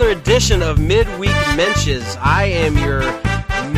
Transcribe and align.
another 0.00 0.18
edition 0.18 0.62
of 0.62 0.78
Midweek 0.78 1.28
Mensches. 1.56 2.16
I 2.22 2.44
am 2.44 2.78
your 2.78 3.02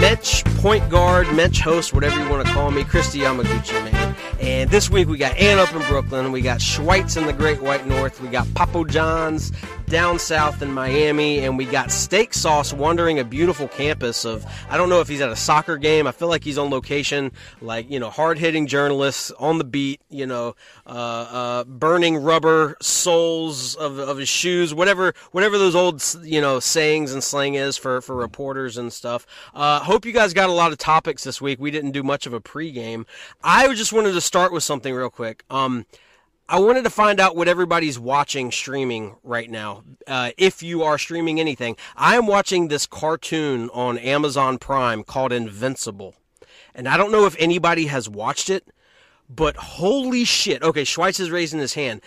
Mensch 0.00 0.44
point 0.58 0.88
guard, 0.88 1.26
Mensch 1.34 1.60
host, 1.60 1.92
whatever 1.92 2.22
you 2.22 2.28
want 2.30 2.46
to 2.46 2.52
call 2.52 2.70
me, 2.70 2.84
Kristi 2.84 3.22
Yamaguchi, 3.22 3.72
man. 3.90 4.11
And 4.42 4.68
this 4.70 4.90
week 4.90 5.06
we 5.06 5.18
got 5.18 5.36
Ann 5.38 5.60
up 5.60 5.72
in 5.72 5.82
Brooklyn, 5.82 6.32
we 6.32 6.40
got 6.40 6.58
Schweitz 6.58 7.16
in 7.16 7.26
the 7.26 7.32
Great 7.32 7.62
White 7.62 7.86
North, 7.86 8.20
we 8.20 8.26
got 8.26 8.44
Papo 8.48 8.84
John's 8.84 9.52
down 9.92 10.18
south 10.18 10.62
in 10.62 10.72
Miami, 10.72 11.40
and 11.40 11.58
we 11.58 11.66
got 11.66 11.92
Steak 11.92 12.32
Sauce 12.32 12.72
wandering 12.72 13.18
a 13.18 13.24
beautiful 13.24 13.68
campus 13.68 14.24
of, 14.24 14.44
I 14.70 14.78
don't 14.78 14.88
know 14.88 15.00
if 15.00 15.06
he's 15.06 15.20
at 15.20 15.28
a 15.28 15.36
soccer 15.36 15.76
game. 15.76 16.06
I 16.06 16.12
feel 16.12 16.28
like 16.28 16.42
he's 16.42 16.56
on 16.56 16.70
location, 16.70 17.30
like, 17.60 17.90
you 17.90 18.00
know, 18.00 18.08
hard 18.08 18.38
hitting 18.38 18.66
journalists 18.66 19.30
on 19.32 19.58
the 19.58 19.64
beat, 19.64 20.00
you 20.08 20.24
know, 20.24 20.56
uh, 20.86 20.90
uh, 20.90 21.64
burning 21.64 22.16
rubber 22.16 22.78
soles 22.80 23.74
of, 23.74 23.98
of 23.98 24.16
his 24.16 24.30
shoes, 24.30 24.72
whatever, 24.72 25.12
whatever 25.32 25.58
those 25.58 25.74
old, 25.74 26.02
you 26.22 26.40
know, 26.40 26.58
sayings 26.58 27.12
and 27.12 27.22
slang 27.22 27.54
is 27.54 27.76
for, 27.76 28.00
for 28.00 28.16
reporters 28.16 28.78
and 28.78 28.94
stuff. 28.94 29.26
Uh, 29.54 29.78
hope 29.80 30.06
you 30.06 30.12
guys 30.12 30.32
got 30.32 30.48
a 30.48 30.52
lot 30.52 30.72
of 30.72 30.78
topics 30.78 31.22
this 31.22 31.38
week. 31.38 31.60
We 31.60 31.70
didn't 31.70 31.90
do 31.90 32.02
much 32.02 32.26
of 32.26 32.32
a 32.32 32.40
pregame. 32.40 33.04
I 33.44 33.72
just 33.74 33.92
wanted 33.92 34.12
to 34.12 34.22
start 34.32 34.50
with 34.50 34.62
something 34.62 34.94
real 34.94 35.10
quick. 35.10 35.44
Um, 35.50 35.84
I 36.48 36.58
wanted 36.58 36.84
to 36.84 36.90
find 36.90 37.20
out 37.20 37.36
what 37.36 37.48
everybody's 37.48 37.98
watching 37.98 38.50
streaming 38.50 39.16
right 39.22 39.50
now. 39.50 39.84
Uh, 40.06 40.30
if 40.38 40.62
you 40.62 40.82
are 40.82 40.96
streaming 40.96 41.38
anything, 41.38 41.76
I 41.96 42.16
am 42.16 42.26
watching 42.26 42.68
this 42.68 42.86
cartoon 42.86 43.68
on 43.74 43.98
Amazon 43.98 44.56
Prime 44.56 45.04
called 45.04 45.34
Invincible. 45.34 46.14
And 46.74 46.88
I 46.88 46.96
don't 46.96 47.12
know 47.12 47.26
if 47.26 47.36
anybody 47.38 47.88
has 47.88 48.08
watched 48.08 48.48
it, 48.48 48.66
but 49.28 49.54
holy 49.56 50.24
shit. 50.24 50.62
Okay, 50.62 50.84
Schweitz 50.84 51.20
is 51.20 51.30
raising 51.30 51.60
his 51.60 51.74
hand. 51.74 52.00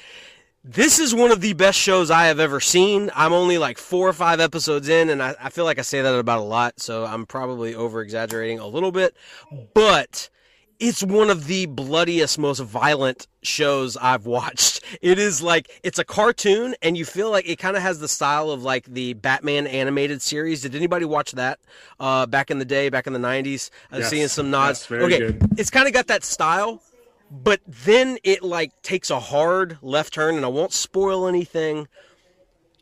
This 0.63 0.97
is 0.97 1.13
one 1.13 1.31
of 1.31 1.41
the 1.41 1.53
best 1.53 1.77
shows 1.77 2.09
I 2.09 2.25
have 2.25 2.39
ever 2.39 2.59
seen. 2.59 3.11
I'm 3.13 3.33
only 3.33 3.59
like 3.59 3.77
four 3.77 4.09
or 4.09 4.13
five 4.13 4.39
episodes 4.39 4.89
in, 4.89 5.11
and 5.11 5.21
I, 5.21 5.35
I 5.39 5.49
feel 5.51 5.65
like 5.65 5.77
I 5.77 5.83
say 5.83 6.01
that 6.01 6.15
about 6.15 6.39
a 6.39 6.41
lot, 6.41 6.79
so 6.79 7.05
I'm 7.05 7.27
probably 7.27 7.75
over 7.75 8.01
exaggerating 8.01 8.57
a 8.57 8.65
little 8.65 8.91
bit. 8.91 9.15
But 9.75 10.31
it's 10.79 11.03
one 11.03 11.29
of 11.29 11.47
the 11.47 11.65
bloodiest, 11.67 12.37
most 12.37 12.59
violent 12.59 13.27
shows 13.43 13.97
I've 13.97 14.25
watched. 14.25 14.83
It 15.01 15.19
is 15.19 15.41
like 15.41 15.69
it's 15.83 15.99
a 15.99 16.03
cartoon, 16.03 16.75
and 16.81 16.97
you 16.97 17.05
feel 17.05 17.31
like 17.31 17.47
it 17.47 17.57
kind 17.57 17.75
of 17.77 17.81
has 17.83 17.99
the 17.99 18.07
style 18.07 18.49
of 18.51 18.63
like 18.63 18.85
the 18.85 19.13
Batman 19.13 19.67
animated 19.67 20.21
series. 20.21 20.61
Did 20.61 20.75
anybody 20.75 21.05
watch 21.05 21.31
that 21.33 21.59
uh, 21.99 22.25
back 22.25 22.51
in 22.51 22.59
the 22.59 22.65
day, 22.65 22.89
back 22.89 23.07
in 23.07 23.13
the 23.13 23.19
'90s? 23.19 23.69
I've 23.91 24.01
Yes, 24.01 24.09
seen 24.09 24.27
some 24.27 24.51
nods. 24.51 24.89
yes, 24.89 25.01
okay, 25.01 25.17
good. 25.19 25.41
it's 25.57 25.69
kind 25.69 25.87
of 25.87 25.93
got 25.93 26.07
that 26.07 26.23
style, 26.23 26.81
but 27.31 27.61
then 27.67 28.17
it 28.23 28.43
like 28.43 28.71
takes 28.81 29.09
a 29.09 29.19
hard 29.19 29.77
left 29.81 30.13
turn, 30.13 30.35
and 30.35 30.45
I 30.45 30.49
won't 30.49 30.73
spoil 30.73 31.27
anything 31.27 31.87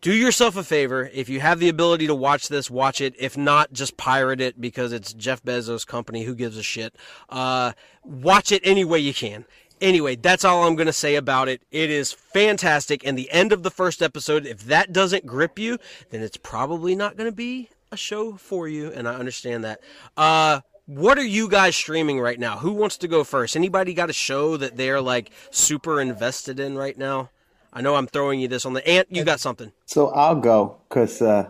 do 0.04 0.14
yourself 0.14 0.58
a 0.58 0.64
favor. 0.66 1.10
If 1.14 1.30
you 1.30 1.40
have 1.40 1.60
the 1.60 1.70
ability 1.70 2.08
to 2.08 2.14
watch 2.14 2.50
this 2.50 2.70
watch 2.70 3.00
it. 3.00 3.16
If 3.18 3.38
not 3.38 3.72
just 3.72 3.96
pirate 3.96 4.42
it 4.42 4.60
because 4.60 4.92
it's 4.92 5.14
jeff 5.14 5.42
bezos 5.42 5.88
company. 5.88 6.26
Who 6.26 6.36
gives 6.36 6.58
a 6.58 6.64
shit? 6.64 6.94
Uh, 7.30 7.72
watch 8.04 8.52
it 8.52 8.62
any 8.66 8.84
way 8.84 9.00
you 9.00 9.14
can. 9.14 9.46
Anyway 9.80 10.16
that's 10.16 10.46
all 10.46 10.68
i'm 10.68 10.76
going 10.76 10.88
to 10.88 10.94
say 10.94 11.16
about 11.16 11.48
it. 11.48 11.62
It 11.72 11.90
is 11.90 12.12
fantastic. 12.12 13.06
And 13.08 13.18
the 13.18 13.32
end 13.32 13.54
of 13.54 13.64
the 13.64 13.72
first 13.72 14.02
episode 14.02 14.46
if 14.46 14.66
that 14.66 14.92
doesn't 14.92 15.26
grip 15.26 15.58
you 15.58 15.80
then 16.10 16.22
it's 16.22 16.38
probably 16.38 16.96
not 16.96 17.16
going 17.16 17.30
to 17.30 17.36
be 17.36 17.70
a 17.90 17.98
show 17.98 18.34
for 18.34 18.68
you 18.68 18.92
and 18.92 19.08
i 19.08 19.16
understand 19.16 19.64
that. 19.64 19.80
Uh, 20.18 20.60
what 20.86 21.18
are 21.18 21.26
you 21.26 21.48
guys 21.48 21.78
streaming 21.78 22.20
right 22.20 22.40
now? 22.40 22.58
Who 22.58 22.74
wants 22.74 22.98
to 22.98 23.08
go 23.08 23.24
first? 23.24 23.56
Anybody 23.56 23.94
got 23.94 24.10
a 24.10 24.14
show 24.14 24.58
that 24.58 24.76
they're 24.76 25.00
like 25.00 25.32
super 25.50 26.02
invested 26.02 26.60
in 26.60 26.78
right 26.78 26.98
now 26.98 27.30
I 27.74 27.82
know 27.82 27.96
I'm 27.96 28.08
throwing 28.08 28.40
you 28.40 28.48
this 28.48 28.66
on 28.66 28.74
the 28.74 28.88
ant. 28.88 29.08
You 29.10 29.24
got 29.24 29.40
something. 29.40 29.72
So 29.86 30.10
I'll 30.10 30.36
go 30.36 30.78
because, 30.88 31.22
uh, 31.22 31.50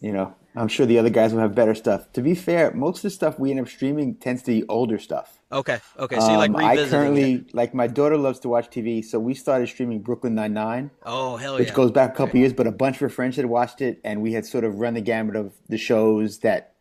you 0.00 0.12
know, 0.12 0.34
I'm 0.54 0.68
sure 0.68 0.86
the 0.86 0.98
other 0.98 1.10
guys 1.10 1.32
will 1.32 1.40
have 1.40 1.54
better 1.54 1.74
stuff. 1.74 2.12
To 2.12 2.20
be 2.22 2.34
fair, 2.34 2.70
most 2.72 2.98
of 2.98 3.02
the 3.02 3.10
stuff 3.10 3.38
we 3.38 3.50
end 3.50 3.60
up 3.60 3.68
streaming 3.68 4.14
tends 4.16 4.42
to 4.42 4.52
be 4.60 4.68
older 4.68 4.98
stuff. 4.98 5.40
Okay. 5.50 5.78
Okay. 5.98 6.20
So 6.20 6.30
you 6.30 6.36
like 6.36 6.50
Um, 6.50 6.56
I 6.56 6.76
currently 6.88 7.34
it. 7.34 7.54
like 7.54 7.74
my 7.74 7.86
daughter 7.86 8.16
loves 8.16 8.38
to 8.40 8.48
watch 8.48 8.68
TV, 8.70 9.02
so 9.04 9.18
we 9.18 9.34
started 9.34 9.68
streaming 9.68 10.00
Brooklyn 10.00 10.34
Nine 10.34 10.52
Nine. 10.52 10.90
Oh 11.04 11.36
hell 11.36 11.56
which 11.56 11.68
yeah. 11.68 11.74
goes 11.74 11.90
back 11.90 12.12
a 12.12 12.16
couple 12.16 12.38
years. 12.38 12.52
But 12.52 12.66
a 12.66 12.72
bunch 12.72 12.96
of 12.96 13.00
her 13.00 13.08
friends 13.08 13.36
had 13.36 13.46
watched 13.46 13.80
it, 13.80 14.00
and 14.04 14.20
we 14.22 14.32
had 14.32 14.46
sort 14.46 14.64
of 14.64 14.76
run 14.76 14.94
the 14.94 15.00
gamut 15.00 15.34
of 15.36 15.54
the 15.68 15.78
shows 15.78 16.38
that 16.40 16.74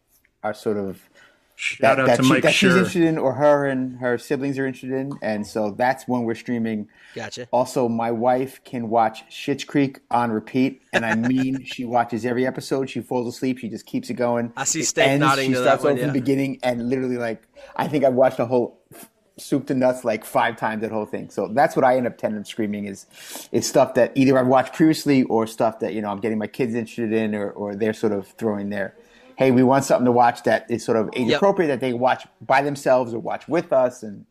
are 0.44 0.54
sort 0.54 0.78
of 0.78 1.10
Shout 1.64 1.80
that, 1.80 2.00
out 2.02 2.08
that, 2.08 2.18
to 2.18 2.24
she- 2.24 2.30
Mike 2.30 2.44
that 2.44 2.54
she's 2.54 2.74
interested 2.74 3.04
in, 3.04 3.18
or 3.18 3.34
her 3.36 3.66
and 3.66 3.98
her 4.00 4.18
siblings 4.18 4.60
are 4.60 4.68
interested 4.68 4.92
in, 4.92 5.14
and 5.22 5.48
so 5.48 5.72
that's 5.72 6.06
when 6.10 6.24
we're 6.24 6.36
streaming. 6.36 6.90
Gotcha. 7.16 7.48
Also, 7.52 7.88
my 7.88 8.12
wife 8.12 8.62
can 8.66 8.90
watch 8.90 9.24
Schitt's 9.30 9.64
Creek 9.64 10.02
on 10.12 10.34
repeat, 10.34 10.82
and 10.92 11.06
I 11.06 11.16
mean, 11.16 11.64
she 11.66 11.86
watches 11.86 12.26
every 12.26 12.46
episode. 12.46 12.90
She 12.90 13.00
falls 13.00 13.34
asleep. 13.34 13.60
She 13.60 13.70
just 13.70 13.86
keeps 13.86 14.10
it 14.10 14.16
going. 14.16 14.52
I 14.58 14.66
see 14.66 14.82
It 14.82 15.18
nodding 15.20 15.52
She 15.52 15.54
to 15.54 15.62
starts 15.62 15.84
one, 15.84 15.94
over 15.94 16.02
from 16.02 16.08
yeah. 16.08 16.14
the 16.14 16.20
beginning, 16.20 16.60
and 16.64 16.90
literally, 16.90 17.18
like, 17.18 17.48
I 17.78 17.88
think 17.88 18.04
I've 18.04 18.14
watched 18.14 18.38
the 18.38 18.46
whole 18.46 18.82
soup 19.38 19.66
to 19.68 19.74
nuts 19.74 20.04
like 20.04 20.26
five 20.26 20.58
times. 20.58 20.82
That 20.82 20.92
whole 20.92 21.06
thing. 21.06 21.30
So 21.30 21.48
that's 21.48 21.78
what 21.78 21.86
I 21.86 21.96
end 21.96 22.08
up 22.08 22.18
tending 22.18 22.44
to 22.44 22.50
screaming 22.50 22.88
is 22.88 23.06
is 23.54 23.66
stuff 23.66 23.94
that 23.94 24.12
either 24.16 24.38
I've 24.38 24.48
watched 24.48 24.74
previously 24.74 25.24
or 25.24 25.48
stuff 25.48 25.80
that 25.80 25.94
you 25.94 26.02
know 26.02 26.10
I'm 26.10 26.20
getting 26.20 26.40
my 26.40 26.48
kids 26.48 26.74
interested 26.76 27.14
in, 27.14 27.34
or 27.36 27.52
or 27.52 27.74
they're 27.74 27.94
sort 27.94 28.12
of 28.12 28.28
throwing 28.28 28.70
their. 28.70 28.96
Hey, 29.36 29.52
we 29.52 29.64
want 29.64 29.84
something 29.86 30.06
to 30.06 30.12
watch 30.12 30.44
that 30.44 30.70
is 30.70 30.84
sort 30.86 30.98
of 30.98 31.10
age 31.14 31.28
Yep. 31.30 31.38
appropriate 31.38 31.68
that 31.70 31.80
they 31.80 31.94
watch 31.94 32.26
by 32.42 32.62
themselves 32.62 33.14
or 33.14 33.20
watch 33.20 33.48
with 33.48 33.74
us, 33.74 34.04
and 34.04 34.26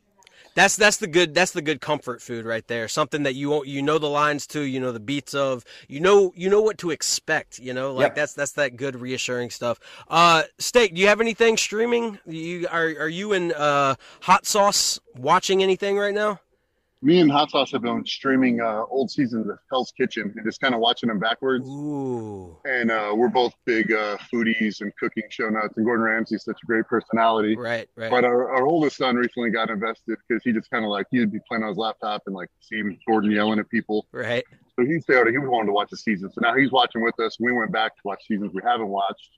That's 0.55 0.77
that's 0.77 0.99
the 0.99 1.07
good 1.07 1.35
that's 1.35 1.53
the 1.53 1.63
good 1.63 1.81
comfort 1.81 2.21
food 2.21 2.45
right 2.45 2.67
there. 2.69 2.87
Something 2.87 3.23
that 3.23 3.35
you 3.35 3.49
won't 3.49 3.67
you 3.69 3.81
know 3.83 3.99
the 3.99 4.09
lines 4.09 4.47
to, 4.49 4.61
you 4.61 4.81
know 4.81 4.93
the 4.93 5.01
beats 5.01 5.33
of, 5.35 5.65
you 5.89 5.99
know 5.99 6.33
you 6.37 6.51
know 6.51 6.61
what 6.61 6.77
to 6.79 6.91
expect. 6.91 7.59
You 7.59 7.73
know 7.73 7.95
like 7.95 8.09
Yep. 8.09 8.15
that's 8.17 8.35
that's 8.35 8.53
that 8.53 8.77
good 8.77 9.01
reassuring 9.01 9.49
stuff. 9.51 9.81
Uh, 10.09 10.43
Steak, 10.59 10.95
do 10.95 11.01
you 11.01 11.09
have 11.09 11.21
anything 11.23 11.57
streaming? 11.57 12.19
You 12.27 12.67
are 12.71 12.85
are 13.01 13.09
you 13.09 13.33
in 13.33 13.53
uh, 13.53 13.95
hot 14.23 14.45
sauce 14.47 15.01
watching 15.17 15.63
anything 15.63 15.97
right 15.97 16.15
now? 16.15 16.39
Me 17.05 17.21
and 17.21 17.33
Hot 17.33 17.51
Sauce 17.51 17.73
have 17.73 17.83
been 17.83 18.07
streaming 18.07 18.61
uh, 18.61 18.85
old 18.89 19.11
seasons 19.11 19.49
of 19.49 19.59
Hell's 19.69 19.93
Kitchen 19.97 20.33
and 20.37 20.47
just 20.47 20.61
kind 20.61 20.73
of 20.73 20.81
watching 20.81 21.09
them 21.09 21.19
backwards. 21.19 21.69
Ooh. 21.69 22.57
And 22.65 22.93
uh, 22.93 23.13
we're 23.17 23.29
both 23.29 23.53
big 23.65 23.93
uh, 23.93 24.17
foodies 24.33 24.81
and 24.83 24.95
cooking 24.97 25.25
show 25.29 25.49
nuts. 25.49 25.77
And 25.77 25.85
Gordon 25.85 26.05
Ramsay's 26.05 26.45
such 26.45 26.59
a 26.63 26.67
great 26.67 26.87
personality. 26.87 27.57
Right. 27.57 27.89
Right. 27.97 28.09
But 28.09 28.25
our, 28.25 28.53
our 28.53 28.65
oldest 28.65 28.99
son 28.99 29.17
recently 29.17 29.51
got 29.51 29.69
invested 29.69 30.17
because 30.29 30.45
he 30.45 30.53
just 30.53 30.71
kind 30.71 30.85
of 30.85 30.91
like 30.93 31.07
he'd 31.11 31.33
be 31.33 31.41
playing 31.49 31.65
on 31.65 31.71
his 31.71 31.79
laptop 31.79 32.23
and 32.27 32.37
like 32.37 32.51
seeing 32.61 32.97
Gordon 33.07 33.33
yelling 33.33 33.59
at 33.59 33.69
people. 33.69 34.07
right. 34.13 34.45
So 34.79 34.87
he 34.87 35.01
started. 35.01 35.33
He 35.33 35.39
was 35.39 35.51
wanting 35.51 35.67
to 35.67 35.73
watch 35.73 35.91
the 35.91 35.99
season. 35.99 36.31
So 36.33 36.41
now 36.41 36.55
he's 36.57 36.71
watching 36.73 37.03
with 37.03 37.19
us. 37.21 37.37
We 37.39 37.53
went 37.53 37.73
back 37.73 37.95
to 37.97 38.01
watch 38.05 38.27
seasons 38.27 38.53
we 38.55 38.63
haven't 38.65 38.89
watched, 38.89 39.29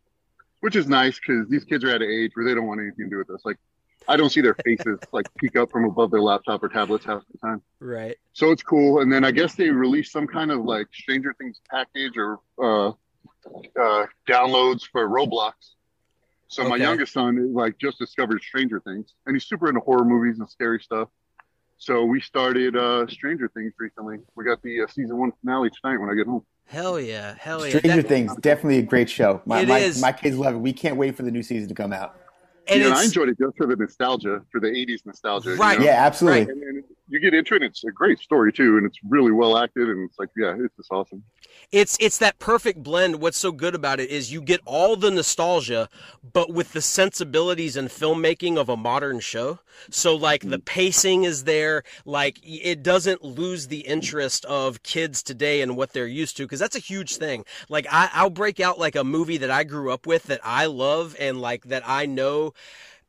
which 0.61 0.77
is 0.77 0.87
nice 0.87 1.19
because 1.19 1.49
these 1.49 1.65
kids 1.65 1.83
are 1.83 1.91
at 1.91 2.03
an 2.03 2.09
age 2.09 2.31
where 2.35 2.45
they 2.47 2.55
don't 2.55 2.67
want 2.67 2.81
anything 2.81 3.07
to 3.07 3.11
do 3.11 3.19
with 3.19 3.31
us. 3.31 3.41
Like 3.45 3.57
I 4.09 4.17
don't 4.17 4.31
see 4.31 4.41
their 4.41 4.55
faces 4.65 4.99
like 5.13 5.27
peek 5.37 5.57
up 5.57 5.71
from 5.71 5.85
above 5.85 6.11
their 6.11 6.21
laptop 6.21 6.63
or 6.63 6.69
tablets 6.69 7.05
half 7.05 7.23
the 7.33 7.39
time. 7.39 7.63
Right. 7.81 8.17
So 8.33 8.51
it's 8.51 8.63
cool. 8.63 9.01
And 9.01 9.13
then 9.13 9.25
I 9.25 9.31
guess 9.31 9.55
they 9.55 9.71
released 9.71 10.13
some 10.13 10.27
kind 10.27 10.51
of 10.51 10.65
like 10.65 10.89
Stranger 10.93 11.35
Things 11.39 11.61
package 11.71 12.13
or 12.17 12.41
uh, 12.63 12.89
uh, 13.81 14.07
downloads 14.29 14.83
for 14.91 15.09
Roblox. 15.09 15.53
So 16.49 16.69
my 16.69 16.77
youngest 16.77 17.13
son 17.13 17.53
like 17.55 17.79
just 17.79 17.99
discovered 17.99 18.41
Stranger 18.43 18.79
Things, 18.81 19.15
and 19.27 19.35
he's 19.35 19.45
super 19.45 19.69
into 19.69 19.81
horror 19.81 20.05
movies 20.05 20.39
and 20.39 20.49
scary 20.49 20.79
stuff. 20.81 21.09
So 21.79 22.05
we 22.05 22.21
started 22.21 22.77
uh, 22.77 23.07
Stranger 23.09 23.49
Things 23.49 23.73
recently. 23.79 24.19
We 24.37 24.45
got 24.45 24.63
the 24.63 24.83
uh, 24.83 24.87
season 24.87 25.17
one 25.17 25.33
finale 25.41 25.71
tonight 25.83 25.99
when 25.99 26.11
I 26.11 26.15
get 26.15 26.27
home. 26.27 26.45
Hell 26.67 27.01
yeah. 27.01 27.35
Hell 27.39 27.67
yeah. 27.67 27.79
Stranger 27.79 28.03
That- 28.03 28.09
Things 28.09 28.37
definitely 28.37 28.79
a 28.79 28.83
great 28.83 29.11
show. 29.11 29.43
My, 29.45 29.61
It 29.63 29.69
my, 29.69 29.79
is. 29.79 30.01
my 30.01 30.13
kids 30.13 30.39
love 30.39 30.55
it. 30.55 30.59
We 30.59 30.73
can't 30.73 30.97
wait 30.97 31.17
for 31.17 31.23
the 31.25 31.31
new 31.31 31.43
season 31.43 31.69
to 31.69 31.75
come 31.75 31.93
out. 31.93 32.17
And 32.69 32.81
yeah, 32.81 32.87
and 32.87 32.95
I 32.95 33.05
enjoyed 33.05 33.29
it 33.29 33.39
just 33.39 33.57
for 33.57 33.67
the 33.67 33.77
nostalgia, 33.77 34.43
for 34.53 34.61
the 34.61 34.69
'80s 34.69 35.05
nostalgia. 35.05 35.51
you 35.51 35.57
Right. 35.57 35.79
know? 35.79 35.85
Yeah, 35.85 36.05
absolutely. 36.07 36.43
And 36.53 36.63
then 36.63 36.84
you 37.15 37.21
get 37.21 37.33
into 37.33 37.55
it, 37.55 37.63
it's 37.63 37.85
a 37.85 37.91
great 37.91 38.19
story 38.19 38.53
too, 38.53 38.77
and 38.77 38.87
it's 38.87 38.99
really 39.09 39.33
well 39.33 39.57
acted, 39.57 39.89
and 39.89 40.09
it's 40.09 40.19
like, 40.19 40.29
yeah, 40.37 40.55
it's 40.59 40.77
just 40.77 40.93
awesome. 40.93 41.23
it's 41.73 41.97
it's 42.01 42.19
that 42.19 42.39
perfect 42.39 42.83
blend. 42.83 43.21
What's 43.21 43.39
so 43.39 43.53
good 43.53 43.75
about 43.75 44.01
it 44.01 44.11
is 44.11 44.33
you 44.33 44.43
get 44.43 44.61
all 44.67 44.97
the 44.97 45.11
nostalgia 45.11 45.89
but 46.33 46.53
with 46.53 46.73
the 46.73 46.81
sensibilities 46.83 47.77
and 47.77 47.89
filmmaking 47.89 48.57
of 48.57 48.69
a 48.69 48.77
modern 48.77 49.21
show. 49.21 49.61
So 49.91 50.15
like 50.17 50.43
the 50.43 50.59
mm. 50.59 50.65
pacing 50.65 51.25
is 51.25 51.45
there. 51.45 51.85
Like 52.05 52.41
it 52.43 52.83
doesn't 52.83 53.23
lose 53.23 53.69
the 53.69 53.81
interest 53.81 54.45
of 54.47 54.83
kids 54.83 55.23
today 55.23 55.63
and 55.63 55.77
what 55.77 55.93
they're 55.93 56.07
used 56.07 56.37
to 56.39 56.45
because 56.45 56.61
that's 56.61 56.77
a 56.77 56.81
huge 56.81 57.17
thing. 57.17 57.45
Like 57.69 57.87
I, 57.91 58.11
i'll 58.13 58.31
break 58.31 58.61
out 58.61 58.79
like 58.79 58.97
a 58.97 59.05
movie 59.05 59.39
that 59.39 59.51
i 59.51 59.65
grew 59.65 59.93
up 59.93 60.07
with 60.07 60.25
that 60.25 60.41
i 60.43 60.67
love 60.67 61.17
and 61.19 61.41
like 61.41 61.65
that 61.65 61.83
i 61.87 62.07
know 62.07 62.53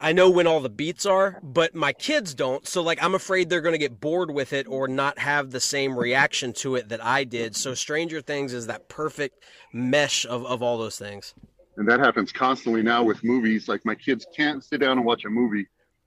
I 0.06 0.13
know 0.13 0.30
when 0.30 0.46
all 0.46 0.60
the 0.60 0.69
beats 0.69 1.07
are, 1.07 1.40
but 1.42 1.74
my 1.74 1.92
kids 1.92 2.36
don't. 2.36 2.68
So 2.68 2.84
like 2.84 3.02
I'm 3.04 3.16
afraid 3.16 3.50
they're 3.50 3.62
going 3.62 3.74
to 3.74 3.80
get 3.80 4.00
bored 4.00 4.30
with 4.30 4.54
it 4.54 4.68
or 4.68 4.88
not 4.88 5.18
have 5.18 5.50
the 5.50 5.60
same 5.60 5.98
reaction 5.98 6.54
to 6.54 6.75
it 6.75 6.90
that 6.90 7.04
I 7.04 7.24
did. 7.24 7.56
So 7.56 7.74
Stranger 7.74 8.22
Things 8.22 8.54
is 8.54 8.68
that 8.68 8.88
perfect 8.88 9.44
mesh 9.74 10.24
of, 10.28 10.46
of 10.46 10.62
all 10.62 10.78
those 10.78 11.00
things. 11.00 11.34
and 11.78 11.90
that 11.90 12.00
happens 12.00 12.31
constantly 12.31 12.84
now 12.84 13.04
with 13.04 13.24
movies. 13.24 13.68
Like 13.68 13.84
my 13.84 13.96
kids 13.96 14.28
can't 14.38 14.63
sit 14.63 14.80
down 14.80 14.98
and 15.00 15.06
watch 15.07 15.25
a 15.25 15.30
movie. 15.30 15.66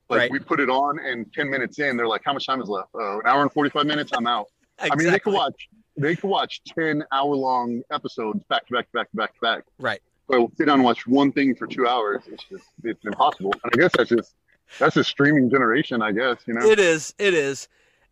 Like 0.09 0.19
Right. 0.21 0.31
we 0.31 0.39
put 0.39 0.61
it 0.61 0.69
on, 0.69 0.97
and 0.99 1.31
ten 1.33 1.49
minutes 1.49 1.77
in, 1.79 1.97
they're 1.97 2.07
like, 2.07 2.21
"How 2.23 2.31
much 2.33 2.47
time 2.47 2.61
is 2.61 2.69
left? 2.69 2.95
Uh, 2.95 3.19
an 3.19 3.25
hour 3.25 3.41
and 3.43 3.51
forty-five 3.51 3.85
minutes. 3.85 4.11
I'm 4.15 4.25
out." 4.27 4.47
exactly. 4.79 4.91
I 4.91 4.95
mean, 5.03 5.11
they 5.11 5.19
could 5.19 5.33
watch 5.33 5.69
they 5.97 6.15
could 6.15 6.29
watch 6.29 6.61
ten 6.63 7.03
hour 7.11 7.35
long 7.35 7.83
episodes 7.91 8.45
back 8.45 8.65
to 8.67 8.73
back 8.73 8.85
to 8.85 8.91
back 8.93 9.11
to 9.11 9.17
back 9.17 9.33
to 9.35 9.39
back. 9.41 9.63
Right. 9.77 10.01
So 10.29 10.51
sit 10.57 10.65
down 10.65 10.75
and 10.75 10.83
watch 10.83 11.07
one 11.07 11.31
thing 11.31 11.55
for 11.55 11.65
two 11.65 11.87
hours. 11.87 12.23
It's 12.27 12.43
just 12.43 12.65
it's 12.83 13.03
impossible. 13.05 13.53
And 13.63 13.71
I 13.73 13.77
guess 13.77 13.91
that's 13.97 14.09
just 14.09 14.35
that's 14.77 14.95
a 14.97 15.03
streaming 15.03 15.49
generation. 15.49 16.01
I 16.01 16.11
guess 16.11 16.37
you 16.45 16.53
know. 16.53 16.65
It 16.65 16.79
is. 16.79 17.13
It 17.17 17.33
is. 17.33 17.67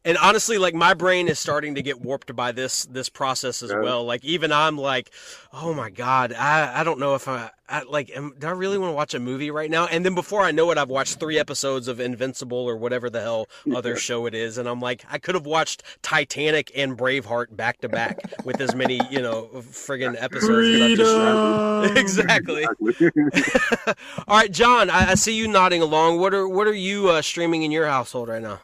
And 0.08 0.18
honestly, 0.18 0.58
like 0.58 0.74
my 0.74 0.94
brain 0.94 1.28
is 1.28 1.38
starting 1.38 1.76
to 1.76 1.82
get 1.82 2.00
warped 2.02 2.34
by 2.36 2.54
this 2.54 2.86
this 2.86 3.10
process 3.10 3.62
as 3.62 3.72
Yeah. 3.72 3.82
well. 3.82 4.06
Like 4.06 4.24
even 4.24 4.52
I'm 4.54 4.78
like, 4.78 5.12
oh 5.52 5.74
my 5.74 5.90
god, 5.90 6.32
I 6.34 6.80
I 6.80 6.84
don't 6.86 6.98
know 7.00 7.14
if 7.16 7.28
I, 7.28 7.50
I 7.68 7.84
like 7.84 8.10
am, 8.16 8.34
do 8.40 8.48
I 8.48 8.52
really 8.52 8.78
want 8.78 8.92
to 8.92 8.96
watch 8.96 9.14
a 9.14 9.20
movie 9.20 9.52
right 9.52 9.70
now? 9.70 9.86
And 9.88 10.06
then 10.06 10.16
before 10.16 10.44
I 10.44 10.52
know 10.52 10.72
it, 10.72 10.78
I've 10.78 10.88
watched 10.90 11.20
three 11.20 11.38
episodes 11.38 11.90
of 11.90 12.00
Invincible 12.00 12.58
or 12.58 12.78
whatever 12.78 13.10
the 13.10 13.20
hell 13.22 13.48
other 13.76 13.98
show 13.98 14.26
it 14.28 14.34
is, 14.34 14.58
and 14.58 14.70
I'm 14.70 14.80
like, 14.80 15.04
I 15.12 15.18
could 15.18 15.36
have 15.36 15.46
watched 15.46 15.84
Titanic 16.04 16.72
and 16.74 16.98
Braveheart 16.98 17.56
back 17.58 17.80
to 17.82 17.90
back 17.90 18.18
with 18.46 18.62
as 18.62 18.74
many 18.74 19.02
you 19.12 19.22
know 19.22 19.50
friggin' 19.56 20.16
episodes. 20.24 20.48
that 20.48 20.82
I've 20.84 20.98
just- 20.98 21.12
Freedom. 21.12 21.98
Exactly. 21.98 22.66
Exactly. 22.80 23.94
All 24.28 24.38
right, 24.38 24.52
John, 24.52 24.90
I, 24.90 25.12
I 25.12 25.16
see 25.16 25.36
you 25.36 25.48
nodding 25.50 25.82
along. 25.82 26.20
What 26.20 26.34
are 26.34 26.48
what 26.48 26.66
are 26.68 26.74
you 26.74 27.10
uh, 27.10 27.22
streaming 27.22 27.64
in 27.64 27.72
your 27.72 27.88
household 27.88 28.30
right 28.30 28.42
now? 28.42 28.62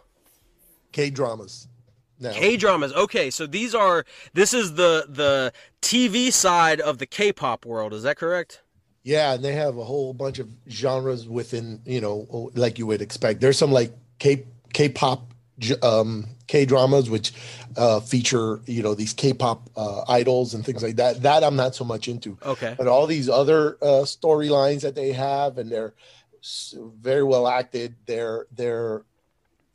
K 0.94 1.10
dramas. 1.10 1.68
K 2.32 2.56
dramas. 2.56 2.94
Okay, 2.94 3.30
so 3.30 3.46
these 3.46 3.76
are 3.76 4.06
this 4.34 4.54
is 4.54 4.76
the 4.76 5.06
the 5.10 5.52
TV 5.82 6.32
side 6.32 6.80
of 6.80 7.00
the 7.00 7.06
K-pop 7.06 7.66
world. 7.66 7.94
Is 7.94 8.04
that 8.04 8.16
correct? 8.16 8.62
yeah, 9.04 9.34
and 9.34 9.44
they 9.44 9.54
have 9.54 9.78
a 9.78 9.84
whole 9.84 10.14
bunch 10.14 10.40
of 10.40 10.50
genres 10.70 11.28
within, 11.28 11.82
you 11.86 12.00
know, 12.00 12.52
like 12.56 12.80
you 12.80 12.88
would 12.88 13.02
expect. 13.02 13.42
There's 13.42 13.58
some 13.58 13.72
like 13.72 13.92
K 14.20 14.46
K-pop 14.72 15.34
um, 15.84 16.28
K 16.48 16.66
dramas 16.66 17.10
which 17.10 17.34
uh, 17.76 18.00
feature, 18.00 18.62
you 18.66 18.82
know, 18.82 18.96
these 18.96 19.14
K-pop 19.14 19.70
uh, 19.76 20.04
idols 20.08 20.54
and 20.54 20.66
things 20.66 20.82
like 20.82 20.96
that. 20.96 21.22
That 21.22 21.44
I'm 21.44 21.58
not 21.58 21.76
so 21.76 21.84
much 21.84 22.08
into. 22.08 22.38
Okay. 22.46 22.76
But 22.78 22.88
all 22.88 23.06
these 23.06 23.28
other 23.28 23.78
uh, 23.82 24.04
storylines 24.06 24.82
that 24.82 24.96
they 24.96 25.12
have, 25.12 25.58
and 25.58 25.70
they're 25.70 25.94
very 27.02 27.24
well 27.24 27.48
acted. 27.48 27.96
They're 28.06 28.48
they're 28.54 29.04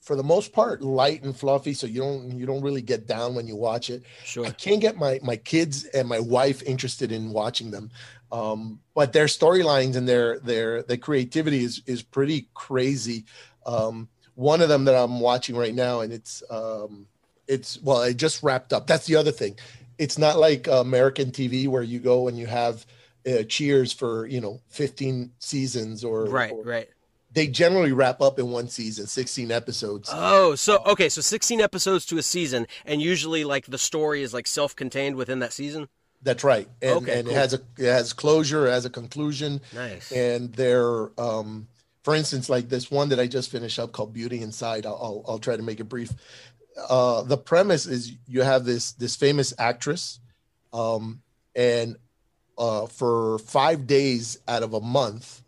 for 0.08 0.16
the 0.16 0.22
most 0.24 0.54
part 0.54 0.80
light 0.80 1.22
and 1.22 1.36
fluffy, 1.36 1.74
so 1.74 1.86
you 1.86 2.00
don't 2.00 2.36
you 2.38 2.46
don't 2.46 2.62
really 2.62 2.80
get 2.80 3.06
down 3.06 3.34
when 3.34 3.46
you 3.46 3.54
watch 3.54 3.90
it. 3.90 4.02
Sure. 4.24 4.46
I 4.46 4.50
can't 4.50 4.80
get 4.80 4.96
my 4.96 5.20
my 5.22 5.36
kids 5.36 5.84
and 5.84 6.08
my 6.08 6.18
wife 6.18 6.62
interested 6.62 7.12
in 7.12 7.30
watching 7.30 7.70
them, 7.70 7.90
um, 8.32 8.80
but 8.94 9.12
their 9.12 9.26
storylines 9.26 9.96
and 9.96 10.08
their 10.08 10.38
their 10.40 10.82
their 10.82 10.96
creativity 10.96 11.62
is 11.62 11.82
is 11.86 12.02
pretty 12.02 12.48
crazy. 12.54 13.26
Um, 13.66 14.08
one 14.34 14.62
of 14.62 14.70
them 14.70 14.86
that 14.86 14.94
I'm 14.94 15.20
watching 15.20 15.54
right 15.56 15.74
now, 15.74 16.00
and 16.00 16.10
it's 16.10 16.42
um, 16.48 17.06
it's 17.46 17.78
well, 17.82 18.00
it 18.02 18.16
just 18.16 18.42
wrapped 18.42 18.72
up. 18.72 18.86
That's 18.86 19.04
the 19.06 19.16
other 19.16 19.30
thing. 19.32 19.58
It's 19.98 20.16
not 20.16 20.38
like 20.38 20.68
American 20.68 21.32
TV 21.32 21.68
where 21.68 21.82
you 21.82 21.98
go 21.98 22.28
and 22.28 22.38
you 22.38 22.46
have 22.46 22.86
uh, 23.26 23.42
Cheers 23.42 23.92
for 23.92 24.26
you 24.26 24.40
know 24.40 24.62
15 24.68 25.32
seasons 25.38 26.02
or 26.02 26.24
Right, 26.24 26.50
or- 26.52 26.62
right. 26.64 26.88
They 27.38 27.46
generally 27.46 27.92
wrap 27.92 28.20
up 28.20 28.40
in 28.40 28.50
one 28.50 28.66
season, 28.68 29.06
16 29.06 29.52
episodes. 29.52 30.10
Oh, 30.12 30.56
so 30.56 30.82
okay, 30.84 31.08
so 31.08 31.20
16 31.20 31.60
episodes 31.60 32.04
to 32.06 32.18
a 32.18 32.22
season 32.22 32.66
and 32.84 33.00
usually 33.00 33.44
like 33.44 33.66
the 33.66 33.78
story 33.78 34.22
is 34.22 34.34
like 34.34 34.48
self-contained 34.48 35.14
within 35.14 35.38
that 35.38 35.52
season. 35.52 35.88
That's 36.20 36.42
right, 36.42 36.68
and, 36.82 36.96
Okay, 36.96 37.16
and 37.20 37.28
cool. 37.28 37.36
it 37.36 37.38
has 37.38 37.54
a 37.54 37.60
it 37.78 37.86
has 37.86 38.12
closure, 38.12 38.66
it 38.66 38.70
has 38.70 38.86
a 38.86 38.90
conclusion. 38.90 39.60
Nice. 39.72 40.10
and 40.10 40.52
they're 40.52 41.12
um 41.16 41.68
for 42.02 42.16
instance 42.16 42.48
like 42.50 42.68
this 42.70 42.90
one 42.90 43.10
that 43.10 43.20
i 43.20 43.28
just 43.28 43.50
finished 43.52 43.78
up 43.78 43.92
called 43.92 44.12
beauty 44.12 44.40
inside 44.42 44.84
i'll 44.84 44.94
i'll, 45.00 45.24
I'll 45.28 45.38
try 45.38 45.56
to 45.56 45.62
make 45.62 45.78
it 45.78 45.84
brief 45.84 46.10
uh 46.88 47.22
the 47.22 47.36
premise 47.36 47.86
is 47.86 48.12
you 48.26 48.42
have 48.42 48.64
this 48.64 48.92
this 48.92 49.14
famous 49.14 49.52
actress 49.58 50.18
um 50.72 51.22
and 51.54 51.96
uh 52.56 52.86
for 52.86 53.38
five 53.40 53.86
days 53.86 54.38
out 54.48 54.62
of 54.64 54.74
a 54.74 54.80
month 54.80 55.42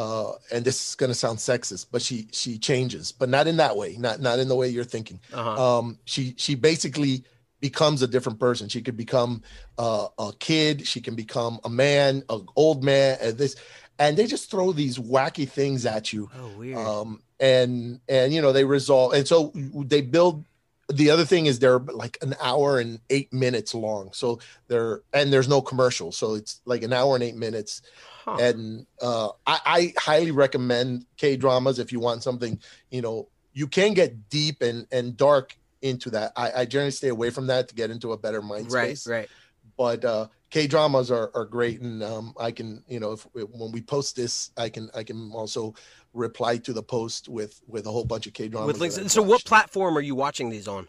uh 0.00 0.32
and 0.52 0.64
this 0.64 0.78
is 0.88 0.94
going 0.94 1.08
to 1.10 1.14
sound 1.24 1.38
sexist 1.38 1.86
but 1.92 2.02
she 2.02 2.28
she 2.30 2.58
changes 2.58 3.12
but 3.20 3.28
not 3.28 3.46
in 3.46 3.56
that 3.56 3.74
way 3.80 3.96
not 3.98 4.20
not 4.20 4.38
in 4.38 4.46
the 4.48 4.54
way 4.60 4.68
you're 4.68 4.84
thinking 4.96 5.18
Uh-huh. 5.32 5.78
um 5.78 5.98
she 6.04 6.34
she 6.36 6.54
basically 6.54 7.24
becomes 7.60 8.02
a 8.02 8.06
different 8.14 8.38
person 8.38 8.68
she 8.68 8.82
could 8.82 8.96
become 8.96 9.42
uh, 9.78 10.06
a 10.18 10.32
kid 10.38 10.86
she 10.86 11.00
can 11.00 11.14
become 11.14 11.58
a 11.64 11.70
man 11.70 12.22
an 12.28 12.46
old 12.56 12.84
man 12.84 13.16
and 13.22 13.38
this 13.38 13.56
and 13.98 14.16
they 14.18 14.26
just 14.26 14.50
throw 14.50 14.72
these 14.72 14.98
wacky 14.98 15.48
things 15.48 15.86
at 15.86 16.12
you 16.12 16.28
Oh, 16.38 16.50
weird. 16.58 16.76
um 16.78 17.08
and 17.40 18.00
and 18.08 18.32
you 18.34 18.42
know 18.42 18.52
they 18.52 18.64
resolve 18.64 19.14
and 19.14 19.26
so 19.26 19.52
they 19.54 20.02
build 20.02 20.44
the 20.88 21.10
other 21.10 21.24
thing 21.24 21.46
is 21.46 21.58
they're 21.58 21.80
like 21.80 22.16
an 22.22 22.34
hour 22.40 22.78
and 22.78 23.00
eight 23.10 23.32
minutes 23.32 23.74
long 23.74 24.10
so 24.12 24.38
they're 24.68 25.02
and 25.12 25.32
there's 25.32 25.48
no 25.48 25.60
commercial 25.60 26.12
so 26.12 26.34
it's 26.34 26.60
like 26.64 26.82
an 26.82 26.92
hour 26.92 27.14
and 27.14 27.24
eight 27.24 27.36
minutes 27.36 27.82
Huh. 28.26 28.38
and 28.40 28.86
uh, 29.00 29.28
I, 29.46 29.60
I 29.64 29.94
highly 29.96 30.32
recommend 30.32 31.06
K 31.16 31.36
dramas 31.36 31.78
if 31.78 31.92
you 31.92 32.00
want 32.00 32.24
something. 32.24 32.58
You 32.90 33.00
know, 33.00 33.28
you 33.52 33.68
can 33.68 33.94
get 33.94 34.28
deep 34.28 34.62
and 34.62 34.84
and 34.90 35.16
dark 35.16 35.56
into 35.80 36.10
that. 36.10 36.32
I, 36.34 36.50
I 36.56 36.64
generally 36.64 36.90
stay 36.90 37.08
away 37.08 37.30
from 37.30 37.46
that 37.46 37.68
to 37.68 37.74
get 37.76 37.90
into 37.90 38.12
a 38.12 38.18
better 38.18 38.42
mind 38.42 38.72
right, 38.72 38.98
space. 38.98 39.06
right. 39.06 39.28
But 39.76 40.04
uh, 40.04 40.26
K 40.50 40.66
dramas 40.66 41.12
are, 41.12 41.30
are 41.36 41.44
great, 41.44 41.80
and 41.80 42.02
um, 42.02 42.34
I 42.36 42.50
can 42.50 42.82
you 42.88 42.98
know 42.98 43.12
if 43.12 43.28
when 43.32 43.70
we 43.70 43.80
post 43.80 44.16
this, 44.16 44.50
I 44.56 44.70
can 44.70 44.90
I 44.92 45.04
can 45.04 45.30
also 45.32 45.74
reply 46.16 46.56
to 46.58 46.72
the 46.72 46.82
post 46.82 47.28
with 47.28 47.60
with 47.66 47.86
a 47.86 47.90
whole 47.90 48.04
bunch 48.04 48.26
of 48.26 48.32
K 48.32 48.48
dramas. 48.48 48.66
With 48.66 48.80
links. 48.80 49.12
So 49.12 49.22
what 49.22 49.44
platform 49.44 49.96
are 49.96 50.00
you 50.00 50.14
watching 50.14 50.50
these 50.50 50.66
on? 50.66 50.88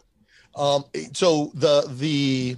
Um, 0.56 0.84
so 1.12 1.52
the 1.54 1.86
the 1.88 2.56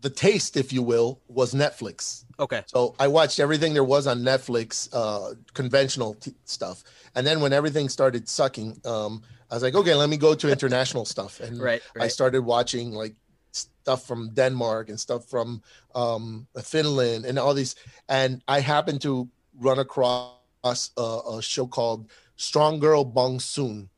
the 0.00 0.10
taste, 0.10 0.56
if 0.56 0.72
you 0.72 0.82
will, 0.82 1.20
was 1.28 1.54
Netflix. 1.54 2.24
Okay. 2.38 2.62
So 2.66 2.94
I 2.98 3.08
watched 3.08 3.40
everything 3.40 3.74
there 3.74 3.84
was 3.84 4.06
on 4.06 4.20
Netflix, 4.20 4.88
uh, 4.92 5.34
conventional 5.54 6.14
t- 6.14 6.34
stuff, 6.44 6.84
and 7.14 7.26
then 7.26 7.40
when 7.40 7.52
everything 7.52 7.88
started 7.88 8.28
sucking, 8.28 8.80
um, 8.84 9.22
I 9.50 9.54
was 9.54 9.62
like, 9.62 9.74
okay, 9.74 9.94
let 9.94 10.08
me 10.08 10.16
go 10.16 10.34
to 10.34 10.50
international 10.50 11.04
stuff, 11.14 11.40
and 11.40 11.60
Right, 11.60 11.82
I 11.98 12.08
started 12.08 12.42
watching 12.42 12.92
like 12.92 13.14
stuff 13.52 14.06
from 14.06 14.30
Denmark 14.34 14.88
and 14.90 15.00
stuff 15.00 15.24
from 15.26 15.62
um, 15.94 16.46
Finland 16.62 17.24
and 17.24 17.38
all 17.38 17.54
these, 17.54 17.74
and 18.08 18.42
I 18.46 18.60
happened 18.60 19.00
to 19.02 19.28
run 19.58 19.78
across 19.78 20.37
a, 20.64 20.74
a 21.02 21.42
show 21.42 21.66
called 21.66 22.10
Strong 22.36 22.80
Girl 22.80 23.04
Bong 23.04 23.40
Soon, 23.40 23.90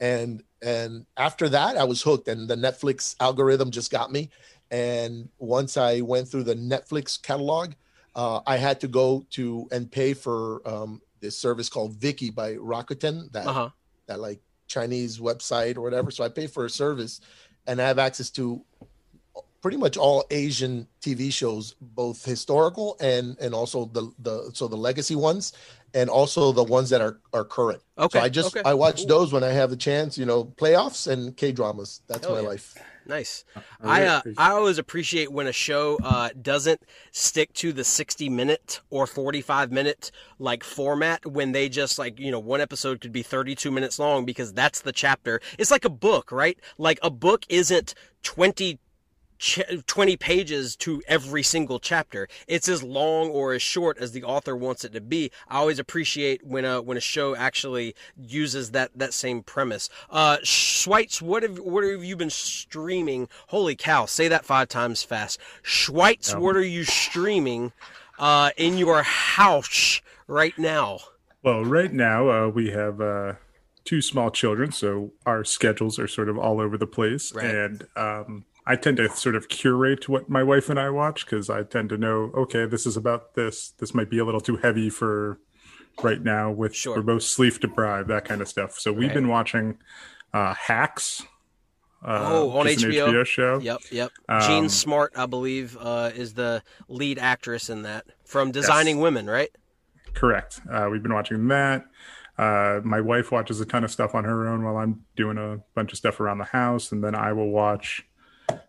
and 0.00 0.42
and 0.62 1.06
after 1.16 1.48
that 1.48 1.76
I 1.76 1.84
was 1.84 2.02
hooked, 2.02 2.28
and 2.28 2.48
the 2.48 2.56
Netflix 2.56 3.16
algorithm 3.20 3.70
just 3.70 3.90
got 3.90 4.12
me, 4.12 4.30
and 4.70 5.28
once 5.38 5.76
I 5.76 6.00
went 6.00 6.28
through 6.28 6.44
the 6.44 6.54
Netflix 6.56 7.20
catalog 7.20 7.74
uh, 8.16 8.40
I 8.46 8.56
had 8.56 8.80
to 8.80 8.88
go 8.88 9.26
to 9.32 9.68
and 9.70 9.92
pay 9.92 10.14
for 10.14 10.66
um, 10.66 11.02
this 11.20 11.38
service 11.38 11.68
called 11.68 12.00
Viki 12.00 12.34
by 12.34 12.54
Rakuten, 12.54 13.30
that 13.32 13.46
Uh 13.46 13.52
huh. 13.52 13.70
that 14.08 14.20
like 14.20 14.40
Chinese 14.68 15.18
website 15.18 15.76
or 15.76 15.82
whatever. 15.82 16.10
So 16.10 16.24
I 16.24 16.30
pay 16.30 16.46
for 16.46 16.64
a 16.64 16.70
service, 16.70 17.20
and 17.66 17.80
I 17.80 17.86
have 17.86 17.98
access 17.98 18.30
to 18.30 18.64
pretty 19.66 19.76
much 19.76 19.96
all 19.96 20.24
Asian 20.30 20.86
TV 21.00 21.32
shows, 21.32 21.74
both 21.80 22.24
historical 22.24 22.96
and 23.00 23.36
and 23.40 23.52
also 23.52 23.86
the 23.86 24.12
the 24.20 24.48
so 24.54 24.68
the 24.68 24.76
legacy 24.76 25.16
ones, 25.16 25.52
and 25.92 26.08
also 26.08 26.52
the 26.52 26.62
ones 26.62 26.88
that 26.90 27.00
are 27.00 27.18
are 27.32 27.44
current. 27.44 27.82
Okay. 27.98 28.20
So 28.20 28.24
I 28.24 28.28
just 28.28 28.56
okay. 28.56 28.62
I 28.64 28.74
watch 28.74 28.98
Cool. 28.98 29.06
those 29.08 29.32
when 29.32 29.42
I 29.42 29.48
have 29.48 29.70
the 29.70 29.76
chance. 29.76 30.16
You 30.16 30.24
know, 30.24 30.44
playoffs 30.44 31.10
and 31.10 31.36
K 31.36 31.50
dramas. 31.50 32.02
That's 32.06 32.24
Hell 32.24 32.36
my 32.36 32.42
yeah. 32.42 32.48
life. 32.48 32.76
Nice. 33.08 33.44
All 33.56 33.62
I 33.90 34.04
uh, 34.04 34.20
I 34.38 34.50
always 34.52 34.78
appreciate 34.78 35.32
when 35.32 35.48
a 35.48 35.52
show 35.52 35.98
uh, 36.04 36.28
doesn't 36.40 36.80
stick 37.10 37.52
to 37.54 37.72
the 37.72 37.82
60 37.82 38.28
minute 38.28 38.80
or 38.90 39.08
45 39.08 39.72
minute 39.72 40.12
like 40.38 40.62
format 40.62 41.26
when 41.26 41.50
they 41.50 41.68
just 41.68 41.98
like 41.98 42.20
you 42.20 42.30
know 42.30 42.38
one 42.38 42.60
episode 42.60 43.00
could 43.00 43.12
be 43.12 43.24
32 43.24 43.72
minutes 43.72 43.98
long 43.98 44.24
because 44.24 44.52
that's 44.52 44.82
the 44.82 44.92
chapter. 44.92 45.40
It's 45.58 45.72
like 45.72 45.84
a 45.84 45.90
book, 45.90 46.30
right? 46.30 46.56
Like 46.78 47.00
a 47.02 47.10
book 47.10 47.46
isn't 47.48 47.94
20 48.22 48.78
ch- 49.38 49.60
20 49.86 50.16
pages 50.16 50.76
to 50.76 51.02
every 51.06 51.42
single 51.42 51.78
chapter. 51.78 52.28
It's 52.46 52.68
as 52.68 52.82
long 52.82 53.28
or 53.30 53.52
as 53.52 53.62
short 53.62 53.98
as 53.98 54.12
the 54.12 54.22
author 54.24 54.56
wants 54.56 54.84
it 54.84 54.92
to 54.92 55.00
be. 55.00 55.30
I 55.48 55.58
always 55.58 55.78
appreciate 55.78 56.44
when 56.46 56.64
a 56.64 56.80
when 56.82 56.96
a 56.96 57.00
show 57.00 57.34
actually 57.36 57.94
uses 58.16 58.70
that 58.72 58.90
that 58.96 59.14
same 59.14 59.42
premise. 59.42 59.88
Uh 60.10 60.38
Schweitz, 60.42 61.20
what 61.22 61.42
have 61.42 61.58
what 61.58 61.84
have 61.84 62.04
you 62.04 62.16
been 62.16 62.30
streaming? 62.30 63.28
Holy 63.48 63.76
cow, 63.76 64.06
say 64.06 64.28
that 64.28 64.44
5 64.44 64.68
times 64.68 65.02
fast. 65.02 65.38
Schweitz, 65.62 66.38
what 66.38 66.56
are 66.56 66.64
you 66.64 66.84
streaming 66.84 67.72
uh 68.18 68.50
in 68.56 68.78
your 68.78 69.02
house 69.02 70.00
right 70.26 70.58
now? 70.58 70.98
Well, 71.42 71.64
right 71.64 71.92
now 71.92 72.28
uh, 72.28 72.48
we 72.48 72.70
have 72.70 73.00
uh, 73.00 73.34
two 73.84 74.02
small 74.02 74.30
children, 74.32 74.72
so 74.72 75.12
our 75.24 75.44
schedules 75.44 75.96
are 75.98 76.08
sort 76.08 76.28
of 76.28 76.36
all 76.36 76.60
over 76.60 76.76
the 76.76 76.88
place, 76.88 77.32
Right. 77.32 77.44
and 77.46 77.86
um, 77.94 78.44
I 78.66 78.74
tend 78.76 78.96
to 78.96 79.08
sort 79.10 79.36
of 79.36 79.48
curate 79.48 80.08
what 80.08 80.28
my 80.28 80.42
wife 80.42 80.68
and 80.68 80.78
I 80.78 80.90
watch 80.90 81.24
because 81.24 81.48
I 81.48 81.62
tend 81.62 81.88
to 81.90 81.96
know, 81.98 82.32
okay, 82.34 82.66
this 82.66 82.84
is 82.86 82.96
about 82.96 83.34
this. 83.34 83.70
This 83.78 83.94
might 83.94 84.10
be 84.10 84.18
a 84.18 84.24
little 84.24 84.40
too 84.40 84.56
heavy 84.56 84.90
for 84.90 85.38
right 86.02 86.20
now. 86.22 86.50
With 86.50 86.74
Sure. 86.74 86.96
we're 86.96 87.02
both 87.02 87.22
sleep 87.22 87.60
deprived, 87.60 88.08
that 88.08 88.24
kind 88.24 88.40
of 88.40 88.48
stuff. 88.48 88.72
So 88.78 88.92
we've 88.92 89.08
Right. 89.08 89.14
been 89.14 89.28
watching 89.28 89.78
uh, 90.34 90.52
Hacks 90.54 91.22
Uh, 92.04 92.28
Oh, 92.30 92.50
on 92.58 92.66
an 92.66 92.74
HBO? 92.74 93.24
show. 93.24 93.58
Yep, 93.58 93.80
yep. 93.90 94.12
Um, 94.28 94.40
Jean 94.42 94.68
Smart, 94.68 95.12
I 95.16 95.26
believe, 95.26 95.76
uh, 95.80 96.10
is 96.14 96.34
the 96.34 96.62
lead 96.88 97.18
actress 97.18 97.70
in 97.70 97.82
that 97.82 98.04
from 98.24 98.52
Designing 98.52 98.98
Women, 99.00 99.26
right? 99.28 99.48
Correct. 100.14 100.60
Uh, 100.70 100.88
we've 100.92 101.02
been 101.02 101.14
watching 101.14 101.48
that. 101.48 101.86
Uh, 102.38 102.80
my 102.84 103.00
wife 103.00 103.32
watches 103.32 103.60
a 103.60 103.64
ton 103.64 103.82
of 103.82 103.90
stuff 103.90 104.14
on 104.14 104.24
her 104.24 104.46
own 104.46 104.62
while 104.62 104.76
I'm 104.76 105.04
doing 105.16 105.38
a 105.38 105.60
bunch 105.74 105.92
of 105.92 105.98
stuff 105.98 106.20
around 106.20 106.38
the 106.38 106.44
house, 106.44 106.92
and 106.92 107.02
then 107.02 107.14
I 107.14 107.32
will 107.32 107.48
watch. 107.50 108.06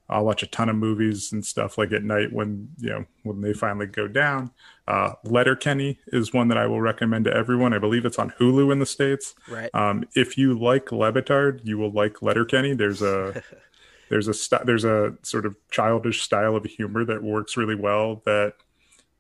I'll 0.10 0.26
watch 0.26 0.42
a 0.42 0.48
ton 0.48 0.70
of 0.70 0.76
movies 0.76 1.34
and 1.34 1.46
stuff 1.46 1.78
like 1.78 1.92
at 1.92 2.04
night 2.04 2.32
when 2.32 2.70
you 2.78 2.90
know 2.90 3.06
when 3.24 3.42
they 3.42 3.54
finally 3.54 3.88
go 3.88 4.08
down. 4.08 4.52
Uh, 4.88 5.14
Letterkenny 5.24 6.00
is 6.08 6.34
one 6.34 6.48
that 6.48 6.58
I 6.58 6.66
will 6.66 6.80
recommend 6.80 7.26
to 7.26 7.34
everyone. 7.34 7.74
I 7.74 7.80
believe 7.80 8.06
it's 8.06 8.18
on 8.18 8.32
Hulu 8.40 8.72
in 8.72 8.80
the 8.80 8.86
states. 8.86 9.36
Right. 9.50 9.70
Um, 9.74 10.06
if 10.16 10.38
you 10.38 10.58
like 10.58 10.92
Le 10.92 11.12
Batard, 11.12 11.60
you 11.64 11.78
will 11.78 11.92
like 11.92 12.22
Letterkenny. 12.22 12.74
There's 12.74 13.02
a 13.02 13.42
there's 14.10 14.30
a 14.30 14.34
st- 14.34 14.66
there's 14.66 14.86
a 14.86 15.14
sort 15.24 15.46
of 15.46 15.56
childish 15.72 16.22
style 16.22 16.56
of 16.56 16.64
humor 16.64 17.04
that 17.04 17.22
works 17.22 17.58
really 17.58 17.76
well. 17.76 18.22
That 18.26 18.54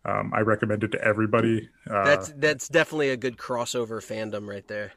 um, 0.06 0.32
I 0.34 0.39
recommend 0.39 0.86
it 0.86 0.91
to 0.94 1.03
everybody. 1.03 1.70
Uh, 1.89 2.06
That's 2.06 2.34
that's 2.38 2.70
definitely 2.70 3.10
a 3.10 3.17
good 3.17 3.38
crossover 3.38 4.00
fandom 4.01 4.48
right 4.48 4.67
there. 4.67 4.94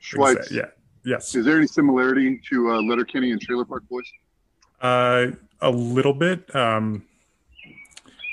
Schweitz, 0.00 0.50
yeah. 0.50 0.66
Yes. 1.04 1.34
is 1.34 1.44
there 1.44 1.56
any 1.56 1.66
similarity 1.66 2.40
to 2.48 2.70
uh, 2.70 2.82
Letterkenny 2.82 3.32
and 3.32 3.40
Trailer 3.40 3.64
Park 3.64 3.82
Boys? 3.88 4.04
Uh, 4.82 5.28
a 5.60 5.70
little 5.70 6.12
bit. 6.12 6.54
Um, 6.54 7.04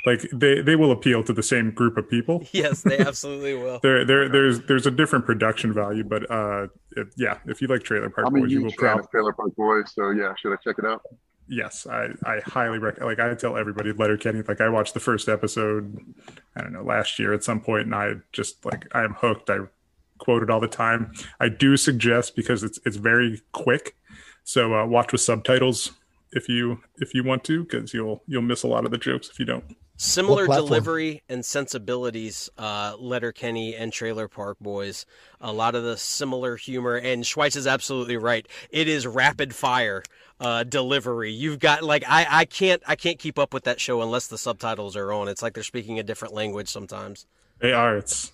like 0.05 0.21
they, 0.33 0.61
they 0.61 0.75
will 0.75 0.91
appeal 0.91 1.23
to 1.23 1.33
the 1.33 1.43
same 1.43 1.71
group 1.71 1.97
of 1.97 2.09
people. 2.09 2.43
Yes, 2.51 2.81
they 2.81 2.97
absolutely 2.97 3.55
will. 3.55 3.79
There, 3.83 4.03
there, 4.03 4.27
there's, 4.27 4.61
there's 4.61 4.87
a 4.87 4.91
different 4.91 5.25
production 5.25 5.73
value, 5.73 6.03
but 6.03 6.29
uh, 6.31 6.67
it, 6.95 7.07
yeah, 7.17 7.37
if 7.45 7.61
you 7.61 7.67
like 7.67 7.83
Trailer 7.83 8.09
Park 8.09 8.27
I'm 8.27 8.35
a 8.35 8.39
Boys, 8.39 8.51
you 8.51 8.61
will 8.61 8.69
huge 8.69 8.77
probably 8.77 9.05
Trailer 9.11 9.33
Park 9.33 9.55
Boys, 9.55 9.93
so 9.93 10.09
yeah, 10.09 10.33
should 10.41 10.53
I 10.53 10.55
check 10.63 10.79
it 10.79 10.85
out? 10.85 11.01
yes, 11.49 11.87
I, 11.87 12.09
I 12.23 12.39
highly 12.45 12.77
recommend. 12.77 13.09
Like 13.09 13.19
I 13.19 13.33
tell 13.35 13.57
everybody, 13.57 13.91
Letterkenny. 13.91 14.43
Like 14.47 14.61
I 14.61 14.69
watched 14.69 14.93
the 14.93 14.99
first 14.99 15.27
episode, 15.27 15.99
I 16.55 16.61
don't 16.61 16.71
know, 16.71 16.83
last 16.83 17.19
year 17.19 17.33
at 17.33 17.43
some 17.43 17.59
point, 17.59 17.85
and 17.85 17.95
I 17.95 18.13
just 18.31 18.63
like 18.65 18.87
I 18.93 19.03
am 19.03 19.15
hooked. 19.15 19.49
I 19.49 19.59
quote 20.19 20.43
it 20.43 20.49
all 20.49 20.59
the 20.59 20.67
time. 20.67 21.11
I 21.39 21.49
do 21.49 21.75
suggest 21.75 22.35
because 22.35 22.63
it's 22.63 22.79
it's 22.85 22.97
very 22.97 23.41
quick, 23.51 23.95
so 24.43 24.75
uh, 24.75 24.85
watch 24.85 25.11
with 25.11 25.21
subtitles 25.21 25.91
if 26.31 26.47
you 26.49 26.81
if 26.97 27.13
you 27.13 27.23
want 27.23 27.43
to, 27.45 27.63
because 27.63 27.93
you'll 27.93 28.23
you'll 28.27 28.41
miss 28.41 28.63
a 28.63 28.67
lot 28.67 28.85
of 28.85 28.91
the 28.91 28.97
jokes 28.97 29.29
if 29.29 29.39
you 29.39 29.45
don't. 29.45 29.75
Similar 30.01 30.47
delivery 30.47 31.23
and 31.27 31.43
sensibilities, 31.43 32.49
uh, 32.57 32.95
Letterkenny 32.97 33.75
and 33.75 33.91
Trailer 33.91 34.29
Park 34.29 34.57
Boys. 34.61 35.05
A 35.41 35.51
lot 35.51 35.75
of 35.75 35.83
the 35.83 35.97
similar 35.97 36.55
humor, 36.55 36.95
and 36.95 37.25
Schweitz 37.25 37.57
is 37.57 37.67
absolutely 37.67 38.15
right. 38.15 38.47
It 38.69 38.87
is 38.87 39.05
rapid 39.05 39.53
fire 39.53 40.01
uh, 40.39 40.63
delivery. 40.63 41.33
You've 41.33 41.59
got 41.59 41.83
like 41.83 42.05
I, 42.07 42.25
I 42.29 42.45
can't 42.45 42.81
I 42.87 42.95
can't 42.95 43.19
keep 43.19 43.37
up 43.37 43.53
with 43.53 43.65
that 43.65 43.81
show 43.81 44.01
unless 44.01 44.27
the 44.27 44.37
subtitles 44.37 44.95
are 44.95 45.11
on. 45.11 45.27
It's 45.27 45.41
like 45.41 45.53
they're 45.53 45.63
speaking 45.63 45.99
a 45.99 46.03
different 46.03 46.33
language 46.33 46.69
sometimes. 46.69 47.25
They 47.59 47.73
are. 47.73 47.97
It's 47.97 48.31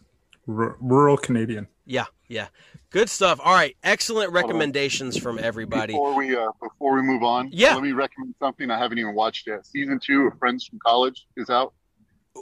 r- 0.47 0.77
rural 0.79 1.17
Canadian. 1.17 1.67
Yeah, 1.85 2.05
yeah, 2.27 2.47
good 2.89 3.09
stuff. 3.09 3.39
All 3.43 3.53
right, 3.53 3.75
excellent 3.83 4.31
recommendations 4.31 5.17
from 5.17 5.37
everybody. 5.39 5.93
Before 5.93 6.15
we 6.15 6.35
uh, 6.35 6.47
before 6.61 6.95
we 6.95 7.01
move 7.03 7.21
on, 7.23 7.49
Yeah. 7.51 7.73
let 7.75 7.83
me 7.83 7.91
recommend 7.91 8.33
something 8.39 8.71
I 8.71 8.77
haven't 8.79 8.97
even 8.97 9.13
watched 9.15 9.47
yet. 9.47 9.65
Season 9.65 9.99
two 9.99 10.27
of 10.27 10.37
Friends 10.39 10.65
from 10.65 10.79
College 10.85 11.25
is 11.37 11.49
out, 11.49 11.73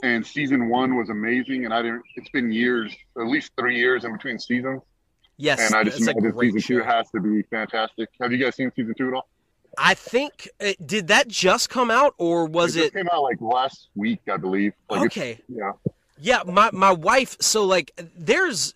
and 0.02 0.26
season 0.26 0.68
one 0.70 0.96
was 0.96 1.10
amazing. 1.10 1.64
And 1.66 1.74
I 1.74 1.82
didn't. 1.82 2.02
It's 2.16 2.30
been 2.30 2.50
years, 2.52 2.94
at 3.18 3.26
least 3.26 3.52
three 3.58 3.76
years 3.76 4.04
in 4.04 4.12
between 4.12 4.38
seasons, 4.38 4.80
Yes, 5.36 5.60
and 5.60 5.74
I 5.74 5.84
just 5.84 5.98
it's 5.98 6.06
a 6.06 6.10
imagine 6.12 6.30
great 6.30 6.52
season 6.54 6.78
two 6.78 6.82
has 6.84 7.10
to 7.10 7.20
be 7.20 7.42
fantastic. 7.50 8.08
Have 8.20 8.32
you 8.32 8.38
guys 8.38 8.56
seen 8.56 8.72
season 8.74 8.94
two 8.96 9.08
at 9.08 9.14
all? 9.14 9.28
I 9.76 9.94
think 9.94 10.48
uh, 10.64 10.72
did 10.86 11.08
that 11.08 11.26
just 11.28 11.68
come 11.68 11.90
out 11.90 12.14
or 12.16 12.46
was 12.46 12.76
it 12.76 12.84
it? 12.86 12.94
came 12.94 13.08
out 13.12 13.22
like 13.24 13.40
last 13.40 13.88
week, 13.96 14.20
I 14.32 14.36
believe. 14.36 14.72
Like 14.88 15.06
Okay. 15.06 15.40
Yeah. 15.48 15.72
Yeah, 16.18 16.42
my 16.46 16.70
my 16.72 16.92
wife. 16.92 17.36
So 17.40 17.64
like, 17.64 17.92
there's 18.16 18.74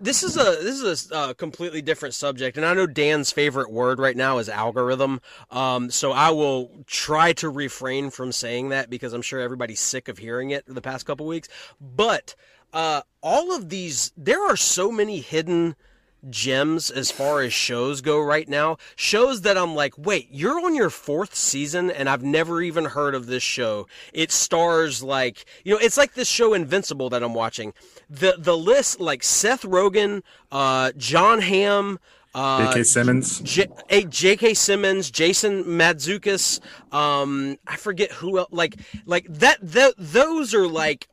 this 0.00 0.22
is 0.22 0.36
a 0.36 0.42
this 0.62 0.80
is 0.80 1.10
a 1.10 1.16
uh, 1.16 1.34
completely 1.34 1.82
different 1.82 2.14
subject, 2.14 2.56
and 2.56 2.64
I 2.64 2.74
know 2.74 2.86
Dan's 2.86 3.30
favorite 3.30 3.70
word 3.70 3.98
right 3.98 4.16
now 4.16 4.38
is 4.38 4.48
algorithm. 4.48 5.20
Um, 5.50 5.90
so 5.90 6.12
I 6.12 6.30
will 6.30 6.70
try 6.86 7.32
to 7.34 7.48
refrain 7.50 8.10
from 8.10 8.32
saying 8.32 8.70
that 8.70 8.88
because 8.88 9.12
I'm 9.12 9.22
sure 9.22 9.40
everybody's 9.40 9.80
sick 9.80 10.08
of 10.08 10.18
hearing 10.18 10.50
it 10.50 10.64
the 10.66 10.80
past 10.80 11.06
couple 11.06 11.26
weeks. 11.26 11.48
But 11.80 12.34
uh, 12.72 13.02
all 13.22 13.54
of 13.54 13.68
these, 13.68 14.12
there 14.16 14.42
are 14.48 14.56
so 14.56 14.90
many 14.90 15.20
hidden 15.20 15.76
gems 16.30 16.90
as 16.90 17.10
far 17.10 17.40
as 17.40 17.52
shows 17.52 18.00
go 18.00 18.20
right 18.20 18.48
now. 18.48 18.76
Shows 18.96 19.42
that 19.42 19.56
I'm 19.56 19.74
like, 19.74 19.96
wait, 19.98 20.28
you're 20.30 20.64
on 20.64 20.74
your 20.74 20.90
fourth 20.90 21.34
season 21.34 21.90
and 21.90 22.08
I've 22.08 22.22
never 22.22 22.62
even 22.62 22.84
heard 22.86 23.14
of 23.14 23.26
this 23.26 23.42
show. 23.42 23.86
It 24.12 24.30
stars 24.32 25.02
like, 25.02 25.44
you 25.64 25.72
know, 25.72 25.78
it's 25.80 25.96
like 25.96 26.14
this 26.14 26.28
show 26.28 26.54
Invincible 26.54 27.10
that 27.10 27.22
I'm 27.22 27.34
watching. 27.34 27.72
The 28.08 28.36
the 28.38 28.56
list 28.56 29.00
like 29.00 29.22
Seth 29.22 29.62
Rogen, 29.62 30.22
uh, 30.52 30.92
Jon 30.96 31.40
Hamm, 31.40 31.98
uh, 32.34 32.66
J.K. 32.68 32.82
Simmons. 32.82 33.40
J- 33.40 33.66
a- 33.88 34.04
J.K. 34.04 34.52
Simmons, 34.54 35.10
Jason 35.10 35.64
Mantzoukas, 35.64 36.60
um, 36.92 37.56
I 37.66 37.76
forget 37.76 38.12
who 38.12 38.38
else. 38.38 38.48
Like, 38.50 38.76
like 39.06 39.26
that. 39.28 39.72
Th- 39.72 39.94
those 39.96 40.52
are 40.54 40.68
like, 40.68 41.08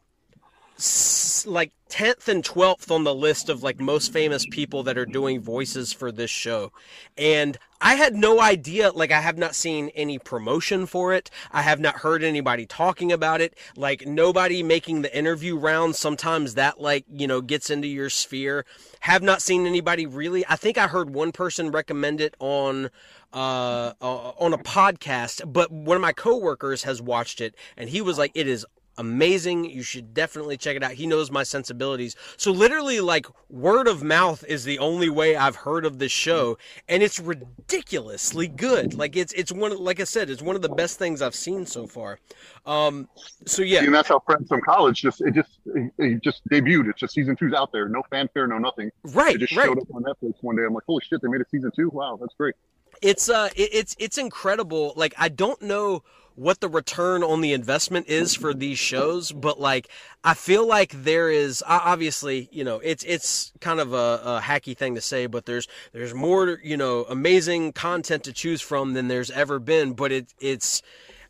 like 1.46 1.72
tenth 1.90 2.28
and 2.28 2.44
twelfth 2.44 2.92
on 2.92 3.04
the 3.04 3.14
list 3.14 3.50
of 3.50 3.64
like 3.64 3.80
most 3.80 4.12
famous 4.12 4.46
people 4.50 4.84
that 4.84 4.98
are 4.98 5.06
doing 5.06 5.42
voices 5.42 5.94
for 5.94 6.12
this 6.12 6.32
show, 6.32 6.72
and 7.18 7.58
I 7.84 7.96
had 7.96 8.16
no 8.16 8.40
idea. 8.40 8.92
Like, 8.92 9.12
I 9.12 9.20
have 9.20 9.38
not 9.38 9.56
seen 9.56 9.90
any 9.90 10.18
promotion 10.18 10.86
for 10.86 11.14
it. 11.14 11.30
I 11.52 11.64
have 11.64 11.82
not 11.82 11.98
heard 11.98 12.24
anybody 12.24 12.66
talking 12.66 13.12
about 13.12 13.42
it. 13.42 13.58
Like, 13.76 14.08
nobody 14.08 14.64
making 14.64 15.02
the 15.02 15.16
interview 15.16 15.58
rounds. 15.58 16.00
Sometimes 16.00 16.54
that 16.56 16.80
like 16.80 17.06
you 17.14 17.28
know 17.28 17.42
gets 17.42 17.70
into 17.70 17.88
your 17.88 18.10
sphere. 18.10 18.66
Have 19.02 19.22
not 19.22 19.42
seen 19.42 19.68
anybody 19.68 20.06
really. 20.06 20.46
I 20.48 20.56
think 20.56 20.78
I 20.78 20.88
heard 20.88 21.10
one 21.10 21.34
person 21.34 21.72
recommend 21.72 22.22
it 22.22 22.36
on 22.40 22.90
uh, 23.34 23.92
uh 24.02 24.32
on 24.40 24.54
a 24.54 24.58
podcast, 24.58 25.52
but 25.52 25.70
one 25.70 25.96
of 25.96 26.02
my 26.02 26.14
coworkers 26.14 26.84
has 26.84 27.02
watched 27.02 27.42
it 27.42 27.54
and 27.76 27.90
he 27.90 28.02
was 28.02 28.18
like, 28.18 28.32
"It 28.34 28.48
is 28.48 28.66
amazing. 28.98 29.66
You 29.66 29.84
should 29.84 30.14
definitely 30.14 30.58
check 30.58 30.76
it 30.76 30.84
out." 30.84 30.94
He 30.94 31.08
knows 31.08 31.32
my 31.32 31.44
sensibilities, 31.44 32.16
so 32.38 32.52
literally, 32.52 33.00
like 33.02 33.26
word 33.50 33.88
of 33.88 34.04
mouth 34.04 34.44
is 34.48 34.64
the 34.64 34.80
only 34.80 35.10
way 35.10 35.36
I've 35.36 35.56
heard 35.58 35.86
of 35.86 36.00
this 36.00 36.12
show, 36.12 36.58
and 36.88 37.04
it's 37.04 37.20
ridiculously 37.20 38.48
good. 38.48 38.94
Like 38.94 39.16
it's 39.16 39.34
it's 39.34 39.52
one 39.52 39.72
of, 39.72 39.80
like 39.80 40.00
I 40.00 40.04
said, 40.06 40.30
it's 40.30 40.42
one 40.42 40.56
of 40.56 40.62
the 40.62 40.70
best 40.70 41.00
things 41.00 41.22
I've 41.22 41.36
seen 41.36 41.66
so 41.66 41.88
far. 41.88 42.20
Um, 42.66 43.10
so 43.46 43.62
yeah, 43.62 43.84
And 43.84 43.94
that's 43.94 44.10
how 44.10 44.20
Friends 44.20 44.48
from 44.50 44.62
College 44.62 45.02
just 45.02 45.22
it 45.22 45.34
just 45.34 45.60
it, 45.98 46.22
just 46.24 46.48
debuted. 46.50 46.90
It's 46.90 47.00
just 47.00 47.14
season 47.14 47.36
two's 47.36 47.54
out 47.54 47.72
there, 47.72 47.88
no 47.90 48.04
fanfare, 48.10 48.48
no 48.48 48.58
nothing. 48.58 48.92
right, 49.04 49.36
It 49.36 49.40
just 49.40 49.54
right. 49.56 49.66
showed 49.66 49.80
up 49.80 49.88
on 49.94 50.04
Netflix 50.04 50.36
one 50.42 50.56
day. 50.56 50.64
I'm 50.64 50.74
like, 50.74 50.84
holy 50.88 51.04
shit, 51.08 51.22
they 51.22 51.28
made 51.28 51.42
a 51.42 51.46
season 51.50 51.72
two. 51.76 51.90
Wow, 51.90 52.18
that's 52.20 52.34
great. 52.36 52.56
it's 53.02 53.28
uh 53.30 53.50
it, 53.56 53.70
it's 53.74 53.96
it's 54.00 54.18
incredible 54.18 54.94
like 54.96 55.14
i 55.18 55.28
don't 55.28 55.62
know 55.62 56.04
what 56.36 56.60
the 56.60 56.70
return 56.70 57.24
on 57.24 57.42
the 57.42 57.54
investment 57.54 58.08
is 58.08 58.34
for 58.36 58.54
these 58.54 58.80
shows 58.80 59.32
but 59.32 59.60
like 59.60 59.88
i 60.24 60.34
feel 60.34 60.68
like 60.68 60.92
there 61.04 61.30
is 61.30 61.64
obviously 61.68 62.50
you 62.52 62.64
know 62.64 62.80
it's 62.80 63.04
it's 63.04 63.52
kind 63.60 63.80
of 63.80 63.94
a, 63.94 64.22
a 64.24 64.42
hacky 64.44 64.76
thing 64.76 64.96
to 64.96 65.02
say 65.02 65.26
but 65.28 65.46
there's 65.46 65.68
there's 65.92 66.14
more 66.14 66.60
you 66.64 66.78
know 66.78 67.06
amazing 67.10 67.72
content 67.72 68.24
to 68.24 68.34
choose 68.34 68.62
from 68.62 68.94
than 68.94 69.08
there's 69.08 69.32
ever 69.32 69.60
been 69.60 69.94
but 69.94 70.12
it 70.12 70.34
it's 70.40 70.82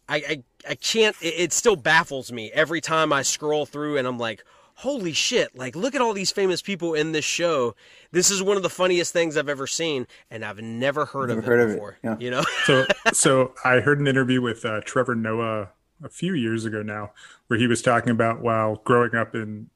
i 0.08 0.16
i, 0.18 0.44
I 0.70 0.76
can't 0.76 1.16
it, 1.22 1.34
it 1.38 1.54
still 1.54 1.76
baffles 1.76 2.32
me 2.32 2.52
every 2.54 2.82
time 2.82 3.12
i 3.12 3.22
scroll 3.22 3.66
through 3.66 3.98
and 3.98 4.08
i'm 4.08 4.18
like 4.18 4.44
holy 4.84 5.14
shit 5.14 5.56
like 5.58 5.76
look 5.76 5.96
at 5.96 6.02
all 6.02 6.14
these 6.14 6.32
famous 6.32 6.62
people 6.62 6.94
in 6.94 7.12
this 7.12 7.26
show 7.26 7.76
this 8.12 8.30
is 8.30 8.44
one 8.44 8.58
of 8.58 8.64
the 8.64 8.70
funniest 8.70 9.12
things 9.12 9.36
i've 9.36 9.50
ever 9.50 9.66
seen 9.66 10.06
and 10.30 10.46
i've 10.46 10.62
never 10.62 11.06
heard 11.06 11.30
Never 11.30 11.40
of 11.40 11.46
heard 11.46 11.60
it 11.60 11.64
of 11.64 11.70
it, 11.70 11.74
before 11.74 11.98
yeah. 12.04 12.16
you 12.20 12.30
know 12.30 12.44
so 12.66 12.86
so 13.14 13.54
I 13.64 13.80
heard 13.80 14.00
an 14.00 14.08
interview 14.08 14.42
with 14.42 14.66
uh, 14.66 14.82
Trevor 14.82 15.16
Noah 15.16 15.70
a 16.04 16.10
few 16.10 16.34
years 16.34 16.66
ago 16.66 16.82
now, 16.84 17.12
where 17.48 17.60
he 17.60 17.68
was 17.68 17.82
talking 17.82 18.12
about 18.12 18.42
while 18.42 18.82
growing 18.84 19.16
up 19.16 19.34
in 19.36 19.70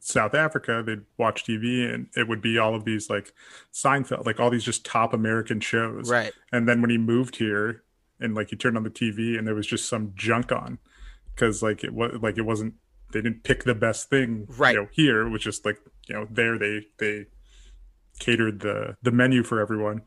South 0.00 0.34
Africa, 0.34 0.82
they'd 0.84 1.02
watch 1.16 1.44
TV 1.44 1.92
and 1.92 2.08
it 2.16 2.28
would 2.28 2.42
be 2.42 2.58
all 2.58 2.74
of 2.74 2.84
these 2.84 3.08
like 3.08 3.32
Seinfeld, 3.72 4.26
like 4.26 4.40
all 4.40 4.50
these 4.50 4.64
just 4.64 4.84
top 4.84 5.12
American 5.12 5.60
shows. 5.60 6.10
right 6.10 6.32
And 6.52 6.68
then 6.68 6.80
when 6.80 6.90
he 6.90 6.98
moved 6.98 7.36
here 7.36 7.82
and 8.20 8.34
like 8.34 8.50
he 8.50 8.56
turned 8.56 8.76
on 8.76 8.82
the 8.82 8.90
TV 8.90 9.38
and 9.38 9.46
there 9.46 9.54
was 9.54 9.66
just 9.66 9.88
some 9.88 10.12
junk 10.16 10.50
on 10.52 10.78
because 11.34 11.62
like 11.62 11.84
it 11.84 11.94
was 11.94 12.18
like 12.20 12.36
it 12.36 12.42
wasn't 12.42 12.74
they 13.12 13.20
didn't 13.22 13.44
pick 13.44 13.64
the 13.64 13.74
best 13.74 14.10
thing 14.10 14.46
Right. 14.58 14.74
you 14.74 14.80
know 14.82 14.88
here 14.92 15.26
it 15.26 15.30
was 15.30 15.42
just 15.42 15.64
like 15.64 15.78
you 16.08 16.14
know 16.14 16.26
there 16.30 16.58
they 16.58 16.86
they 16.98 17.26
catered 18.18 18.60
the 18.60 18.96
the 19.02 19.10
menu 19.10 19.42
for 19.42 19.60
everyone 19.60 20.02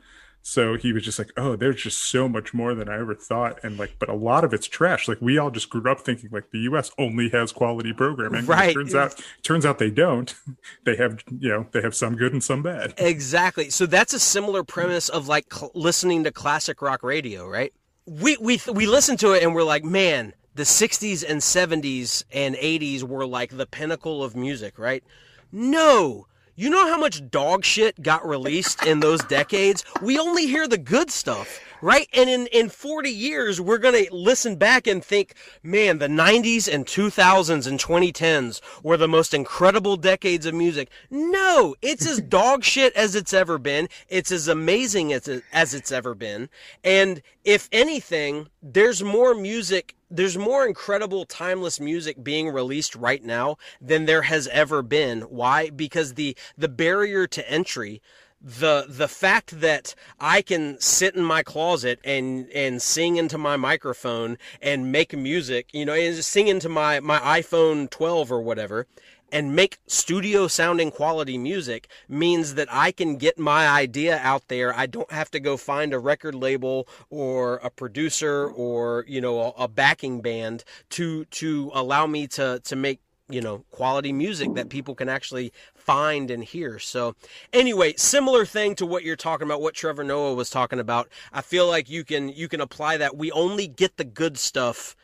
So 0.47 0.77
he 0.77 0.93
was 0.93 1.03
just 1.03 1.17
like, 1.17 1.31
"Oh, 1.37 1.55
there's 1.55 1.81
just 1.81 1.97
so 2.03 2.29
much 2.29 2.53
more 2.53 2.75
than 2.75 2.87
I 2.87 2.99
ever 2.99 3.15
thought," 3.15 3.57
and 3.63 3.79
like, 3.79 3.93
but 3.97 4.09
a 4.09 4.13
lot 4.13 4.43
of 4.43 4.53
it's 4.53 4.67
trash. 4.67 5.07
Like 5.07 5.19
we 5.19 5.39
all 5.39 5.49
just 5.49 5.71
grew 5.71 5.89
up 5.91 6.01
thinking 6.01 6.29
like 6.31 6.51
the 6.51 6.59
U.S. 6.69 6.91
only 6.99 7.29
has 7.29 7.51
quality 7.51 7.93
programming. 7.93 8.45
Right. 8.45 8.71
turns 8.75 8.93
out, 8.93 9.19
turns 9.41 9.65
out 9.65 9.79
they 9.79 9.89
don't. 9.89 10.35
They 10.85 10.97
have, 10.97 11.23
you 11.39 11.49
know, 11.49 11.65
they 11.71 11.81
have 11.81 11.95
some 11.95 12.15
good 12.15 12.31
and 12.31 12.43
some 12.43 12.61
bad. 12.61 12.93
Exactly. 12.99 13.71
So 13.71 13.87
that's 13.87 14.13
a 14.13 14.19
similar 14.19 14.63
premise 14.63 15.09
of 15.09 15.27
like 15.27 15.51
cl- 15.51 15.71
listening 15.73 16.23
to 16.25 16.31
classic 16.31 16.79
rock 16.79 17.01
radio, 17.01 17.47
right? 17.49 17.73
We 18.05 18.37
we 18.39 18.61
we 18.71 18.85
listen 18.85 19.17
to 19.17 19.31
it 19.33 19.41
and 19.41 19.55
we're 19.55 19.63
like, 19.63 19.83
man, 19.83 20.33
the 20.55 20.63
60s 20.63 21.23
and 21.27 21.41
70s 21.41 22.23
and 22.31 22.55
80s 22.55 23.03
were 23.03 23.25
like 23.25 23.55
the 23.55 23.65
pinnacle 23.65 24.23
of 24.23 24.35
music, 24.35 24.79
right? 24.79 25.03
No. 25.51 26.27
You 26.55 26.69
know 26.69 26.87
how 26.87 26.97
much 26.97 27.29
dog 27.29 27.65
shit 27.65 28.01
got 28.01 28.25
released 28.25 28.85
in 28.85 29.01
those 29.01 29.21
decades? 29.25 29.83
We 30.01 30.17
only 30.17 30.47
hear 30.47 30.67
the 30.67 30.77
good 30.77 31.11
stuff, 31.11 31.59
right? 31.81 32.07
And 32.13 32.29
in, 32.29 32.47
in 32.47 32.69
40 32.69 33.09
years, 33.09 33.59
we're 33.59 33.77
going 33.77 34.05
to 34.05 34.13
listen 34.13 34.55
back 34.55 34.87
and 34.87 35.03
think, 35.03 35.33
man, 35.63 35.99
the 35.99 36.07
90s 36.07 36.71
and 36.71 36.85
2000s 36.85 37.67
and 37.67 37.79
2010s 37.79 38.61
were 38.83 38.97
the 38.97 39.07
most 39.07 39.33
incredible 39.33 39.97
decades 39.97 40.45
of 40.45 40.53
music. 40.53 40.89
No, 41.09 41.75
it's 41.81 42.05
as 42.05 42.21
dog 42.27 42.63
shit 42.63 42.93
as 42.95 43.15
it's 43.15 43.33
ever 43.33 43.57
been. 43.57 43.87
It's 44.09 44.31
as 44.31 44.47
amazing 44.47 45.13
as, 45.13 45.27
it, 45.27 45.43
as 45.51 45.73
it's 45.73 45.91
ever 45.91 46.15
been. 46.15 46.49
And 46.83 47.21
if 47.43 47.69
anything, 47.71 48.47
there's 48.61 49.03
more 49.03 49.35
music 49.35 49.95
there's 50.09 50.37
more 50.37 50.65
incredible 50.65 51.25
timeless 51.25 51.79
music 51.79 52.23
being 52.23 52.49
released 52.49 52.95
right 52.95 53.23
now 53.23 53.57
than 53.81 54.05
there 54.05 54.21
has 54.21 54.47
ever 54.49 54.81
been. 54.81 55.21
Why? 55.21 55.69
Because 55.71 56.13
the 56.13 56.37
the 56.57 56.69
barrier 56.69 57.27
to 57.27 57.49
entry 57.49 58.01
the 58.45 58.85
the 58.87 59.07
fact 59.07 59.59
that 59.59 59.95
I 60.19 60.43
can 60.43 60.79
sit 60.79 61.15
in 61.15 61.23
my 61.23 61.41
closet 61.41 61.99
and 62.03 62.47
and 62.51 62.79
sing 62.79 63.15
into 63.15 63.39
my 63.39 63.57
microphone 63.57 64.37
and 64.61 64.91
make 64.91 65.17
music, 65.17 65.69
you 65.73 65.83
know, 65.83 65.93
and 65.93 66.15
just 66.15 66.29
sing 66.29 66.47
into 66.47 66.69
my 66.69 66.99
my 66.99 67.19
iPhone 67.19 67.89
12 67.89 68.31
or 68.31 68.41
whatever 68.41 68.85
and 69.31 69.55
make 69.55 69.79
studio 69.87 70.47
sounding 70.47 70.91
quality 70.91 71.37
music 71.37 71.87
means 72.07 72.53
that 72.55 72.67
I 72.71 72.91
can 72.91 73.17
get 73.17 73.39
my 73.39 73.67
idea 73.67 74.19
out 74.21 74.47
there. 74.47 74.73
I 74.73 74.85
don't 74.85 75.11
have 75.11 75.31
to 75.31 75.39
go 75.39 75.57
find 75.57 75.93
a 75.93 75.99
record 75.99 76.35
label 76.35 76.87
or 77.09 77.55
a 77.57 77.69
producer 77.69 78.47
or, 78.47 79.05
you 79.07 79.21
know, 79.21 79.41
a, 79.41 79.63
a 79.63 79.67
backing 79.67 80.21
band 80.21 80.63
to 80.91 81.25
to 81.25 81.71
allow 81.73 82.05
me 82.07 82.27
to 82.27 82.61
to 82.63 82.75
make 82.75 82.99
you 83.29 83.41
know 83.41 83.63
quality 83.71 84.13
music 84.13 84.53
that 84.53 84.69
people 84.69 84.93
can 84.93 85.09
actually 85.09 85.51
find 85.73 86.29
and 86.29 86.43
hear 86.43 86.77
so 86.77 87.15
anyway 87.53 87.93
similar 87.97 88.45
thing 88.45 88.75
to 88.75 88.85
what 88.85 89.03
you're 89.03 89.15
talking 89.15 89.47
about 89.47 89.61
what 89.61 89.73
trevor 89.73 90.03
noah 90.03 90.33
was 90.33 90.49
talking 90.49 90.79
about 90.79 91.09
i 91.33 91.41
feel 91.41 91.67
like 91.67 91.89
you 91.89 92.03
can 92.03 92.29
you 92.29 92.47
can 92.47 92.61
apply 92.61 92.97
that 92.97 93.17
we 93.17 93.31
only 93.31 93.67
get 93.67 93.97
the 93.97 94.03
good 94.03 94.37
stuff 94.37 94.95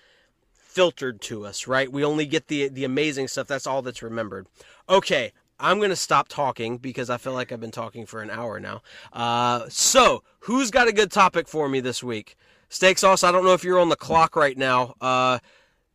filtered 0.72 1.20
to 1.20 1.46
us, 1.46 1.68
right? 1.68 1.92
We 1.92 2.06
only 2.06 2.26
get 2.26 2.48
the 2.48 2.70
the 2.70 2.86
amazing 2.86 3.28
stuff. 3.28 3.48
That's 3.48 3.68
all 3.68 3.82
that's 3.82 4.02
remembered. 4.02 4.48
Okay, 4.88 5.34
I'm 5.60 5.78
going 5.78 5.90
to 5.90 5.96
stop 5.98 6.30
talking 6.30 6.78
because 6.78 7.10
I 7.10 7.18
feel 7.18 7.34
like 7.34 7.52
I've 7.52 7.60
been 7.60 7.72
talking 7.72 8.06
for 8.06 8.22
an 8.22 8.30
hour 8.30 8.60
now. 8.60 8.82
Uh, 9.12 9.66
so, 9.70 10.24
who's 10.40 10.72
got 10.72 10.88
a 10.88 10.94
good 10.94 11.12
topic 11.12 11.48
for 11.48 11.68
me 11.68 11.82
this 11.82 12.02
week? 12.02 12.38
Steak 12.70 12.98
sauce, 12.98 13.24
I 13.24 13.34
don't 13.34 13.44
know 13.44 13.54
if 13.54 13.66
you're 13.66 13.80
on 13.80 13.90
the 13.90 13.98
clock 13.98 14.36
right 14.38 14.58
now. 14.58 14.96
Uh, 15.02 15.40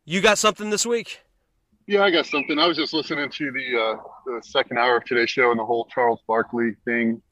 you 0.05 0.21
got 0.21 0.37
something 0.37 0.69
this 0.69 0.85
week? 0.85 1.21
Yeah, 1.87 2.03
I 2.03 2.11
got 2.11 2.27
something. 2.27 2.59
I 2.59 2.67
was 2.67 2.77
just 2.77 2.93
listening 2.93 3.31
to 3.31 3.53
the, 3.53 3.81
uh, 3.81 3.97
the 4.27 4.43
second 4.43 4.79
hour 4.79 4.97
of 4.97 5.05
today's 5.05 5.31
show 5.31 5.51
and 5.51 5.61
the 5.61 5.65
whole 5.65 5.87
Charles 5.93 6.21
Barkley 6.27 6.75
thing 6.85 7.23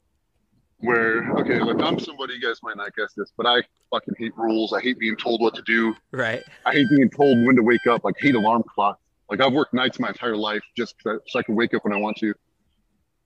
where 0.79 1.29
okay, 1.39 1.59
look, 1.59 1.81
I'm 1.81 1.99
somebody 1.99 2.35
you 2.35 2.41
guys 2.41 2.59
might 2.63 2.77
not 2.77 2.95
guess 2.95 3.13
this, 3.15 3.31
but 3.35 3.45
I 3.45 3.61
fucking 3.91 4.15
hate 4.17 4.35
rules. 4.37 4.73
I 4.73 4.81
hate 4.81 4.99
being 4.99 5.15
told 5.15 5.41
what 5.41 5.55
to 5.55 5.61
do. 5.63 5.95
Right. 6.11 6.43
I 6.65 6.73
hate 6.73 6.87
being 6.95 7.09
told 7.09 7.45
when 7.45 7.55
to 7.55 7.63
wake 7.63 7.85
up. 7.87 8.03
Like 8.03 8.15
hate 8.19 8.35
alarm 8.35 8.63
clocks. 8.73 9.01
Like 9.29 9.41
I've 9.41 9.53
worked 9.53 9.73
nights 9.73 9.99
my 9.99 10.09
entire 10.09 10.37
life 10.37 10.61
just 10.77 10.95
so 11.03 11.19
I 11.35 11.43
can 11.43 11.55
wake 11.55 11.73
up 11.73 11.83
when 11.83 11.93
I 11.93 11.97
want 11.97 12.17
to. 12.17 12.33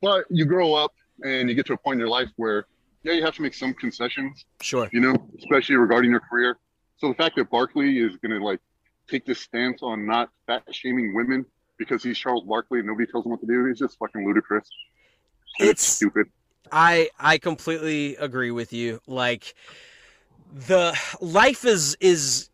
But 0.01 0.25
you 0.29 0.45
grow 0.45 0.73
up 0.73 0.93
and 1.23 1.49
you 1.49 1.55
get 1.55 1.65
to 1.67 1.73
a 1.73 1.77
point 1.77 1.95
in 1.95 1.99
your 1.99 2.09
life 2.09 2.29
where 2.37 2.65
yeah, 3.03 3.13
you 3.13 3.23
have 3.23 3.35
to 3.35 3.41
make 3.41 3.53
some 3.53 3.73
concessions. 3.73 4.45
Sure. 4.61 4.89
You 4.91 4.99
know, 4.99 5.15
especially 5.39 5.75
regarding 5.75 6.11
your 6.11 6.21
career. 6.21 6.57
So 6.97 7.07
the 7.07 7.15
fact 7.15 7.35
that 7.37 7.49
Barkley 7.49 7.99
is 7.99 8.17
gonna 8.17 8.43
like 8.43 8.59
take 9.09 9.25
this 9.25 9.39
stance 9.39 9.81
on 9.81 10.05
not 10.05 10.29
fat 10.47 10.63
shaming 10.71 11.13
women 11.13 11.45
because 11.77 12.03
he's 12.03 12.17
Charles 12.17 12.43
Barkley 12.45 12.79
and 12.79 12.87
nobody 12.87 13.09
tells 13.11 13.25
him 13.25 13.31
what 13.31 13.41
to 13.41 13.47
do 13.47 13.65
is 13.67 13.79
just 13.79 13.97
fucking 13.97 14.25
ludicrous. 14.25 14.67
It's- 15.59 15.71
it's 15.71 15.83
stupid. 15.83 16.27
I 16.71 17.09
I 17.19 17.37
completely 17.39 18.15
agree 18.17 18.51
with 18.51 18.71
you. 18.73 19.01
Like 19.07 19.55
the 20.67 20.97
life 21.19 21.65
is 21.65 21.97
is 21.99 22.49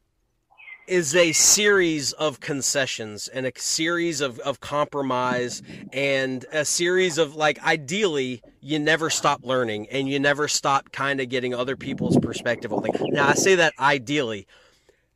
is 0.87 1.15
a 1.15 1.31
series 1.33 2.13
of 2.13 2.39
concessions 2.39 3.27
and 3.27 3.47
a 3.47 3.51
series 3.57 4.21
of, 4.21 4.37
of 4.39 4.59
compromise 4.59 5.63
and 5.91 6.45
a 6.51 6.63
series 6.63 7.17
of 7.17 7.35
like 7.35 7.61
ideally 7.63 8.41
you 8.61 8.77
never 8.77 9.09
stop 9.09 9.43
learning 9.43 9.87
and 9.89 10.07
you 10.07 10.19
never 10.19 10.47
stop 10.47 10.91
kind 10.91 11.19
of 11.19 11.27
getting 11.27 11.55
other 11.55 11.75
people's 11.75 12.17
perspective 12.19 12.71
on 12.71 12.83
things. 12.83 12.99
Now 13.09 13.27
I 13.29 13.33
say 13.33 13.55
that 13.55 13.73
ideally. 13.79 14.45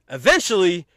Eventually, 0.10 0.88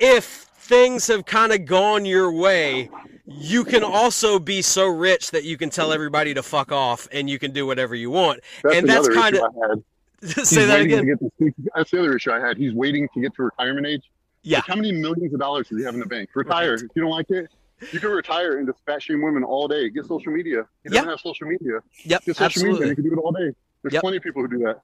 if 0.00 0.24
things 0.56 1.06
have 1.08 1.24
kind 1.26 1.52
of 1.52 1.64
gone 1.66 2.04
your 2.04 2.32
way, 2.32 2.90
you 3.26 3.64
can 3.64 3.82
also 3.84 4.38
be 4.38 4.62
so 4.62 4.86
rich 4.86 5.30
that 5.30 5.44
you 5.44 5.56
can 5.56 5.70
tell 5.70 5.92
everybody 5.92 6.34
to 6.34 6.42
fuck 6.42 6.72
off 6.72 7.08
and 7.12 7.28
you 7.28 7.38
can 7.38 7.52
do 7.52 7.66
whatever 7.66 7.94
you 7.94 8.10
want. 8.10 8.40
That's 8.62 8.76
and 8.76 8.88
that's 8.88 9.08
kind 9.08 9.36
of 9.36 9.82
say 10.46 10.64
that 10.66 10.80
again. 10.80 11.06
To 11.06 11.30
to, 11.38 11.52
that's 11.74 11.90
the 11.90 12.00
other 12.00 12.16
issue 12.16 12.32
I 12.32 12.40
had. 12.40 12.56
He's 12.56 12.72
waiting 12.74 13.08
to 13.14 13.20
get 13.20 13.34
to 13.36 13.44
retirement 13.44 13.86
age. 13.86 14.02
Yeah. 14.42 14.58
Like, 14.58 14.66
how 14.66 14.74
many 14.76 14.92
millions 14.92 15.32
of 15.32 15.40
dollars 15.40 15.68
does 15.68 15.78
he 15.78 15.84
have 15.84 15.94
in 15.94 16.00
the 16.00 16.06
bank? 16.06 16.30
Retire. 16.34 16.74
If 16.74 16.82
you 16.94 17.02
don't 17.02 17.10
like 17.10 17.30
it, 17.30 17.48
you 17.92 18.00
can 18.00 18.10
retire 18.10 18.58
and 18.58 18.66
just 18.66 18.78
fat 18.84 19.02
shame 19.02 19.22
women 19.22 19.42
all 19.42 19.68
day. 19.68 19.88
Get 19.90 20.04
social 20.06 20.32
media. 20.32 20.66
He 20.82 20.90
doesn't 20.90 21.04
Yep. 21.04 21.10
have 21.12 21.20
social 21.20 21.46
media. 21.48 21.80
Yep, 22.04 22.24
Get 22.24 22.36
social 22.36 22.62
media. 22.62 22.72
absolutely. 22.72 22.88
You 22.88 22.94
can 22.94 23.04
do 23.04 23.12
it 23.12 23.18
all 23.18 23.32
day. 23.32 23.54
There's 23.82 23.94
Yep. 23.94 24.00
plenty 24.02 24.16
of 24.18 24.22
people 24.22 24.42
who 24.42 24.48
do 24.48 24.58
that. 24.64 24.80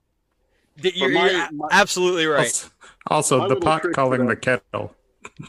Th- 0.80 0.94
You're, 0.96 1.10
my- 1.10 1.30
you're 1.30 1.52
my- 1.52 1.68
absolutely 1.70 2.26
right. 2.26 2.68
Also, 3.06 3.40
also 3.40 3.54
the 3.54 3.60
pot 3.60 3.84
calling 3.92 4.26
the 4.26 4.36
kettle. 4.36 4.94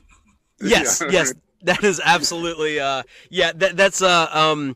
Yes, 0.63 1.01
yes, 1.09 1.33
that 1.63 1.83
is 1.83 1.99
absolutely. 2.03 2.79
Uh, 2.79 3.01
yeah, 3.29 3.51
that 3.55 3.75
that's 3.77 4.01
uh 4.01 4.27
um, 4.31 4.75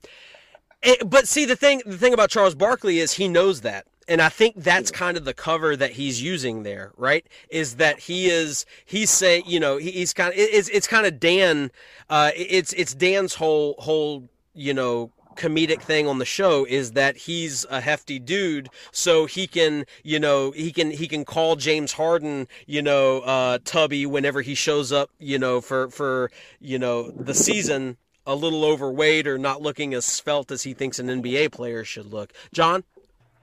it, 0.81 1.07
but 1.07 1.27
see 1.27 1.45
the 1.45 1.55
thing 1.55 1.83
the 1.85 1.97
thing 1.97 2.11
about 2.13 2.31
Charles 2.31 2.55
Barkley 2.55 2.97
is 2.99 3.13
he 3.13 3.27
knows 3.27 3.61
that. 3.61 3.85
And 4.07 4.21
I 4.21 4.29
think 4.29 4.55
that's 4.57 4.91
kind 4.91 5.17
of 5.17 5.25
the 5.25 5.33
cover 5.33 5.75
that 5.75 5.91
he's 5.93 6.21
using 6.21 6.61
there, 6.63 6.91
right? 6.95 7.25
Is 7.49 7.75
that 7.77 7.99
he 7.99 8.27
is 8.27 8.65
he's 8.85 9.09
saying, 9.09 9.43
you 9.47 9.59
know, 9.59 9.77
he, 9.77 9.91
he's 9.91 10.13
kind 10.13 10.31
of 10.33 10.39
it's 10.39 10.69
it's 10.69 10.87
kind 10.87 11.05
of 11.05 11.19
Dan, 11.19 11.71
uh, 12.09 12.31
it's 12.35 12.73
it's 12.73 12.93
Dan's 12.93 13.35
whole 13.35 13.75
whole 13.79 14.27
you 14.53 14.73
know 14.73 15.11
comedic 15.35 15.81
thing 15.81 16.07
on 16.07 16.19
the 16.19 16.25
show 16.25 16.65
is 16.65 16.93
that 16.93 17.17
he's 17.17 17.65
a 17.69 17.81
hefty 17.81 18.19
dude 18.19 18.69
so 18.91 19.25
he 19.25 19.47
can 19.47 19.85
you 20.03 20.19
know 20.19 20.51
he 20.51 20.71
can 20.71 20.91
he 20.91 21.07
can 21.07 21.25
call 21.25 21.55
James 21.55 21.93
Harden 21.93 22.47
you 22.65 22.81
know 22.81 23.19
uh 23.19 23.59
tubby 23.63 24.05
whenever 24.05 24.41
he 24.41 24.55
shows 24.55 24.91
up 24.91 25.09
you 25.19 25.37
know 25.37 25.61
for 25.61 25.89
for 25.89 26.31
you 26.59 26.79
know 26.79 27.11
the 27.11 27.33
season 27.33 27.97
a 28.25 28.35
little 28.35 28.65
overweight 28.65 29.27
or 29.27 29.37
not 29.37 29.61
looking 29.61 29.93
as 29.93 30.05
svelte 30.05 30.51
as 30.51 30.63
he 30.63 30.73
thinks 30.73 30.99
an 30.99 31.07
NBA 31.07 31.51
player 31.51 31.83
should 31.83 32.07
look. 32.07 32.33
John? 32.51 32.83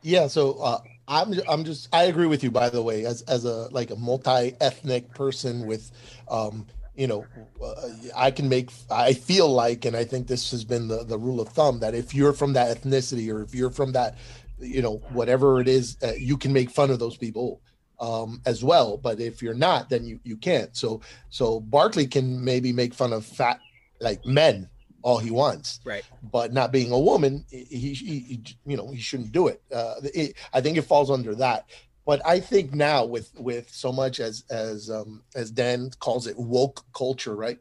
Yeah, 0.03 0.27
so 0.27 0.55
uh, 0.55 0.81
I'm 1.07 1.35
I'm 1.49 1.65
just 1.65 1.89
I 1.93 2.05
agree 2.05 2.27
with 2.27 2.43
you 2.43 2.51
by 2.51 2.69
the 2.69 2.83
way 2.83 3.05
as 3.05 3.23
as 3.23 3.45
a 3.45 3.69
like 3.71 3.91
a 3.91 3.97
multi-ethnic 3.97 5.15
person 5.15 5.67
with 5.67 5.93
um 6.29 6.67
you 6.95 7.07
know 7.07 7.25
uh, 7.65 7.89
I 8.17 8.31
can 8.31 8.49
make 8.49 8.71
I 8.91 9.13
feel 9.13 9.49
like 9.49 9.85
and 9.85 9.97
I 9.97 10.05
think 10.05 10.27
this 10.27 10.51
has 10.51 10.65
been 10.65 10.89
the 10.89 11.05
the 11.05 11.19
rule 11.19 11.41
of 11.41 11.49
thumb 11.49 11.81
that 11.81 11.95
if 11.95 12.15
you're 12.15 12.33
from 12.33 12.53
that 12.55 12.77
ethnicity 12.77 13.33
or 13.33 13.43
if 13.43 13.55
you're 13.55 13.71
from 13.71 13.93
that 13.93 14.17
you 14.59 14.83
know 14.83 14.97
whatever 15.13 15.61
it 15.61 15.69
is 15.69 15.97
uh, 16.03 16.13
you 16.19 16.37
can 16.37 16.53
make 16.53 16.71
fun 16.71 16.91
of 16.91 16.99
those 16.99 17.17
people 17.17 17.61
um 18.01 18.41
as 18.47 18.63
well 18.65 18.97
but 18.97 19.21
if 19.21 19.43
you're 19.43 19.55
not 19.55 19.89
then 19.89 20.05
you 20.05 20.21
you 20.25 20.37
can't 20.37 20.77
so 20.77 21.01
so 21.31 21.61
Barkley 21.61 22.07
can 22.07 22.45
maybe 22.45 22.73
make 22.73 22.95
fun 22.95 23.13
of 23.13 23.25
fat 23.25 23.61
like 24.01 24.25
men 24.27 24.69
all 25.03 25.19
he 25.19 25.31
wants 25.31 25.81
right 25.85 26.05
but 26.31 26.53
not 26.53 26.73
being 26.73 26.93
a 26.93 26.99
woman, 26.99 27.45
he, 27.51 27.65
he, 27.65 27.95
he 27.95 28.43
you 28.65 28.77
know, 28.77 28.91
he 28.91 29.01
shouldn't 29.01 29.33
do 29.33 29.49
it. 29.49 29.63
Uh, 29.73 29.95
it. 30.15 30.37
I 30.53 30.61
think 30.61 30.77
it 30.77 30.83
falls 30.83 31.11
under 31.11 31.35
that. 31.37 31.67
But 32.05 32.21
I 32.27 32.41
think 32.41 32.75
now 32.75 33.05
with 33.05 33.33
with 33.39 33.71
so 33.71 33.93
much 33.93 34.21
as 34.21 34.45
as 34.51 34.91
um, 34.91 35.23
as 35.35 35.51
Dan 35.51 35.91
calls 36.01 36.27
it 36.27 36.37
woke 36.37 36.85
culture, 36.95 37.37
right? 37.37 37.59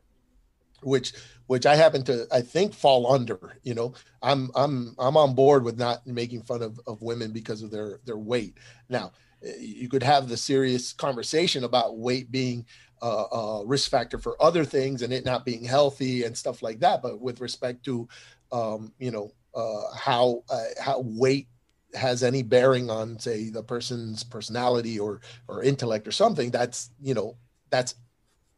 Which 0.81 1.13
which 1.47 1.65
I 1.65 1.75
happen 1.75 2.03
to 2.05 2.27
I 2.31 2.41
think 2.41 2.73
fall 2.73 3.11
under. 3.11 3.57
You 3.63 3.75
know, 3.75 3.93
I'm 4.21 4.49
I'm 4.55 4.95
I'm 4.97 5.17
on 5.17 5.35
board 5.35 5.63
with 5.63 5.77
not 5.77 6.05
making 6.07 6.43
fun 6.43 6.63
of, 6.63 6.79
of 6.87 7.01
women 7.01 7.31
because 7.31 7.61
of 7.61 7.71
their 7.71 7.99
their 8.05 8.17
weight. 8.17 8.57
Now 8.89 9.11
you 9.59 9.89
could 9.89 10.03
have 10.03 10.27
the 10.27 10.37
serious 10.37 10.93
conversation 10.93 11.63
about 11.63 11.97
weight 11.97 12.31
being 12.31 12.65
a, 13.01 13.05
uh, 13.05 13.63
risk 13.65 13.89
factor 13.89 14.19
for 14.19 14.41
other 14.41 14.63
things 14.63 15.01
and 15.01 15.11
it 15.11 15.25
not 15.25 15.45
being 15.45 15.63
healthy 15.63 16.23
and 16.23 16.37
stuff 16.37 16.61
like 16.61 16.79
that. 16.79 17.01
But 17.01 17.19
with 17.19 17.41
respect 17.41 17.83
to, 17.85 18.07
um, 18.51 18.93
you 18.99 19.11
know, 19.11 19.31
uh, 19.55 19.95
how 19.95 20.43
uh, 20.49 20.63
how 20.79 21.01
weight 21.05 21.47
has 21.95 22.23
any 22.23 22.41
bearing 22.43 22.89
on 22.89 23.19
say 23.19 23.49
the 23.49 23.63
person's 23.63 24.23
personality 24.23 24.99
or 24.99 25.21
or 25.47 25.63
intellect 25.63 26.07
or 26.07 26.11
something 26.11 26.49
that's 26.51 26.89
you 27.01 27.13
know 27.13 27.35
that's 27.69 27.95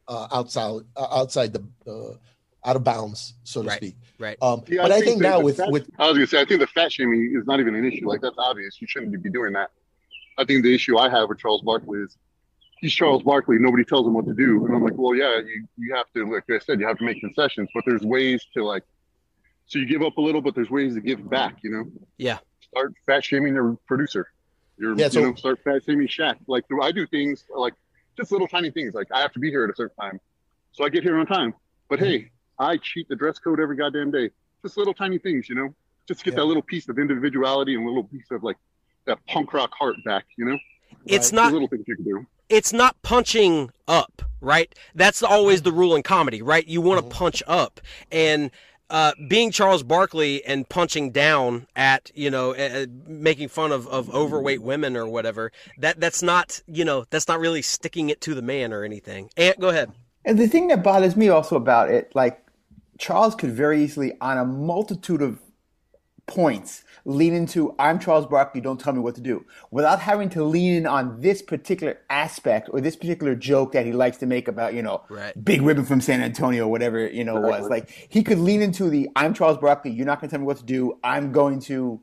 uh, 0.08 0.28
outside 0.32 0.82
uh, 0.96 1.06
outside 1.10 1.52
the 1.52 1.62
uh, 1.90 2.14
out 2.68 2.76
of 2.76 2.84
bounds 2.84 3.34
so 3.44 3.62
to 3.62 3.68
Right. 3.68 3.76
speak 3.76 3.96
Right. 4.18 4.36
um 4.42 4.62
Yeah, 4.68 4.82
but 4.82 4.92
i 4.92 5.00
think, 5.00 5.20
that 5.22 5.28
now 5.28 5.40
with 5.40 5.56
fat- 5.56 5.70
with 5.70 5.90
I 5.98 6.06
was 6.08 6.14
gonna 6.16 6.26
say, 6.26 6.40
I 6.40 6.44
think 6.44 6.60
the 6.60 6.66
fat 6.68 6.92
shaming 6.92 7.34
is 7.36 7.46
not 7.46 7.58
even 7.60 7.74
an 7.74 7.84
issue. 7.84 8.08
Like 8.08 8.20
that's 8.20 8.36
obvious. 8.38 8.80
You 8.80 8.86
shouldn't 8.86 9.20
be 9.22 9.30
doing 9.30 9.52
that. 9.54 9.70
I 10.38 10.44
think 10.44 10.62
the 10.62 10.74
issue 10.74 10.96
I 10.98 11.08
have 11.10 11.28
with 11.28 11.38
Charles 11.38 11.62
Barkley 11.62 12.00
is 12.00 12.16
he's 12.80 12.92
Charles 12.94 13.22
Barkley. 13.22 13.56
Nobody 13.58 13.84
tells 13.84 14.06
him 14.06 14.14
what 14.14 14.26
to 14.26 14.34
do, 14.34 14.64
and 14.66 14.74
I'm 14.74 14.82
like, 14.84 14.94
well, 14.96 15.14
yeah, 15.14 15.38
you 15.38 15.66
you 15.76 15.94
have 15.94 16.06
to, 16.14 16.32
like 16.32 16.44
I 16.50 16.58
said, 16.58 16.80
you 16.80 16.86
have 16.86 16.98
to 16.98 17.04
make 17.04 17.20
concessions, 17.20 17.68
but 17.74 17.82
there's 17.86 18.02
ways 18.02 18.44
to 18.54 18.64
like, 18.64 18.82
so 19.66 19.78
you 19.78 19.86
give 19.86 20.02
up 20.02 20.16
a 20.16 20.20
little, 20.20 20.40
but 20.40 20.54
there's 20.54 20.70
ways 20.70 20.94
to 20.94 21.00
give 21.00 21.28
back. 21.30 21.58
You 21.62 21.70
know. 21.70 21.84
Yeah. 22.18 22.38
Start 22.74 22.94
fat 23.06 23.24
shaming 23.24 23.54
your 23.54 23.78
producer. 23.86 24.32
Your, 24.78 24.96
Yeah, 24.96 25.08
so- 25.08 25.20
you 25.20 25.26
know, 25.28 25.34
start 25.36 25.60
fat 25.62 25.84
shaming 25.84 26.08
Shaq. 26.08 26.36
Like 26.48 26.64
I 26.82 26.90
do 26.90 27.06
things 27.06 27.44
like 27.54 27.74
just 28.16 28.32
little 28.32 28.48
tiny 28.48 28.70
things. 28.72 28.94
Like 28.94 29.06
I 29.12 29.20
have 29.20 29.32
to 29.34 29.38
be 29.38 29.48
here 29.50 29.64
at 29.64 29.70
a 29.70 29.76
certain 29.76 29.94
time, 29.96 30.20
so 30.72 30.84
I 30.84 30.88
get 30.88 31.04
here 31.04 31.16
on 31.18 31.26
time. 31.26 31.54
But 31.88 32.00
hey, 32.00 32.30
I 32.58 32.76
cheat 32.78 33.08
the 33.08 33.14
dress 33.16 33.38
code 33.38 33.60
every 33.60 33.76
goddamn 33.76 34.10
day. 34.10 34.30
Just 34.62 34.76
little 34.76 34.94
tiny 34.94 35.18
things, 35.18 35.48
you 35.48 35.54
know, 35.54 35.72
just 36.08 36.24
get 36.24 36.32
Yeah. 36.32 36.40
that 36.40 36.44
little 36.46 36.62
piece 36.62 36.88
of 36.88 36.98
individuality 36.98 37.74
and 37.76 37.84
a 37.84 37.86
little 37.86 38.04
piece 38.04 38.30
of 38.32 38.42
like 38.42 38.56
that 39.04 39.24
punk 39.28 39.52
rock 39.52 39.72
heart 39.78 39.96
back, 40.04 40.24
you 40.36 40.44
know. 40.46 40.58
It's 41.06 41.30
Right. 41.30 41.36
not 41.36 41.46
The 41.48 41.52
little 41.52 41.68
things 41.68 41.84
you 41.86 41.94
can 41.96 42.04
do. 42.04 42.26
it's 42.48 42.72
not 42.72 43.00
punching 43.02 43.70
up, 43.86 44.22
right? 44.40 44.74
That's 44.94 45.22
always 45.22 45.62
the 45.62 45.72
rule 45.72 45.94
in 45.94 46.02
comedy, 46.02 46.42
right? 46.42 46.66
You 46.66 46.80
want 46.80 46.98
to 46.98 47.02
mm-hmm. 47.04 47.18
punch 47.18 47.42
up. 47.46 47.80
And 48.10 48.50
uh, 48.90 49.12
being 49.28 49.50
Charles 49.50 49.82
Barkley 49.82 50.44
and 50.44 50.68
punching 50.68 51.10
down 51.10 51.66
at, 51.74 52.10
you 52.14 52.30
know, 52.30 52.54
uh, 52.54 52.86
making 53.06 53.48
fun 53.48 53.72
of, 53.72 53.88
of 53.88 54.12
overweight 54.14 54.62
women 54.62 54.96
or 54.96 55.06
whatever, 55.06 55.52
that 55.78 56.00
that's 56.00 56.22
not, 56.22 56.62
you 56.66 56.84
know, 56.84 57.04
that's 57.10 57.26
not 57.28 57.40
really 57.40 57.62
sticking 57.62 58.10
it 58.10 58.20
to 58.22 58.34
the 58.34 58.42
man 58.42 58.72
or 58.72 58.84
anything. 58.84 59.30
Ant, 59.36 59.58
go 59.58 59.70
ahead. 59.70 59.90
And 60.24 60.38
the 60.38 60.48
thing 60.48 60.68
that 60.68 60.82
bothers 60.82 61.16
me 61.16 61.28
also 61.28 61.56
about 61.56 61.90
it, 61.90 62.12
like 62.14 62.40
Charles 62.98 63.34
could 63.34 63.52
very 63.52 63.82
easily, 63.82 64.12
on 64.20 64.38
a 64.38 64.44
multitude 64.44 65.22
of 65.22 65.40
points, 66.26 66.83
lean 67.04 67.34
into 67.34 67.74
"I'm 67.78 67.98
Charles 67.98 68.26
Barkley, 68.26 68.60
don't 68.60 68.80
tell 68.80 68.92
me 68.92 69.00
what 69.00 69.14
to 69.16 69.20
do," 69.20 69.44
without 69.70 70.00
having 70.00 70.28
to 70.30 70.44
lean 70.44 70.74
in 70.74 70.86
on 70.86 71.20
this 71.20 71.42
particular 71.42 71.98
aspect 72.10 72.68
or 72.72 72.80
this 72.80 72.96
particular 72.96 73.34
joke 73.34 73.72
that 73.72 73.86
he 73.86 73.92
likes 73.92 74.18
to 74.18 74.26
make 74.26 74.48
about, 74.48 74.74
you 74.74 74.82
know, 74.82 75.02
Right. 75.08 75.44
Big 75.44 75.62
Ribbon 75.62 75.84
from 75.84 76.00
San 76.00 76.22
Antonio, 76.22 76.66
whatever 76.66 77.06
you 77.06 77.24
know 77.24 77.40
was. 77.40 77.68
Like 77.68 77.90
he 78.08 78.22
could 78.22 78.38
lean 78.38 78.62
into 78.62 78.88
the 78.88 79.08
"I'm 79.16 79.34
Charles 79.34 79.58
Barkley, 79.58 79.90
you're 79.90 80.06
not 80.06 80.20
going 80.20 80.28
to 80.28 80.32
tell 80.32 80.40
me 80.40 80.46
what 80.46 80.58
to 80.58 80.64
do. 80.64 80.98
I'm 81.04 81.32
going 81.32 81.60
to, 81.60 82.00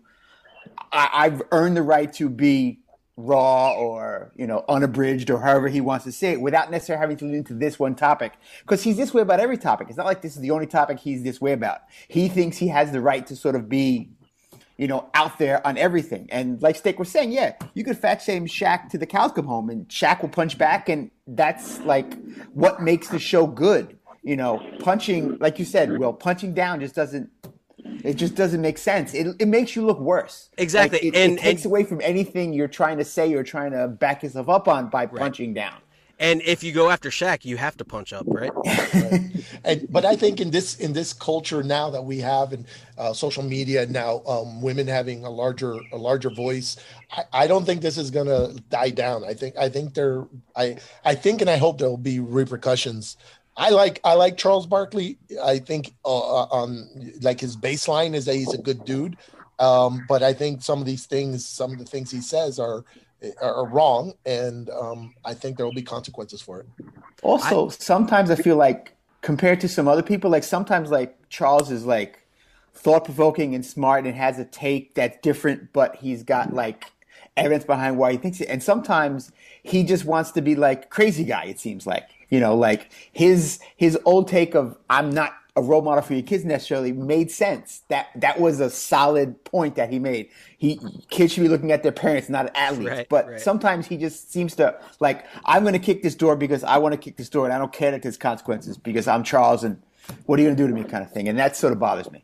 I, 0.92 1.10
I've 1.14 1.42
earned 1.52 1.78
the 1.78 1.84
right 1.84 2.12
to 2.14 2.30
be." 2.30 2.80
raw 3.18 3.74
or 3.74 4.32
you 4.36 4.48
know 4.48 4.64
unabridged 4.70 5.30
or 5.30 5.40
however 5.40 5.68
he 5.68 5.82
wants 5.82 6.06
to 6.06 6.12
say 6.12 6.32
it 6.32 6.42
without 6.42 6.72
necessarily 6.72 7.00
having 7.00 7.18
to 7.18 7.26
lean 7.26 7.36
into 7.36 7.54
this 7.54 7.78
one 7.78 7.94
topic 7.94 8.34
because 8.62 8.82
he's 8.84 8.98
this 8.98 9.14
way 9.14 9.22
about 9.22 9.40
every 9.40 9.58
topic 9.58 9.88
it's 9.90 9.98
not 9.98 10.06
like 10.06 10.22
this 10.22 10.36
is 10.36 10.42
the 10.42 10.50
only 10.50 10.66
topic 10.66 10.98
he's 10.98 11.22
this 11.22 11.40
way 11.40 11.52
about 11.52 11.82
he 12.08 12.30
thinks 12.30 12.58
he 12.58 12.70
has 12.70 12.92
the 12.92 13.02
right 13.02 13.28
to 13.28 13.36
sort 13.36 13.54
of 13.54 13.68
be 13.68 14.10
you 14.82 14.88
know 14.88 15.08
out 15.14 15.38
there 15.38 15.66
on 15.66 15.78
everything 15.78 16.28
and 16.32 16.60
like 16.64 16.76
Steak 16.76 16.98
was 16.98 17.10
saying 17.10 17.32
yeah 17.32 17.54
you 17.76 17.84
could 17.84 17.98
fat 17.98 18.20
shame 18.20 18.48
Shaq 18.48 18.90
to 18.90 18.98
the 18.98 19.06
cows 19.06 19.32
come 19.32 19.46
home 19.46 19.70
and 19.70 19.88
Shaq 19.88 20.24
will 20.24 20.30
punch 20.30 20.58
back 20.58 20.90
and 20.90 21.12
that's 21.28 21.80
like 21.82 22.12
what 22.54 22.82
makes 22.82 23.10
the 23.10 23.20
show 23.20 23.46
good 23.46 23.96
you 24.24 24.36
know 24.36 24.60
punching 24.80 25.38
like 25.38 25.60
you 25.60 25.66
said 25.66 26.00
well 26.00 26.14
punching 26.14 26.56
down 26.56 26.80
just 26.80 26.96
doesn't 26.96 27.30
it 28.04 28.14
just 28.14 28.36
doesn't 28.36 28.62
make 28.62 28.78
sense. 28.78 29.16
It, 29.16 29.36
it 29.40 29.48
makes 29.48 29.76
you 29.76 29.84
look 29.84 30.00
worse. 30.00 30.50
Exactly. 30.58 31.00
Like, 31.00 31.04
it, 31.04 31.16
And- 31.16 31.40
it 31.40 31.42
takes 31.42 31.64
and- 31.64 31.72
away 31.72 31.84
from 31.84 32.00
anything 32.02 32.54
you're 32.54 32.68
trying 32.68 33.00
to 33.00 33.04
say 33.04 33.34
or 33.34 33.44
trying 33.44 33.72
to 33.72 33.88
back 33.88 34.22
yourself 34.22 34.50
up 34.50 34.68
on 34.68 34.90
by 34.90 35.08
punching 35.08 35.56
down. 35.56 35.74
And 36.22 36.44
if 36.44 36.64
you 36.64 36.72
go 36.72 36.92
after 36.92 37.10
Shaq, 37.10 37.46
you 37.46 37.58
have 37.58 37.76
to 37.78 37.84
punch 37.84 38.14
up, 38.14 38.26
right? 38.28 38.52
and 39.66 39.88
but 39.92 40.06
I 40.06 40.16
think 40.16 40.40
in 40.40 40.52
this 40.52 40.76
in 40.78 40.94
this 40.94 41.14
culture 41.14 41.64
now 41.64 41.90
that 41.90 42.04
we 42.04 42.20
have 42.20 42.54
in 42.54 42.64
uh, 42.96 43.12
social 43.12 43.42
media 43.42 43.88
now, 43.88 44.22
um, 44.28 44.62
women 44.62 44.86
having 44.86 45.26
a 45.26 45.32
larger 45.32 45.80
a 45.92 45.98
larger 45.98 46.30
voice, 46.30 46.78
I, 47.12 47.24
I 47.34 47.48
don't 47.48 47.66
think 47.66 47.82
this 47.82 47.98
is 47.98 48.12
gonna 48.12 48.54
die 48.70 48.92
down. 48.92 49.24
I 49.26 49.34
think 49.34 49.58
I 49.58 49.68
think 49.68 49.96
there 49.96 50.28
I 50.56 50.78
I 51.04 51.16
think 51.16 51.42
and 51.42 51.50
I 51.50 51.58
hope 51.58 51.80
there 51.80 51.90
will 51.90 51.98
be 51.98 52.20
repercussions. 52.20 53.18
I 53.58 53.72
like 53.72 54.00
I 54.04 54.14
like 54.14 54.38
Charles 54.38 54.68
Barkley. 54.68 55.18
I 55.44 55.58
think 55.58 55.92
uh, 56.06 56.44
on 56.44 56.88
like 57.22 57.40
his 57.40 57.58
baseline 57.58 58.14
is 58.14 58.26
that 58.26 58.36
he's 58.36 58.54
a 58.54 58.60
good 58.60 58.86
dude, 58.86 59.18
um, 59.58 60.06
but 60.08 60.22
I 60.22 60.34
think 60.34 60.62
some 60.62 60.80
of 60.80 60.86
these 60.86 61.08
things, 61.08 61.48
some 61.48 61.72
of 61.72 61.80
the 61.80 61.86
things 61.86 62.12
he 62.12 62.22
says 62.22 62.60
are 62.60 62.86
are 63.42 63.68
wrong, 63.68 64.14
and 64.26 64.70
um, 64.70 65.14
I 65.24 65.34
think 65.34 65.58
there 65.58 65.66
will 65.66 65.74
be 65.74 65.82
consequences 65.82 66.42
for 66.42 66.62
it. 66.62 66.68
Also, 67.24 67.70
sometimes 67.70 68.32
I 68.32 68.36
feel 68.36 68.56
like 68.56 68.94
compared 69.22 69.62
to 69.62 69.68
some 69.68 69.88
other 69.88 70.04
people, 70.04 70.32
like 70.32 70.44
sometimes 70.44 70.90
like 70.90 71.18
Charles 71.30 71.70
is 71.72 71.86
like 71.86 72.20
thought 72.74 73.06
provoking 73.06 73.54
and 73.54 73.66
smart 73.66 74.06
and 74.06 74.16
has 74.16 74.40
a 74.40 74.46
take 74.46 74.96
that's 74.96 75.18
different, 75.22 75.72
but 75.74 75.98
he's 75.98 76.24
got 76.24 76.54
like 76.54 76.92
evidence 77.38 77.64
behind 77.64 77.98
why 77.98 78.14
he 78.14 78.18
thinks 78.18 78.42
it. 78.42 78.50
And 78.50 78.62
sometimes 78.62 79.32
he 79.64 79.84
just 79.84 80.06
wants 80.06 80.32
to 80.32 80.42
be 80.42 80.56
like 80.56 80.90
crazy 80.90 81.24
guy. 81.24 81.46
It 81.46 81.60
seems 81.60 81.86
like 81.86 82.10
you 82.32 82.40
know, 82.40 82.56
like 82.56 82.92
his 83.12 83.60
his 83.76 84.00
old 84.06 84.28
take 84.28 84.56
of 84.56 84.78
I'm 84.90 85.12
not 85.12 85.34
a 85.56 85.62
role 85.62 85.82
model 85.82 86.02
for 86.02 86.14
your 86.14 86.24
kids 86.24 86.46
necessarily 86.46 86.92
made 86.94 87.30
sense. 87.30 87.82
That 87.90 88.08
that 88.16 88.40
was 88.40 88.60
a 88.60 88.70
solid 88.70 89.44
point 89.44 89.76
that 89.76 89.92
he 89.92 90.00
made. 90.00 90.30
He 90.58 90.80
kids 91.10 91.34
should 91.34 91.42
be 91.42 91.50
looking 91.50 91.72
at 91.72 91.84
their 91.84 91.92
parents, 91.92 92.30
not 92.30 92.46
at 92.46 92.56
athletes. 92.56 92.92
Right, 92.92 93.10
but 93.10 93.28
right. 93.28 93.40
sometimes 93.40 93.88
he 93.88 93.98
just 93.98 94.32
seems 94.32 94.56
to 94.56 94.80
like 95.00 95.26
I'm 95.46 95.64
going 95.64 95.74
to 95.74 95.80
kick 95.80 96.04
this 96.04 96.16
door 96.16 96.36
because 96.36 96.64
I 96.64 96.78
want 96.78 96.94
to 96.94 96.98
kick 96.98 97.18
this 97.18 97.30
door, 97.30 97.46
and 97.46 97.54
I 97.54 97.58
don't 97.58 97.74
care 97.74 97.92
that 97.92 98.02
there's 98.02 98.18
consequences 98.18 98.78
because 98.78 99.08
I'm 99.08 99.24
Charles, 99.24 99.64
and 99.64 99.82
what 100.26 100.40
are 100.40 100.42
you 100.42 100.48
going 100.48 100.58
to 100.58 100.64
do 100.64 100.68
to 100.68 100.74
me, 100.74 100.84
kind 100.84 101.04
of 101.04 101.12
thing. 101.12 101.28
And 101.28 101.38
that 101.38 101.56
sort 101.56 101.74
of 101.74 101.80
bothers 101.80 102.10
me. 102.12 102.24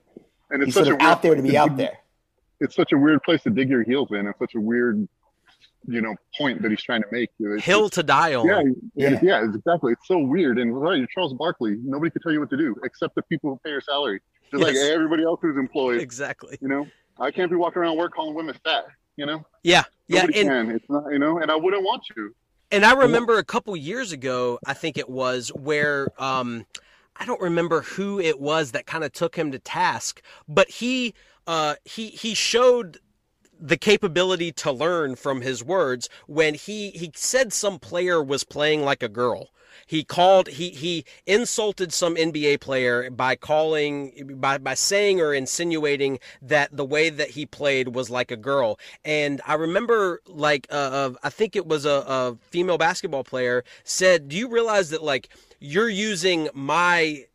And 0.50 0.62
it's 0.62 0.68
He's 0.68 0.76
such 0.76 0.86
sort 0.88 1.02
a 1.02 1.06
of 1.06 1.12
out 1.12 1.22
there 1.22 1.36
to 1.36 1.42
place 1.42 1.52
be 1.52 1.58
out 1.58 1.70
dig- 1.70 1.78
there. 1.78 1.98
It's 2.60 2.76
such 2.76 2.92
a 2.92 2.98
weird 2.98 3.22
place 3.24 3.44
to 3.44 3.50
dig 3.50 3.70
your 3.70 3.84
heels 3.84 4.10
in. 4.12 4.26
It's 4.26 4.40
such 4.40 4.56
a 4.56 4.60
weird, 4.60 5.08
you 5.88 6.02
know, 6.02 6.16
point 6.38 6.62
that 6.62 6.72
he's 6.72 6.82
trying 6.82 7.02
to 7.02 7.08
make. 7.12 7.30
It's 7.40 7.64
Hill 7.64 7.84
just- 7.84 7.94
to 7.96 8.04
die 8.04 8.34
on. 8.36 8.48
Yeah, 8.48 8.62
Yeah. 8.96 9.10
yeah, 9.10 9.20
yeah, 9.42 9.44
exactly. 9.46 9.94
It's 9.94 10.08
so 10.08 10.18
weird. 10.20 10.58
And 10.60 10.80
right, 10.80 10.98
you're 10.98 11.08
Charles 11.14 11.34
Barkley. 11.34 11.78
Nobody 11.84 12.10
can 12.12 12.22
tell 12.22 12.32
you 12.32 12.40
what 12.40 12.50
to 12.50 12.58
do 12.58 12.76
except 12.84 13.16
the 13.16 13.22
people 13.24 13.52
who 13.52 13.60
pay 13.64 13.70
your 13.72 13.82
salary. 13.82 14.20
Just 14.52 14.64
like 14.64 14.76
everybody 14.76 15.24
else 15.24 15.40
who's 15.42 15.58
employed. 15.58 16.00
Exactly. 16.02 16.58
You 16.62 16.68
know, 16.70 16.88
I 17.20 17.32
can't 17.32 17.50
be 17.52 17.58
walking 17.58 17.82
around 17.82 17.98
work 17.98 18.14
calling 18.14 18.34
women 18.34 18.56
fat. 18.64 18.86
You 19.18 19.26
know, 19.26 19.46
Yeah. 19.64 19.84
Yeah. 20.08 20.24
And 20.24 20.34
can. 20.34 20.72
It's 20.72 20.90
not. 20.90 21.12
You 21.12 21.20
know, 21.20 21.40
and 21.40 21.52
I 21.52 21.56
wouldn't 21.56 21.84
want 21.84 22.04
to. 22.16 22.34
And 22.72 22.86
I 22.86 22.94
remember 22.94 23.38
a 23.38 23.44
couple 23.44 23.76
years 23.78 24.12
ago, 24.12 24.60
I 24.66 24.74
think 24.74 24.98
it 24.98 25.10
was, 25.10 25.50
where 25.56 26.10
um, 26.22 26.66
I 27.16 27.26
don't 27.26 27.40
remember 27.42 27.82
who 27.82 28.20
it 28.20 28.40
was 28.40 28.74
that 28.74 28.86
kind 28.86 29.04
of 29.06 29.12
took 29.14 29.36
him 29.36 29.52
to 29.54 29.60
task, 29.60 30.22
but 30.50 30.70
he 30.70 31.14
uh, 31.48 31.76
he 31.86 32.10
he 32.10 32.34
showed 32.34 33.00
the 33.60 33.78
capability 33.78 34.52
to 34.52 34.72
learn 34.72 35.16
from 35.16 35.42
his 35.42 35.64
words 35.64 36.10
when 36.28 36.54
he 36.54 36.92
he 36.92 37.12
said 37.16 37.54
some 37.54 37.80
player 37.80 38.24
was 38.24 38.44
playing 38.44 38.84
like 38.84 39.04
a 39.04 39.10
girl. 39.10 39.50
He 39.86 40.04
called 40.04 40.48
he 40.50 40.70
he 40.70 41.06
insulted 41.26 41.94
some 41.94 42.16
NBA 42.16 42.60
player 42.60 43.10
by 43.10 43.36
calling 43.36 44.36
by 44.36 44.58
by 44.58 44.74
saying 44.74 45.22
or 45.22 45.34
insinuating 45.34 46.20
that 46.42 46.76
the 46.76 46.86
way 46.86 47.10
that 47.10 47.32
he 47.32 47.46
played 47.46 47.96
was 47.96 48.10
like 48.10 48.32
a 48.32 48.38
girl. 48.38 48.80
And 49.06 49.42
I 49.46 49.54
remember 49.54 50.22
like 50.28 50.68
uh, 50.70 51.12
I 51.24 51.30
think 51.30 51.56
it 51.56 51.68
was 51.68 51.86
a, 51.86 52.04
a 52.08 52.38
female 52.50 52.78
basketball 52.78 53.24
player 53.24 53.64
said, 53.84 54.30
"Do 54.30 54.38
you 54.38 54.50
realize 54.50 54.90
that 54.90 55.04
like 55.04 55.30
you're 55.60 55.90
using 55.90 56.50
my 56.54 57.26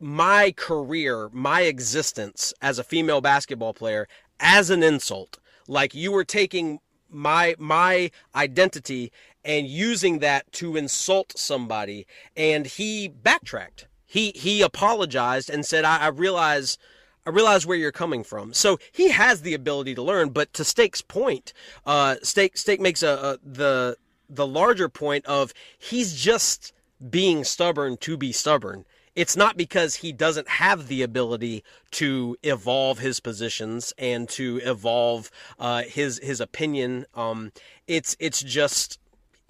my 0.00 0.52
career, 0.56 1.28
my 1.32 1.62
existence 1.62 2.54
as 2.62 2.78
a 2.78 2.84
female 2.84 3.20
basketball 3.20 3.74
player 3.74 4.06
as 4.40 4.70
an 4.70 4.82
insult. 4.82 5.38
Like 5.68 5.94
you 5.94 6.10
were 6.10 6.24
taking 6.24 6.80
my 7.10 7.54
my 7.58 8.10
identity 8.34 9.12
and 9.44 9.66
using 9.66 10.18
that 10.18 10.50
to 10.52 10.76
insult 10.76 11.38
somebody 11.38 12.06
and 12.36 12.66
he 12.66 13.08
backtracked. 13.08 13.86
He 14.04 14.32
he 14.34 14.62
apologized 14.62 15.50
and 15.50 15.64
said 15.64 15.84
I, 15.84 15.98
I 15.98 16.08
realize 16.08 16.78
I 17.26 17.30
realize 17.30 17.66
where 17.66 17.76
you're 17.76 17.92
coming 17.92 18.24
from. 18.24 18.54
So 18.54 18.78
he 18.90 19.10
has 19.10 19.42
the 19.42 19.54
ability 19.54 19.94
to 19.94 20.02
learn, 20.02 20.30
but 20.30 20.52
to 20.54 20.64
Steak's 20.64 21.02
point, 21.02 21.52
uh 21.86 22.16
Steak 22.22 22.56
Steak 22.56 22.80
makes 22.80 23.02
a, 23.02 23.08
a 23.08 23.38
the 23.46 23.96
the 24.28 24.46
larger 24.46 24.88
point 24.88 25.24
of 25.26 25.54
he's 25.78 26.14
just 26.14 26.72
being 27.10 27.44
stubborn 27.44 27.96
to 27.98 28.16
be 28.16 28.32
stubborn. 28.32 28.84
It's 29.18 29.36
not 29.36 29.56
because 29.56 29.96
he 29.96 30.12
doesn't 30.12 30.48
have 30.48 30.86
the 30.86 31.02
ability 31.02 31.64
to 31.92 32.36
evolve 32.44 33.00
his 33.00 33.18
positions 33.18 33.92
and 33.98 34.28
to 34.30 34.60
evolve 34.62 35.30
uh, 35.58 35.82
his 35.82 36.20
his 36.22 36.40
opinion. 36.40 37.04
Um, 37.16 37.50
it's 37.88 38.16
it's 38.20 38.40
just 38.40 39.00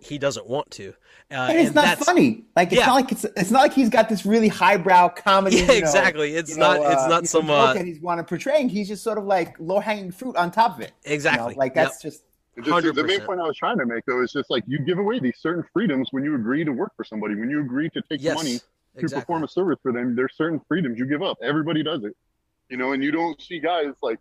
he 0.01 0.17
doesn't 0.17 0.47
want 0.49 0.71
to. 0.71 0.95
Uh, 1.31 1.49
and 1.51 1.59
it's 1.59 1.75
not 1.75 1.85
that's- 1.85 2.07
funny. 2.07 2.45
Like 2.57 2.69
it's 2.73 2.79
Yeah. 2.81 2.87
not 2.87 2.95
like 2.95 3.13
it's 3.13 3.25
it's 3.37 3.51
not 3.51 3.61
like 3.61 3.75
he's 3.75 3.91
got 3.91 4.09
this 4.09 4.25
really 4.25 4.49
highbrow 4.49 5.09
comedy. 5.11 5.57
Yeah, 5.57 5.63
you 5.63 5.69
know, 5.69 5.75
exactly. 5.75 6.35
It's 6.35 6.53
you 6.53 6.57
know, 6.57 6.73
not- 6.81 6.93
it's 6.93 7.03
uh, 7.03 7.09
not 7.09 7.27
some, 7.27 7.47
joke 7.49 7.69
uh, 7.69 7.75
that 7.75 7.85
he's 7.85 8.01
want 8.01 8.19
to 8.21 8.25
portraying. 8.25 8.71
He's 8.71 8.89
just 8.89 9.03
sort 9.05 9.19
of 9.19 9.25
like 9.25 9.55
low 9.61 9.81
hanging 9.81 10.13
fruit 10.13 10.35
on 10.37 10.51
top 10.51 10.77
of 10.77 10.81
it. 10.81 10.93
you 11.05 11.11
know? 11.11 11.15
Exactly. 11.15 11.55
Like 11.57 11.75
Yep. 11.77 11.85
that's 11.85 12.01
just 12.01 12.23
Just, 12.63 12.95
the 12.95 13.05
main 13.05 13.21
point 13.21 13.39
I 13.41 13.47
was 13.47 13.57
trying 13.59 13.77
to 13.79 13.85
make 13.87 14.07
though 14.07 14.23
is 14.23 14.33
just 14.33 14.49
like 14.51 14.65
you 14.67 14.79
give 14.79 14.99
away 14.99 15.19
these 15.21 15.37
certain 15.39 15.65
freedoms 15.75 16.09
when 16.11 16.25
you 16.25 16.35
agree 16.37 16.65
to 16.65 16.73
work 16.73 16.93
for 16.97 17.05
somebody, 17.05 17.35
when 17.35 17.51
you 17.51 17.61
agree 17.61 17.91
to 17.91 18.01
take 18.09 18.23
Yes, 18.23 18.35
money 18.37 18.61
to 18.95 19.01
exactly. 19.01 19.23
perform 19.23 19.45
a 19.45 19.49
service 19.49 19.79
for 19.83 19.93
them. 19.93 20.17
There's 20.17 20.35
certain 20.37 20.61
freedoms 20.69 20.99
you 20.99 21.07
give 21.07 21.23
up. 21.23 21.39
Everybody 21.43 21.83
does 21.83 22.05
it, 22.05 22.17
you 22.69 22.77
know, 22.77 22.93
and 22.93 23.03
you 23.03 23.11
don't 23.11 23.41
see 23.41 23.61
guys 23.61 23.95
like 24.03 24.19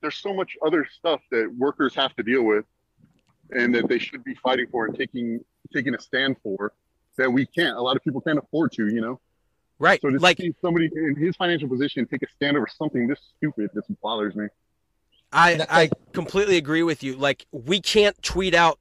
there's 0.00 0.16
so 0.16 0.32
much 0.32 0.56
other 0.64 0.86
stuff 0.90 1.20
that 1.30 1.52
workers 1.56 1.94
have 1.94 2.14
to 2.16 2.22
deal 2.22 2.42
with, 2.42 2.64
and 3.50 3.74
that 3.74 3.88
they 3.88 3.98
should 3.98 4.24
be 4.24 4.34
fighting 4.34 4.66
for 4.70 4.86
and 4.86 4.96
taking 4.96 5.40
taking 5.72 5.94
a 5.94 6.00
stand 6.00 6.36
for 6.42 6.72
that 7.16 7.30
we 7.30 7.46
can't. 7.46 7.76
A 7.76 7.80
lot 7.80 7.96
of 7.96 8.02
people 8.02 8.20
can't 8.20 8.38
afford 8.38 8.72
to, 8.72 8.88
you 8.88 9.00
know. 9.00 9.20
Right. 9.78 10.00
So 10.00 10.10
to 10.10 10.18
like 10.18 10.38
see 10.38 10.54
somebody 10.60 10.90
in 10.94 11.16
his 11.16 11.36
financial 11.36 11.68
position 11.68 12.06
take 12.06 12.22
a 12.22 12.30
stand 12.36 12.56
over 12.56 12.66
something 12.66 13.06
this 13.06 13.20
stupid, 13.36 13.70
this 13.74 13.84
bothers 14.02 14.34
me. 14.34 14.46
I 15.32 15.66
I 15.70 15.90
completely 16.12 16.56
agree 16.56 16.82
with 16.82 17.02
you. 17.02 17.16
Like 17.16 17.46
we 17.52 17.80
can't 17.80 18.20
tweet 18.22 18.54
out 18.54 18.78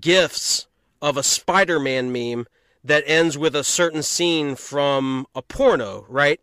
gifs 0.00 0.66
of 1.00 1.16
a 1.16 1.22
Spider-Man 1.22 2.12
meme 2.12 2.46
that 2.86 3.04
ends 3.06 3.36
with 3.36 3.54
a 3.54 3.64
certain 3.64 4.02
scene 4.02 4.56
from 4.56 5.26
a 5.34 5.42
porno, 5.42 6.06
right? 6.08 6.40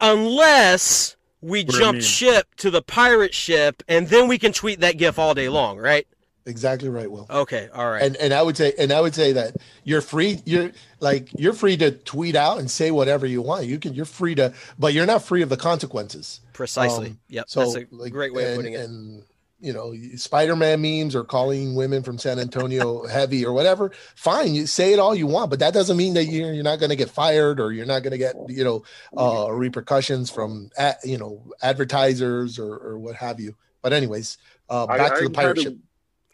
Unless 0.00 1.16
we 1.40 1.64
What 1.64 1.74
jump 1.74 2.02
ship 2.02 2.54
to 2.56 2.70
the 2.70 2.82
pirate 2.82 3.34
ship 3.34 3.82
and 3.88 4.08
then 4.08 4.28
we 4.28 4.38
can 4.38 4.52
tweet 4.52 4.80
that 4.80 4.96
gif 4.96 5.18
all 5.18 5.34
day 5.34 5.48
long, 5.48 5.78
right? 5.78 6.06
Exactly 6.46 6.90
right, 6.90 7.10
Will. 7.10 7.26
Okay, 7.30 7.70
all 7.72 7.90
right. 7.90 8.02
And 8.02 8.16
and 8.16 8.34
I 8.34 8.42
would 8.42 8.56
say 8.56 8.74
and 8.78 8.92
I 8.92 9.00
would 9.00 9.14
say 9.14 9.32
that 9.32 9.56
you're 9.82 10.02
free. 10.02 10.42
You're 10.44 10.72
like 11.00 11.30
you're 11.38 11.54
free 11.54 11.78
to 11.78 11.90
tweet 11.90 12.36
out 12.36 12.58
and 12.58 12.70
say 12.70 12.90
whatever 12.90 13.24
you 13.24 13.40
want. 13.40 13.64
You 13.64 13.78
can. 13.78 13.94
You're 13.94 14.04
free 14.04 14.34
to, 14.34 14.52
but 14.78 14.92
you're 14.92 15.06
not 15.06 15.22
free 15.22 15.40
of 15.40 15.48
the 15.48 15.56
consequences. 15.56 16.40
Precisely. 16.52 17.08
Um, 17.08 17.18
yep. 17.28 17.48
So 17.48 17.60
that's 17.60 17.76
a 17.76 17.86
like, 17.90 18.12
great 18.12 18.34
way 18.34 18.42
and, 18.42 18.52
of 18.52 18.56
putting 18.56 18.72
it. 18.74 18.80
And 18.80 19.22
you 19.64 19.72
know, 19.72 19.94
Spider-Man 20.14 20.82
memes 20.82 21.14
or 21.14 21.24
calling 21.24 21.74
women 21.74 22.02
from 22.02 22.18
San 22.18 22.38
Antonio 22.38 23.06
heavy 23.08 23.46
or 23.46 23.54
whatever. 23.54 23.92
Fine, 24.14 24.54
you 24.54 24.66
say 24.66 24.92
it 24.92 24.98
all 24.98 25.14
you 25.14 25.26
want, 25.26 25.48
but 25.48 25.58
that 25.60 25.72
doesn't 25.72 25.96
mean 25.96 26.14
that 26.14 26.26
you're 26.26 26.52
you're 26.52 26.62
not 26.62 26.78
going 26.78 26.90
to 26.90 26.96
get 26.96 27.08
fired 27.08 27.58
or 27.58 27.72
you're 27.72 27.86
not 27.86 28.02
going 28.02 28.12
to 28.12 28.18
get 28.18 28.36
you 28.48 28.62
know 28.62 28.84
uh, 29.16 29.50
repercussions 29.50 30.30
from 30.30 30.70
a, 30.78 30.94
you 31.02 31.16
know 31.16 31.42
advertisers 31.62 32.58
or, 32.58 32.76
or 32.76 32.98
what 32.98 33.14
have 33.16 33.40
you. 33.40 33.56
But 33.80 33.94
anyways, 33.94 34.36
uh, 34.68 34.86
I- 34.86 34.98
back 34.98 35.18
to 35.18 35.24
the 35.24 35.30
pirate 35.30 35.60
ship. 35.60 35.76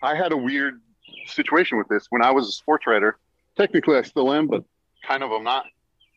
I 0.03 0.17
had 0.17 0.33
a 0.33 0.37
weird 0.37 0.81
situation 1.27 1.79
with 1.79 1.87
this 1.89 2.07
when 2.11 2.23
I 2.23 2.31
was 2.31 2.49
a 2.49 2.53
sports 2.53 2.87
writer. 2.87 3.19
Technically, 3.57 3.97
I 3.97 4.03
still 4.03 4.33
am, 4.33 4.47
but 4.47 4.65
kind 5.07 5.23
of 5.23 5.31
I'm 5.31 5.45
not. 5.45 5.67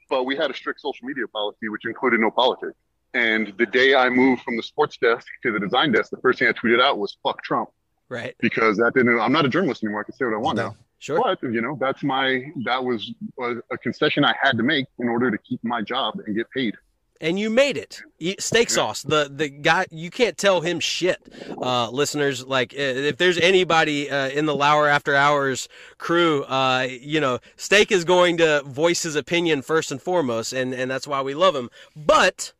But 0.09 0.23
we 0.23 0.35
had 0.35 0.49
a 0.49 0.53
strict 0.53 0.79
social 0.81 1.05
media 1.05 1.27
policy, 1.27 1.69
which 1.69 1.85
included 1.85 2.19
no 2.19 2.31
politics. 2.31 2.77
And 3.13 3.53
the 3.57 3.65
day 3.65 3.93
I 3.95 4.09
moved 4.09 4.41
from 4.41 4.57
the 4.57 4.63
sports 4.63 4.97
desk 4.97 5.27
to 5.43 5.51
the 5.51 5.59
design 5.59 5.91
desk, 5.91 6.09
the 6.09 6.17
first 6.17 6.39
thing 6.39 6.47
I 6.47 6.51
tweeted 6.53 6.81
out 6.81 6.97
was 6.97 7.15
"fuck 7.23 7.43
Trump" 7.43 7.69
Right. 8.09 8.35
because 8.39 8.77
that 8.77 8.93
didn't. 8.95 9.19
I'm 9.19 9.31
not 9.31 9.45
a 9.45 9.49
journalist 9.49 9.83
anymore. 9.83 10.01
I 10.01 10.03
can 10.05 10.15
say 10.15 10.25
what 10.25 10.33
I 10.33 10.37
want 10.37 10.57
No. 10.57 10.67
now. 10.69 10.75
Sure. 10.99 11.21
But 11.21 11.43
you 11.43 11.61
know, 11.61 11.77
that's 11.79 12.01
my 12.01 12.43
that 12.63 12.83
was 12.83 13.11
a, 13.39 13.55
a 13.71 13.77
concession 13.77 14.23
I 14.23 14.33
had 14.41 14.57
to 14.57 14.63
make 14.63 14.85
in 14.99 15.09
order 15.09 15.29
to 15.29 15.37
keep 15.37 15.63
my 15.63 15.81
job 15.81 16.15
and 16.25 16.35
get 16.35 16.49
paid. 16.51 16.75
and 17.21 17.37
you 17.37 17.49
made 17.49 17.77
it. 17.77 18.01
Steak 18.39 18.69
sauce. 18.69 19.03
The 19.03 19.29
the 19.33 19.49
guy 19.49 19.85
you 19.91 20.09
can't 20.09 20.37
tell 20.37 20.61
him 20.61 20.79
shit. 20.79 21.19
Uh, 21.61 21.89
listeners, 21.91 22.45
like 22.47 22.73
if 22.73 23.17
there's 23.17 23.37
anybody 23.37 24.09
uh, 24.09 24.29
in 24.29 24.45
the 24.45 24.55
Lauer 24.55 24.87
After 24.87 25.13
Hours 25.13 25.67
crew, 25.97 26.43
uh, 26.45 26.87
you 26.89 27.19
know, 27.19 27.39
Steak 27.57 27.91
is 27.91 28.05
going 28.05 28.37
to 28.37 28.63
voice 28.63 29.03
his 29.03 29.15
opinion 29.15 29.61
first 29.61 29.91
and 29.91 30.01
foremost, 30.01 30.51
and 30.53 30.73
and 30.73 30.89
that's 30.89 31.05
why 31.07 31.21
we 31.21 31.33
love 31.35 31.53
him. 31.55 31.69
But 31.95 32.53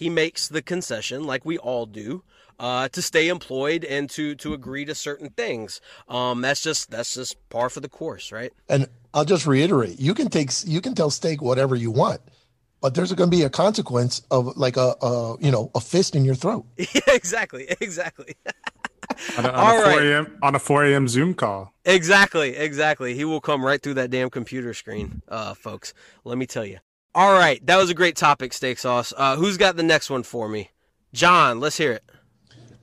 he 0.00 0.08
makes 0.08 0.48
the 0.48 0.62
concession, 0.62 1.24
like 1.24 1.44
we 1.44 1.58
all 1.58 1.84
do. 1.84 2.24
Uh, 2.58 2.88
to 2.88 3.00
stay 3.00 3.28
employed 3.28 3.84
and 3.86 4.10
to 4.10 4.34
to 4.34 4.52
agree 4.52 4.84
to 4.84 4.94
certain 4.94 5.30
things, 5.30 5.80
um, 6.08 6.42
that's 6.42 6.60
just 6.60 6.90
that's 6.90 7.14
just 7.14 7.36
par 7.48 7.70
for 7.70 7.80
the 7.80 7.88
course, 7.88 8.32
right? 8.32 8.52
And 8.68 8.86
I'll 9.14 9.24
just 9.24 9.46
reiterate: 9.46 9.98
you 9.98 10.12
can 10.12 10.28
take, 10.28 10.50
you 10.66 10.82
can 10.82 10.94
tell 10.94 11.08
Steak 11.08 11.40
whatever 11.40 11.74
you 11.74 11.90
want, 11.90 12.20
but 12.82 12.94
there's 12.94 13.12
going 13.14 13.30
to 13.30 13.36
be 13.36 13.44
a 13.44 13.50
consequence 13.50 14.20
of 14.30 14.58
like 14.58 14.76
a, 14.76 14.94
a, 15.00 15.36
you 15.40 15.50
know, 15.50 15.70
a 15.74 15.80
fist 15.80 16.14
in 16.14 16.24
your 16.24 16.34
throat. 16.34 16.66
yeah, 16.76 17.00
exactly, 17.08 17.66
exactly. 17.80 18.34
on 19.38 19.46
a, 19.46 19.48
on 19.48 19.54
All 19.54 19.80
a 19.80 19.92
4 19.92 20.02
a.m. 20.02 20.38
on 20.42 20.54
a 20.54 20.58
4 20.58 20.84
a.m. 20.84 21.08
Zoom 21.08 21.32
call. 21.34 21.72
Exactly, 21.86 22.56
exactly. 22.56 23.14
He 23.14 23.24
will 23.24 23.40
come 23.40 23.64
right 23.64 23.82
through 23.82 23.94
that 23.94 24.10
damn 24.10 24.28
computer 24.28 24.74
screen, 24.74 25.22
uh, 25.28 25.54
folks. 25.54 25.94
Let 26.24 26.36
me 26.36 26.46
tell 26.46 26.66
you. 26.66 26.78
All 27.14 27.32
right, 27.32 27.64
that 27.66 27.76
was 27.76 27.90
a 27.90 27.94
great 27.94 28.16
topic, 28.16 28.52
steak 28.52 28.78
sauce. 28.78 29.12
Uh, 29.16 29.36
who's 29.36 29.56
got 29.56 29.76
the 29.76 29.82
next 29.82 30.10
one 30.10 30.22
for 30.22 30.48
me? 30.48 30.70
John, 31.12 31.58
let's 31.58 31.76
hear 31.76 31.92
it. 31.92 32.04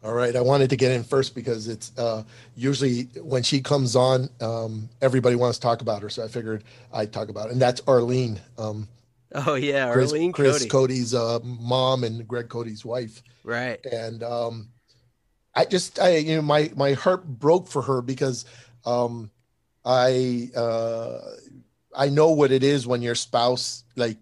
All 0.03 0.13
right, 0.13 0.35
I 0.35 0.41
wanted 0.41 0.69
to 0.69 0.75
get 0.75 0.91
in 0.91 1.03
first 1.03 1.33
because 1.33 1.67
it's 1.67 1.91
uh, 1.97 2.23
usually 2.55 3.03
when 3.21 3.43
she 3.43 3.61
comes 3.61 3.95
on, 3.95 4.29
um, 4.41 4.89
everybody 5.01 5.35
wants 5.35 5.57
to 5.57 5.61
talk 5.61 5.81
about 5.81 6.01
her, 6.01 6.09
so 6.09 6.23
I 6.23 6.27
figured 6.27 6.63
I'd 6.93 7.11
talk 7.11 7.29
about 7.29 7.47
it. 7.47 7.53
And 7.53 7.61
that's 7.61 7.81
Earleen, 7.81 8.39
um, 8.57 8.87
Oh 9.33 9.55
yeah, 9.55 9.93
Earleen 9.93 10.33
Chris 10.33 10.61
Cote. 10.65 10.89
Cote's 10.89 11.13
uh, 11.13 11.39
mom 11.43 12.03
and 12.03 12.27
Greg 12.27 12.49
Cote's 12.49 12.85
wife. 12.85 13.21
Right. 13.43 13.85
and 13.85 14.23
um, 14.23 14.69
I 15.55 15.65
just 15.65 15.99
I 15.99 16.17
you 16.17 16.37
know 16.37 16.41
my 16.41 16.71
my 16.75 16.93
heart 16.93 17.25
broke 17.25 17.67
for 17.67 17.81
her 17.81 18.01
because 18.01 18.45
um, 18.85 19.31
I 19.83 20.49
uh, 20.55 21.19
I 21.97 22.09
know 22.09 22.31
what 22.31 22.51
it 22.51 22.63
is 22.63 22.87
when 22.87 23.01
your 23.01 23.15
spouse 23.15 23.83
like 23.95 24.17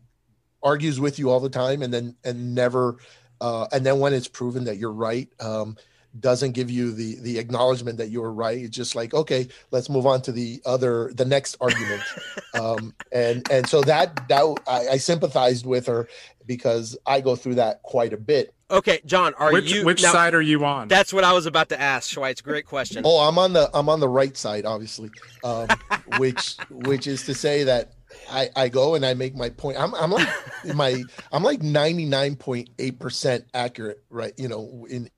argues 0.63 0.99
with 0.99 1.19
you 1.19 1.29
all 1.29 1.39
the 1.39 1.49
time 1.49 1.81
and 1.83 1.93
then 1.93 2.15
and 2.23 2.55
never 2.55 2.97
uh, 3.41 3.67
and 3.71 3.85
then 3.85 3.99
when 3.99 4.13
it's 4.13 4.27
proven 4.27 4.63
that 4.63 4.77
you're 4.77 4.91
right 4.91 5.29
um, 5.39 5.77
doesn't 6.19 6.53
give 6.53 6.71
you 6.71 6.93
the 6.93 7.19
the 7.19 7.38
acknowledgement 7.38 7.97
that 7.97 8.09
you 8.09 8.21
were 8.21 8.33
right 8.33 8.57
it's 8.57 8.75
just 8.75 8.95
like 8.95 9.13
okay 9.13 9.47
let's 9.71 9.89
move 9.89 10.05
on 10.05 10.21
to 10.21 10.31
the 10.31 10.61
other 10.65 11.11
the 11.13 11.25
next 11.25 11.57
argument. 11.61 12.01
Um, 12.55 12.95
and 13.11 13.45
and 13.51 13.67
so 13.67 13.81
that 13.81 14.29
that 14.29 14.55
I, 14.65 14.88
I 14.93 14.97
sympathized 14.97 15.65
with 15.65 15.88
her 15.88 16.07
because 16.45 16.97
I 17.05 17.21
go 17.21 17.36
through 17.36 17.55
that 17.55 17.81
quite 17.84 18.13
a 18.13 18.17
bit 18.17 18.55
Okay, 18.69 18.99
John, 19.05 19.36
are 19.36 19.53
Which 19.53 19.71
you 19.71 19.86
which 19.86 20.01
now, 20.01 20.12
side 20.12 20.34
are 20.34 20.41
you 20.41 20.65
on? 20.65 20.88
That's 20.88 21.13
what 21.13 21.23
I 21.23 21.34
was 21.34 21.45
about 21.45 21.69
to 21.69 21.79
ask, 21.79 22.10
Schweitz. 22.10 22.41
Great 22.41 22.65
question. 22.65 23.03
Oh, 23.05 23.19
I'm 23.19 23.38
on 23.38 23.53
the 23.53 23.69
I'm 23.75 23.89
on 23.89 23.99
the 23.99 24.10
right 24.10 24.36
side, 24.36 24.65
obviously, 24.65 25.12
um, 25.43 25.67
which 26.17 26.58
which 26.71 27.05
is 27.05 27.23
to 27.25 27.36
say 27.36 27.63
that 27.65 27.91
I, 28.31 28.49
I 28.55 28.69
go 28.69 28.95
and 28.95 29.05
I 29.05 29.13
make 29.13 29.36
my 29.36 29.49
point. 29.49 29.79
I'm 29.79 29.93
I'm 29.93 30.10
like 30.10 30.27
my 30.73 31.03
I'm 31.31 31.43
like 31.43 31.60
99.8 31.60 32.99
percent 32.99 33.45
accurate, 33.53 34.03
right? 34.10 34.34
You 34.38 34.47
know, 34.47 34.88
in 34.89 35.12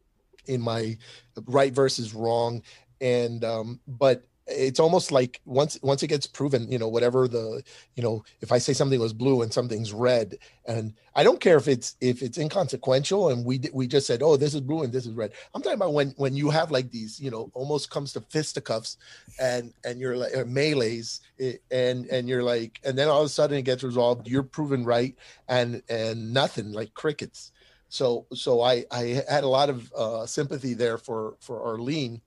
in 0.46 0.62
my 0.62 0.98
right 1.46 1.72
versus 1.72 2.13
wrong, 2.13 2.63
and 3.00 3.46
um, 3.46 3.80
but 3.88 4.27
it's 4.48 4.80
almost 4.80 5.12
like 5.12 5.42
once 5.46 5.78
once 5.82 6.04
it 6.04 6.08
gets 6.08 6.26
proven, 6.26 6.72
you 6.72 6.78
know, 6.78 6.88
whatever 6.88 7.28
the 7.28 7.62
you 7.96 8.04
know, 8.04 8.24
if 8.42 8.52
I 8.52 8.58
say 8.58 8.74
something 8.74 9.00
was 9.00 9.14
blue 9.14 9.42
and 9.42 9.54
something's 9.54 9.94
red, 9.94 10.38
and 10.66 10.94
I 11.16 11.24
don't 11.24 11.42
care 11.42 11.58
if 11.58 11.68
it's 11.68 11.96
if 12.00 12.22
it's 12.22 12.38
inconsequential, 12.38 13.30
and 13.30 13.46
we 13.46 13.60
we 13.74 13.88
just 13.88 14.08
said, 14.08 14.24
oh, 14.24 14.38
this 14.38 14.54
is 14.54 14.62
blue 14.62 14.84
and 14.84 14.94
this 14.94 15.06
is 15.06 15.14
red. 15.14 15.34
I'm 15.54 15.62
talking 15.62 15.78
about 15.78 15.94
when 15.94 16.14
when 16.18 16.36
you 16.36 16.50
have 16.50 16.72
like 16.72 16.92
these, 16.92 17.20
you 17.20 17.30
know, 17.30 17.52
almost 17.54 17.90
comes 17.90 18.14
to 18.14 18.22
fisticuffs, 18.22 18.98
and 19.40 19.74
and 19.84 20.00
you're 20.00 20.16
like 20.16 20.32
melees, 20.48 21.20
eh, 21.40 21.54
and 21.70 22.06
and 22.08 22.30
you're 22.30 22.44
like, 22.44 22.80
and 22.86 22.98
then 22.98 23.10
all 23.10 23.22
of 23.22 23.26
a 23.26 23.30
sudden 23.30 23.58
it 23.58 23.64
gets 23.64 23.84
resolved. 23.84 24.28
You're 24.28 24.44
proven 24.44 24.86
right, 24.86 25.16
and 25.50 25.82
and 25.90 26.34
nothing 26.34 26.72
like 26.72 26.94
crickets. 26.94 27.52
So 27.90 28.28
so 28.34 28.62
I 28.62 28.86
I 28.92 29.24
had 29.30 29.44
a 29.44 29.50
lot 29.50 29.70
of 29.70 29.92
uh, 29.94 30.26
sympathy 30.26 30.74
there 30.74 30.98
for 30.98 31.36
for 31.42 31.60
Earleen. 31.78 32.22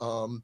Um, 0.00 0.42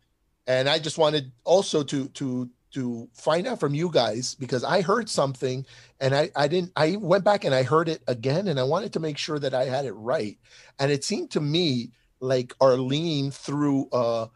and 0.48 0.68
I 0.68 0.80
just 0.80 0.98
wanted 0.98 1.30
also 1.44 1.84
to 1.84 2.08
to 2.08 2.50
to 2.72 3.08
find 3.14 3.46
out 3.46 3.60
from 3.60 3.74
you 3.74 3.90
guys 3.90 4.34
because 4.34 4.64
I 4.64 4.80
heard 4.80 5.08
something 5.08 5.64
and 6.00 6.14
I 6.14 6.30
I 6.34 6.48
didn't 6.48 6.72
I 6.74 6.96
went 6.96 7.22
back 7.22 7.44
and 7.44 7.54
I 7.54 7.62
heard 7.62 7.88
it 7.88 8.02
again 8.08 8.48
and 8.48 8.58
I 8.58 8.64
wanted 8.64 8.92
to 8.94 9.00
make 9.00 9.18
sure 9.18 9.38
that 9.38 9.54
I 9.54 9.66
had 9.66 9.84
it 9.84 9.92
right 9.92 10.36
and 10.80 10.90
it 10.90 11.04
seemed 11.04 11.30
to 11.32 11.40
me 11.40 11.92
like 12.20 12.54
Earleen 12.60 13.32
threw 13.32 13.88
uh 13.92 14.26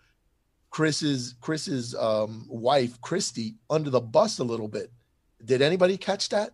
Chris's 0.70 1.35
Chris's 1.40 1.94
um 1.94 2.46
wife 2.48 3.01
Christy 3.01 3.57
under 3.68 3.90
the 3.90 4.01
bus 4.01 4.38
a 4.38 4.44
little 4.44 4.68
bit. 4.68 4.92
Did 5.44 5.61
anybody 5.61 5.96
catch 5.96 6.29
that? 6.29 6.53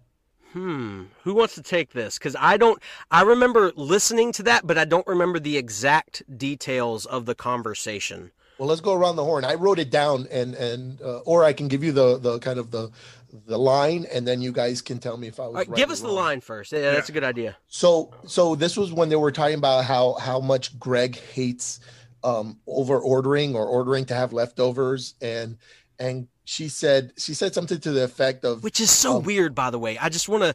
Hmm. 0.52 1.04
Who 1.24 1.34
wants 1.34 1.54
to 1.56 1.62
take 1.62 1.92
this? 1.92 2.16
Because 2.16 2.34
I 2.38 2.56
don't. 2.56 2.82
I 3.10 3.20
remember 3.20 3.70
listening 3.76 4.32
to 4.32 4.42
that, 4.44 4.66
but 4.66 4.78
I 4.78 4.86
don't 4.86 5.06
remember 5.06 5.38
the 5.38 5.58
exact 5.58 6.22
details 6.38 7.04
of 7.04 7.26
the 7.26 7.34
conversation. 7.34 8.32
Well, 8.58 8.68
let's 8.68 8.80
go 8.80 8.92
around 8.92 9.16
the 9.16 9.24
horn. 9.24 9.44
I 9.44 9.54
wrote 9.54 9.78
it 9.78 9.90
down, 9.90 10.26
and 10.30 10.54
and 10.54 11.00
uh, 11.00 11.18
or 11.18 11.44
I 11.44 11.52
can 11.52 11.68
give 11.68 11.84
you 11.84 11.92
the 11.92 12.18
the 12.18 12.38
kind 12.40 12.58
of 12.58 12.70
the 12.70 12.90
the 13.46 13.58
line, 13.58 14.06
and 14.12 14.26
then 14.26 14.40
you 14.42 14.52
guys 14.52 14.82
can 14.82 14.98
tell 14.98 15.16
me 15.16 15.28
if 15.28 15.38
I 15.38 15.44
was 15.44 15.48
All 15.48 15.54
right, 15.54 15.68
right 15.68 15.76
give 15.76 15.90
or 15.90 15.92
us 15.92 16.00
the 16.00 16.08
line 16.08 16.40
first. 16.40 16.72
Yeah, 16.72 16.92
that's 16.92 17.08
a 17.08 17.12
good 17.12 17.24
idea. 17.24 17.56
So 17.68 18.12
so 18.26 18.56
this 18.56 18.76
was 18.76 18.92
when 18.92 19.08
they 19.10 19.16
were 19.16 19.32
talking 19.32 19.58
about 19.58 19.84
how 19.84 20.14
how 20.14 20.40
much 20.40 20.78
Greg 20.78 21.16
hates 21.16 21.80
um, 22.24 22.58
over 22.66 22.98
ordering 22.98 23.54
or 23.54 23.64
ordering 23.64 24.06
to 24.06 24.14
have 24.14 24.32
leftovers, 24.32 25.14
and 25.20 25.56
and 25.98 26.26
she 26.48 26.66
said 26.70 27.12
she 27.18 27.34
said 27.34 27.52
something 27.52 27.78
to 27.78 27.92
the 27.92 28.02
effect 28.02 28.42
of 28.42 28.64
Which 28.64 28.80
is 28.80 28.90
so 28.90 29.18
Um, 29.18 29.24
weird, 29.24 29.54
by 29.54 29.68
the 29.70 29.78
way. 29.78 29.98
I 29.98 30.08
just 30.08 30.30
want 30.30 30.44
to. 30.44 30.54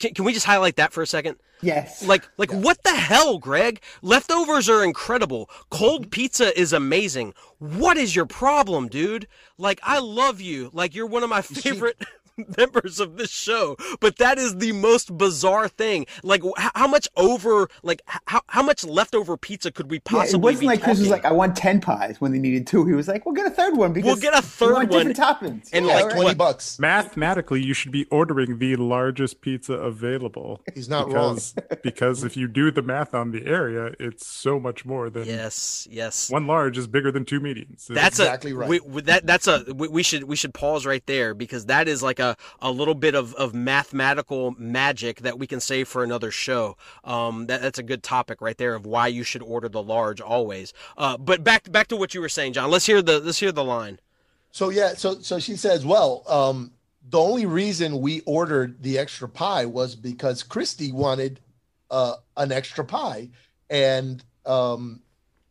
Can, 0.00 0.12
can 0.12 0.24
we 0.24 0.32
just 0.32 0.44
highlight 0.44 0.74
that 0.74 0.92
for 0.92 1.02
a 1.02 1.06
second? 1.06 1.36
Yes. 1.62 2.02
Like, 2.02 2.28
like 2.36 2.50
what 2.52 2.82
the 2.82 2.94
hell, 2.94 3.38
Greg? 3.38 3.80
Leftovers 4.02 4.68
are 4.68 4.82
incredible. 4.82 5.48
Cold 5.70 6.10
pizza 6.10 6.58
is 6.58 6.72
amazing. 6.72 7.34
What 7.58 7.96
is 7.96 8.16
your 8.16 8.26
problem, 8.26 8.88
dude? 8.88 9.28
Like, 9.56 9.78
I 9.84 10.00
love 10.00 10.40
you. 10.40 10.70
Like, 10.72 10.96
you're 10.96 11.06
one 11.06 11.22
of 11.22 11.30
my 11.30 11.42
favorite 11.42 12.02
members 12.58 13.00
of 13.00 13.16
this 13.16 13.30
show. 13.30 13.76
But 14.00 14.16
that 14.18 14.38
is 14.38 14.56
the 14.58 14.72
most 14.72 15.16
bizarre 15.16 15.68
thing. 15.68 16.06
Like, 16.22 16.42
wh- 16.42 16.70
how 16.74 16.86
much 16.86 17.08
over, 17.16 17.68
like, 17.82 18.02
how 18.06 18.40
how 18.48 18.62
much 18.62 18.84
leftover 18.84 19.36
pizza 19.36 19.70
could 19.70 19.90
we 19.90 19.96
Yeah, 19.98 20.02
possibly 20.04 20.38
it 20.38 20.42
wasn't 20.56 20.60
be 20.60 20.66
like 20.66 20.82
Chris 20.82 20.98
was 21.00 21.08
like, 21.08 21.24
I 21.24 21.32
want 21.32 21.56
ten 21.56 21.80
pies 21.80 22.20
when 22.20 22.32
they 22.32 22.38
needed 22.38 22.66
two. 22.66 22.84
He 22.86 22.92
was 22.94 23.08
like, 23.08 23.24
we'll 23.26 23.34
get 23.34 23.46
a 23.46 23.50
third 23.50 23.76
one 23.76 23.92
because 23.92 24.06
We'll 24.06 24.16
get 24.16 24.34
a 24.38 24.42
third 24.42 24.72
want 24.74 24.90
one. 24.90 25.06
different 25.06 25.18
toppings. 25.40 25.70
And 25.72 25.86
Yeah, 25.86 25.94
like 25.94 26.04
right. 26.06 26.12
twenty 26.12 26.24
what- 26.26 26.38
bucks. 26.38 26.78
Mathematically, 26.78 27.62
you 27.62 27.74
should 27.74 27.92
be 27.92 28.04
ordering 28.10 28.58
the 28.58 28.76
largest 28.76 29.40
pizza 29.40 29.74
available. 29.74 30.60
He's 30.74 30.88
not 30.88 31.10
wrong. 31.12 31.34
because, 31.36 31.54
because 31.82 32.24
if 32.24 32.36
you 32.36 32.48
do 32.48 32.70
the 32.70 32.82
math 32.82 33.14
on 33.14 33.30
the 33.32 33.46
area, 33.46 33.92
it's 33.98 34.26
so 34.26 34.58
much 34.60 34.84
more 34.84 35.10
than 35.10 35.26
Yes, 35.26 35.86
yes. 35.90 36.30
one 36.30 36.46
large 36.46 36.76
is 36.78 36.86
bigger 36.86 37.10
than 37.12 37.24
two 37.24 37.40
mediums. 37.40 37.86
That's 37.88 38.18
Exactly 38.18 38.50
a, 38.52 38.54
right. 38.54 38.68
We, 38.68 38.80
we- 38.80 39.02
that 39.02 39.26
that's 39.26 39.46
a 39.46 39.64
we, 39.74 39.88
we 39.88 40.02
should 40.02 40.24
we 40.24 40.36
should 40.36 40.54
pause 40.54 40.84
right 40.86 41.04
there 41.06 41.34
because 41.34 41.66
that 41.66 41.88
is 41.88 42.02
like 42.02 42.18
a, 42.18 42.29
a 42.60 42.70
little 42.70 42.94
bit 42.94 43.14
of, 43.14 43.34
of 43.34 43.54
mathematical 43.54 44.54
magic 44.58 45.20
that 45.20 45.38
we 45.38 45.46
can 45.46 45.60
save 45.60 45.88
for 45.88 46.02
another 46.04 46.30
show. 46.30 46.76
Um, 47.04 47.46
that, 47.46 47.62
that's 47.62 47.78
a 47.78 47.82
good 47.82 48.02
topic 48.02 48.40
right 48.40 48.56
there 48.56 48.74
of 48.74 48.86
why 48.86 49.08
you 49.08 49.22
should 49.22 49.42
order 49.42 49.68
the 49.68 49.82
large 49.82 50.20
always. 50.20 50.72
Uh, 50.96 51.16
but 51.16 51.44
back 51.44 51.70
back 51.70 51.88
to 51.88 51.96
what 51.96 52.14
you 52.14 52.20
were 52.20 52.28
saying, 52.28 52.52
John. 52.54 52.70
Let's 52.70 52.86
hear 52.86 53.02
the 53.02 53.20
let's 53.20 53.38
hear 53.38 53.52
the 53.52 53.64
line. 53.64 54.00
So 54.52 54.70
yeah, 54.70 54.94
so 54.94 55.20
so 55.20 55.38
she 55.38 55.56
says, 55.56 55.86
well, 55.86 56.24
um, 56.28 56.72
the 57.08 57.18
only 57.18 57.46
reason 57.46 58.00
we 58.00 58.20
ordered 58.20 58.82
the 58.82 58.98
extra 58.98 59.28
pie 59.28 59.66
was 59.66 59.94
because 59.94 60.42
Christy 60.42 60.92
wanted 60.92 61.40
uh, 61.90 62.14
an 62.36 62.52
extra 62.52 62.84
pie, 62.84 63.28
and 63.68 64.22
um, 64.46 65.00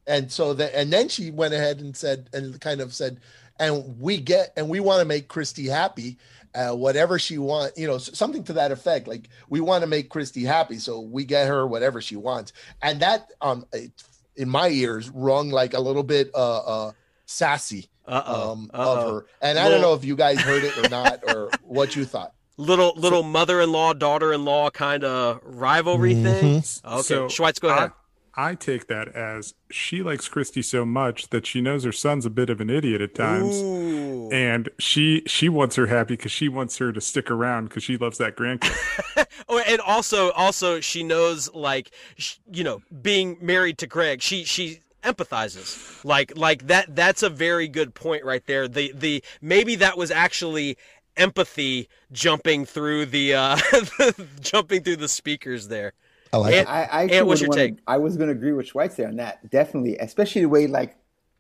and 0.08 0.32
so 0.32 0.54
that 0.54 0.76
and 0.76 0.92
then 0.92 1.08
she 1.10 1.32
went 1.32 1.54
ahead 1.54 1.80
and 1.80 1.96
said 1.96 2.30
and 2.34 2.60
kind 2.60 2.82
of 2.82 2.94
said, 2.94 3.20
and 3.60 4.00
we 4.00 4.18
get 4.18 4.54
and 4.58 4.70
we 4.70 4.80
want 4.80 5.00
to 5.00 5.06
make 5.06 5.28
Christy 5.28 5.68
happy. 5.68 6.18
Uh, 6.56 6.72
whatever 6.76 7.20
she 7.20 7.38
want, 7.38 7.72
you 7.78 7.86
know, 7.88 7.98
something 8.00 8.44
to 8.44 8.54
that 8.54 8.72
effect. 8.72 9.08
Like 9.08 9.30
we 9.50 9.60
want 9.60 9.82
to 9.84 9.88
make 9.88 10.10
Christy 10.10 10.44
happy, 10.44 10.80
so 10.80 11.00
we 11.00 11.24
get 11.26 11.48
her 11.48 11.68
whatever 11.68 12.02
she 12.02 12.16
wants, 12.16 12.54
and 12.82 13.00
that, 13.02 13.32
um, 13.42 13.66
it, 13.72 13.92
in 14.36 14.50
my 14.50 14.70
ears, 14.70 15.10
rung 15.10 15.50
like 15.50 15.74
a 15.74 15.80
little 15.80 16.04
bit, 16.04 16.32
uh, 16.34 16.58
uh, 16.88 16.92
sassy 17.26 17.88
Uh 18.08 18.24
oh. 18.26 18.52
um, 18.54 18.72
of 18.74 19.12
her. 19.14 19.26
And 19.42 19.60
I 19.60 19.70
don't 19.70 19.82
know 19.82 19.94
if 19.94 20.04
you 20.04 20.16
guys 20.16 20.40
heard 20.42 20.64
it 20.64 20.76
or 20.78 20.90
not, 20.90 21.20
or 21.28 21.52
what 21.64 21.96
you 21.96 22.06
thought. 22.06 22.34
Little 22.58 22.94
little 22.98 23.24
mother-in-law 23.24 23.94
daughter-in-law 23.94 24.72
kind 24.72 25.04
of 25.04 25.40
rivalry 25.44 26.14
Mm-hmm. 26.16 26.24
thing. 26.24 26.56
Okay, 26.84 27.02
So, 27.04 27.28
Schweitz, 27.28 27.60
go 27.62 27.70
ahead. 27.70 27.92
I, 27.92 27.94
I 28.40 28.56
take 28.56 28.88
that 28.88 29.10
as 29.10 29.54
she 29.70 30.02
likes 30.02 30.30
Christy 30.30 30.62
so 30.62 30.86
much 30.86 31.30
that 31.32 31.46
she 31.46 31.60
knows 31.60 31.84
her 31.84 31.92
son's 31.92 32.26
a 32.26 32.30
bit 32.30 32.50
of 32.50 32.62
an 32.62 32.70
idiot 32.70 33.02
at 33.02 33.14
times. 33.14 33.58
Ooh. 33.58 34.30
And 34.32 34.70
she 34.80 35.24
she 35.28 35.50
wants 35.50 35.76
her 35.76 35.88
happy 35.88 36.16
because 36.16 36.32
she 36.32 36.48
wants 36.48 36.78
her 36.78 36.94
to 36.94 37.02
stick 37.02 37.30
around 37.30 37.66
because 37.66 37.84
she 37.84 37.98
loves 37.98 38.18
that 38.20 38.38
grandkid. 38.38 38.76
Oh, 39.52 39.58
and 39.66 39.82
also, 39.82 40.30
also, 40.32 40.80
she 40.80 41.02
knows, 41.02 41.52
like, 41.56 41.90
sh- 42.18 42.36
you 42.52 42.64
know, 42.64 42.84
being 43.02 43.36
married 43.42 43.80
to 43.80 43.88
Greg, 43.88 44.22
she 44.22 44.44
she 44.44 44.80
empathizes, 45.04 46.06
like, 46.06 46.38
like 46.38 46.68
that. 46.68 46.96
That's 46.96 47.24
a 47.24 47.30
very 47.30 47.68
good 47.68 47.96
point 47.96 48.24
right 48.24 48.46
there. 48.46 48.68
The 48.68 48.94
the 48.94 49.24
maybe 49.42 49.76
that 49.76 49.98
was 49.98 50.12
actually 50.12 50.78
empathy 51.18 51.90
jumping 52.12 52.66
through 52.66 53.08
the 53.08 53.34
uh 53.34 53.58
jumping 54.40 54.84
through 54.84 54.98
the 54.98 55.08
speakers 55.10 55.68
there. 55.68 55.94
I 56.34 56.38
like 56.38 56.54
And- 56.56 56.68
I, 56.68 56.72
I 56.84 57.02
And 57.04 57.12
actually 57.12 57.24
what's 57.28 57.42
your 57.42 57.50
wanna- 57.50 57.62
take? 57.70 57.78
I 57.88 57.98
was 57.98 58.18
going 58.18 58.28
to 58.30 58.36
agree 58.36 58.54
with 58.54 58.68
Schweitzer 58.68 58.96
there 59.04 59.08
on 59.10 59.16
that, 59.18 59.50
definitely, 59.50 59.98
especially 59.98 60.42
the 60.42 60.50
way 60.50 60.68
like 60.68 60.96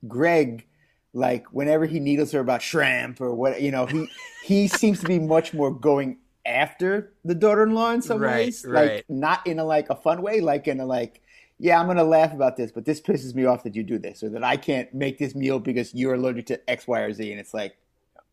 Greg, 0.07 0.65
like 1.13 1.47
whenever 1.53 1.85
he 1.85 1.99
needles 1.99 2.31
her 2.31 2.39
about 2.39 2.61
shrimp 2.61 3.19
or 3.21 3.33
what, 3.33 3.61
you 3.61 3.71
know, 3.71 3.85
he 3.85 4.07
he 4.43 4.67
seems 4.81 4.99
to 5.01 5.07
be 5.07 5.19
much 5.19 5.53
more 5.53 5.71
going 5.71 6.17
after 6.45 7.13
the 7.25 7.35
daughter-in-law 7.35 7.91
in 7.91 8.01
some 8.01 8.19
Right, 8.19 8.45
ways, 8.45 8.65
right. 8.67 8.91
like 8.95 9.05
not 9.09 9.45
in 9.45 9.59
a 9.59 9.63
like 9.65 9.89
a 9.89 9.95
fun 9.95 10.21
way, 10.21 10.39
like 10.41 10.67
in 10.67 10.79
a 10.79 10.85
like. 10.85 11.21
Yeah, 11.61 11.77
I'm 11.77 11.87
gonna 11.87 12.05
laugh 12.05 12.31
about 12.33 12.55
this, 12.55 12.71
but 12.71 12.85
this 12.85 13.01
pisses 13.01 13.35
me 13.35 13.43
off 13.43 13.63
that 13.63 13.75
you 13.75 13.83
do 13.83 13.99
this, 13.99 14.23
or 14.23 14.29
that 14.29 14.45
I 14.45 14.55
can't 14.55 14.93
make 14.93 15.17
this 15.17 15.35
meal 15.35 15.59
because 15.59 15.93
you're 15.93 16.13
allergic 16.13 16.45
to 16.47 16.69
X, 16.69 16.87
Y, 16.87 16.99
or 17.01 17.11
Z, 17.11 17.29
and 17.29 17.37
it's 17.37 17.53
like, 17.53 17.75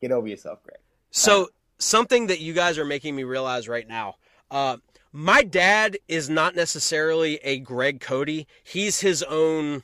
get 0.00 0.12
over 0.12 0.28
yourself, 0.28 0.62
Greg. 0.62 0.78
So 1.10 1.48
something 1.78 2.28
that 2.28 2.38
you 2.38 2.52
guys 2.52 2.78
are 2.78 2.84
making 2.84 3.16
me 3.16 3.24
realize 3.24 3.66
right 3.68 3.86
now. 3.88 4.14
Uh, 4.48 4.76
my 5.16 5.42
dad 5.42 5.96
is 6.08 6.28
not 6.28 6.54
necessarily 6.54 7.36
a 7.36 7.58
Greg 7.58 8.00
Cote. 8.00 8.44
He's 8.62 9.00
his 9.00 9.22
own. 9.22 9.82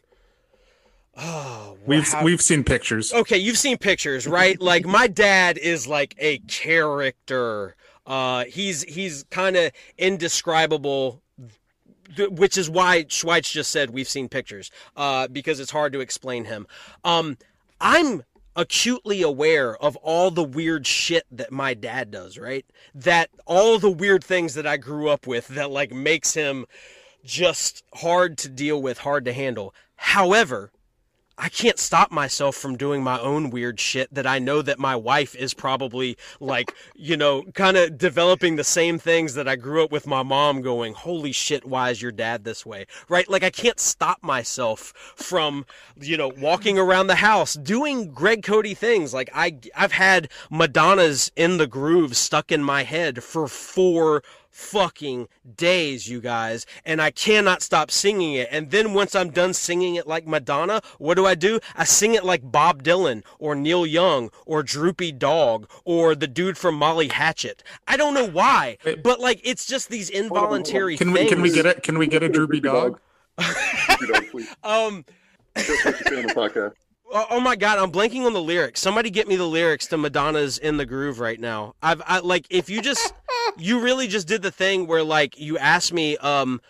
Oh, 1.16 1.78
We've 1.86 2.06
we've 2.22 2.42
seen 2.42 2.64
pictures. 2.64 3.14
okay, 3.14 3.38
you've 3.38 3.56
seen 3.56 3.78
pictures, 3.78 4.26
right? 4.26 4.60
like 4.60 4.84
my 4.84 5.06
dad 5.06 5.56
is 5.56 5.86
like 5.86 6.14
a 6.18 6.38
character. 6.48 7.76
Uh, 8.06 8.44
he's 8.44 8.82
he's 8.82 9.24
kind 9.30 9.56
of 9.56 9.72
indescribable, 9.96 11.22
which 12.18 12.58
is 12.58 12.68
why 12.68 13.04
Schweitz 13.04 13.50
just 13.50 13.70
said 13.70 13.88
we've 13.90 14.08
seen 14.08 14.28
pictures. 14.28 14.70
Uh, 14.98 15.28
because 15.28 15.60
it's 15.60 15.70
hard 15.70 15.94
to 15.94 16.00
explain 16.00 16.44
him. 16.44 16.66
Um, 17.04 17.38
I'm 17.80 18.22
acutely 18.54 19.22
aware 19.22 19.76
of 19.76 19.96
all 19.96 20.30
the 20.30 20.44
weird 20.44 20.86
shit 20.86 21.24
that 21.30 21.52
my 21.52 21.74
dad 21.74 22.10
does, 22.10 22.38
right? 22.38 22.66
That 22.94 23.30
all 23.46 23.78
the 23.78 23.90
weird 23.90 24.22
things 24.22 24.54
that 24.54 24.66
I 24.66 24.76
grew 24.76 25.08
up 25.08 25.26
with 25.26 25.48
that 25.48 25.70
like 25.70 25.92
makes 25.92 26.34
him 26.34 26.66
just 27.24 27.84
hard 27.94 28.36
to 28.38 28.48
deal 28.48 28.80
with, 28.80 28.98
hard 28.98 29.24
to 29.24 29.32
handle. 29.32 29.74
However, 29.96 30.70
I 31.38 31.48
can't 31.48 31.78
stop 31.78 32.12
myself 32.12 32.56
from 32.56 32.76
doing 32.76 33.02
my 33.02 33.18
own 33.18 33.50
weird 33.50 33.80
shit 33.80 34.12
that 34.12 34.26
I 34.26 34.38
know 34.38 34.60
that 34.62 34.78
my 34.78 34.94
wife 34.94 35.34
is 35.34 35.54
probably 35.54 36.16
like, 36.40 36.74
you 36.94 37.16
know, 37.16 37.42
kind 37.54 37.76
of 37.76 37.96
developing 37.96 38.56
the 38.56 38.64
same 38.64 38.98
things 38.98 39.34
that 39.34 39.48
I 39.48 39.56
grew 39.56 39.82
up 39.82 39.90
with 39.90 40.06
my 40.06 40.22
mom 40.22 40.60
going, 40.60 40.92
holy 40.92 41.32
shit, 41.32 41.64
why 41.64 41.90
is 41.90 42.02
your 42.02 42.12
dad 42.12 42.44
this 42.44 42.66
way? 42.66 42.86
Right? 43.08 43.28
Like 43.28 43.42
I 43.42 43.50
can't 43.50 43.80
stop 43.80 44.22
myself 44.22 44.92
from, 45.16 45.64
you 45.98 46.16
know, 46.16 46.32
walking 46.36 46.78
around 46.78 47.06
the 47.06 47.16
house 47.16 47.54
doing 47.54 48.12
Greg 48.12 48.42
Cote 48.42 48.76
things. 48.76 49.14
Like 49.14 49.30
I, 49.34 49.58
I've 49.74 49.92
had 49.92 50.30
Madonna's 50.50 51.32
in 51.34 51.56
the 51.56 51.66
groove 51.66 52.16
stuck 52.16 52.52
in 52.52 52.62
my 52.62 52.82
head 52.82 53.24
for 53.24 53.48
four 53.48 54.22
fucking 54.52 55.28
days, 55.56 56.08
you 56.08 56.20
guys, 56.20 56.66
and 56.84 57.02
I 57.02 57.10
cannot 57.10 57.62
stop 57.62 57.90
singing 57.90 58.34
it. 58.34 58.48
And 58.50 58.70
then 58.70 58.94
once 58.94 59.14
I'm 59.14 59.30
done 59.30 59.54
singing 59.54 59.96
it 59.96 60.06
like 60.06 60.26
Madonna, 60.26 60.82
what 60.98 61.14
do 61.14 61.26
I 61.26 61.34
do? 61.34 61.58
I 61.74 61.84
sing 61.84 62.14
it 62.14 62.24
like 62.24 62.52
Bob 62.52 62.82
Dylan 62.84 63.24
or 63.38 63.54
Neil 63.54 63.86
Young 63.86 64.30
or 64.46 64.62
Droopy 64.62 65.12
Dog 65.12 65.68
or 65.84 66.14
the 66.14 66.28
dude 66.28 66.58
from 66.58 66.76
Molly 66.76 67.08
Hatchet. 67.08 67.64
I 67.88 67.96
don't 67.96 68.14
know 68.14 68.28
why, 68.28 68.78
but 69.02 69.18
like 69.18 69.40
it's 69.42 69.66
just 69.66 69.88
these 69.88 70.10
involuntary 70.10 70.96
Can 70.96 71.10
we 71.10 71.20
things. 71.20 71.32
can 71.32 71.42
we 71.42 71.50
get 71.50 71.66
it? 71.66 71.82
Can 71.82 71.98
we 71.98 72.06
get 72.06 72.22
a 72.22 72.28
droopy 72.28 72.60
dog? 72.60 73.00
You 74.00 74.12
know, 74.12 74.20
please. 74.30 74.54
Um. 74.62 75.04
Just 75.56 75.84
what 75.84 75.98
you 76.00 76.04
say 76.06 76.16
on 76.20 76.26
the 76.26 76.34
podcast. 76.34 76.72
Oh, 77.14 77.26
oh 77.32 77.40
my 77.40 77.56
god, 77.56 77.78
I'm 77.78 77.92
blanking 77.92 78.24
on 78.24 78.32
the 78.32 78.40
lyrics. 78.40 78.80
Somebody 78.80 79.10
get 79.10 79.28
me 79.28 79.36
the 79.36 79.44
lyrics 79.46 79.86
to 79.88 79.98
Madonna's 79.98 80.56
"In 80.56 80.78
the 80.78 80.86
Groove" 80.86 81.20
right 81.20 81.38
now. 81.38 81.74
I've 81.82 82.00
I, 82.06 82.20
like 82.20 82.46
if 82.48 82.70
you 82.70 82.80
just 82.80 83.12
you 83.58 83.80
really 83.80 84.06
just 84.06 84.26
did 84.28 84.42
the 84.42 84.50
thing 84.50 84.86
where 84.86 85.02
like 85.02 85.38
you 85.38 85.58
asked 85.58 85.92
me 85.92 86.16
um 86.18 86.60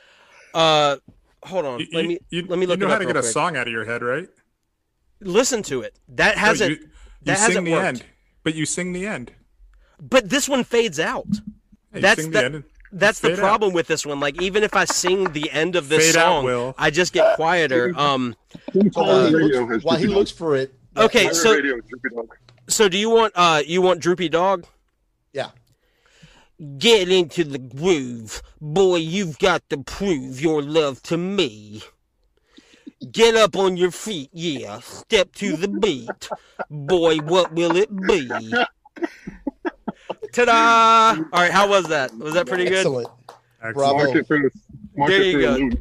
uh 0.55 0.97
hold 1.43 1.65
on 1.65 1.81
You, 1.81 1.87
let 1.93 2.07
me 2.07 2.19
you, 2.31 2.47
let 2.47 2.59
me 2.59 2.67
look 2.67 2.79
you 2.79 2.87
know 2.87 2.89
it 2.89 2.93
how 2.93 2.99
to 2.99 3.05
real 3.07 3.15
get 3.15 3.25
a 3.25 3.27
song 3.29 3.57
out 3.57 3.67
of 3.67 3.73
your 3.73 3.85
head, 3.85 4.03
right? 4.03 4.29
Listen 5.21 5.63
to 5.65 5.83
it. 5.83 5.95
That 6.09 6.37
hasn't 6.37 6.71
you, 6.71 6.77
you 6.77 6.89
that 7.23 7.39
sing 7.39 7.47
hasn't 7.49 7.65
the 7.67 7.73
worked. 7.73 7.87
end, 7.87 8.05
but 8.43 8.55
you 8.55 8.67
sing 8.67 8.93
the 8.93 9.07
end. 9.07 9.33
but 10.01 10.29
this 10.29 10.49
one 10.49 10.65
fades 10.65 10.99
out. 10.99 11.27
Hey, 11.93 11.99
you 11.99 12.01
That's 12.03 12.25
the- 12.25 12.31
the 12.31 12.45
end. 12.45 12.65
That's 12.95 13.21
the 13.21 13.29
Fade 13.31 13.39
out. 13.39 13.43
problem 13.43 13.73
with 13.73 13.87
this 13.87 14.05
one. 14.05 14.21
Like 14.21 14.43
even 14.43 14.63
if 14.63 14.75
I 14.77 14.85
sing 14.85 15.33
the 15.33 15.51
end 15.51 15.77
of 15.77 15.89
this 15.89 16.05
Fade 16.13 16.15
song, 16.21 16.45
Will. 16.45 16.75
I 16.77 16.91
just 16.91 17.15
get 17.15 17.37
quieter. 17.37 17.95
Um 17.97 18.37
So 18.75 18.81
while, 18.93 19.27
he 19.27 19.33
looks, 19.33 19.73
has 19.73 19.83
while 19.85 19.97
he 19.97 20.05
Droopy 20.05 20.15
looks 20.19 20.31
for 20.31 20.57
it, 20.57 20.75
okay, 20.99 21.33
so 21.33 21.55
Radio 21.55 21.77
is 21.77 21.83
Droopy 21.89 22.15
Dog. 22.15 22.29
so 22.69 22.91
do 22.91 22.99
you 22.99 23.09
want 23.09 23.33
uh 23.35 23.63
you 23.67 23.81
want 23.81 24.01
Droopy 24.01 24.29
Dog? 24.29 24.67
Yeah. 26.63 26.69
Get 26.79 27.09
into 27.09 27.45
the 27.45 27.59
groove. 27.59 28.43
Boy, 28.61 28.97
you've 28.97 29.39
got 29.39 29.69
to 29.71 29.79
prove 29.79 30.41
your 30.41 30.63
love 30.63 31.03
to 31.05 31.17
me. 31.17 31.83
Get 33.11 33.35
up 33.35 33.57
on 33.57 33.77
your 33.77 33.91
feet, 33.91 34.31
yeah. 34.33 34.79
Step 34.81 35.35
to 35.37 35.57
the 35.57 35.69
beat. 35.69 36.29
Boy, 36.71 37.19
what 37.19 37.53
will 37.53 37.77
it 37.77 37.91
be? 38.07 38.29
Ta 40.33 40.45
da! 40.45 41.23
All 41.33 41.43
right, 41.43 41.51
how 41.51 41.69
was 41.69 41.89
that? 41.89 42.17
Was 42.17 42.35
that 42.35 42.47
pretty 42.47 42.65
good? 42.65 42.79
Excellent. 42.79 43.09
Excellent. 43.63 43.75
Bravo. 43.75 43.97
Mark 43.97 44.17
it 44.17 44.27
for, 44.27 44.51
mark 44.97 45.11
There 45.11 45.23
you 45.23 45.33
for 45.33 45.71
go. 45.71 45.77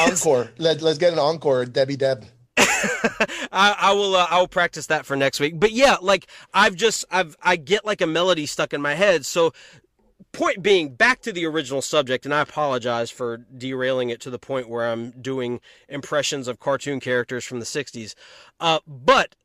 Encore. 0.00 0.50
Let, 0.58 0.82
let's 0.82 0.98
get 0.98 1.12
an 1.12 1.18
encore, 1.18 1.64
Debbie 1.64 1.96
Deb. 1.96 2.26
I, 2.56 3.74
I 3.78 3.92
will. 3.92 4.14
Uh, 4.14 4.26
I 4.30 4.38
will 4.38 4.48
practice 4.48 4.86
that 4.86 5.06
for 5.06 5.16
next 5.16 5.40
week. 5.40 5.58
But 5.58 5.72
yeah, 5.72 5.96
like 6.00 6.26
I've 6.52 6.74
just 6.74 7.04
I've 7.10 7.36
I 7.42 7.56
get 7.56 7.84
like 7.84 8.00
a 8.00 8.06
melody 8.06 8.46
stuck 8.46 8.72
in 8.72 8.82
my 8.82 8.94
head. 8.94 9.24
So 9.26 9.52
point 10.32 10.62
being, 10.62 10.94
back 10.94 11.20
to 11.22 11.32
the 11.32 11.46
original 11.46 11.82
subject, 11.82 12.24
and 12.24 12.34
I 12.34 12.40
apologize 12.40 13.10
for 13.10 13.38
derailing 13.38 14.10
it 14.10 14.20
to 14.22 14.30
the 14.30 14.38
point 14.38 14.68
where 14.68 14.86
I'm 14.90 15.10
doing 15.12 15.60
impressions 15.88 16.48
of 16.48 16.58
cartoon 16.58 17.00
characters 17.00 17.44
from 17.44 17.60
the 17.60 17.66
'60s. 17.66 18.14
Uh, 18.60 18.80
but 18.86 19.36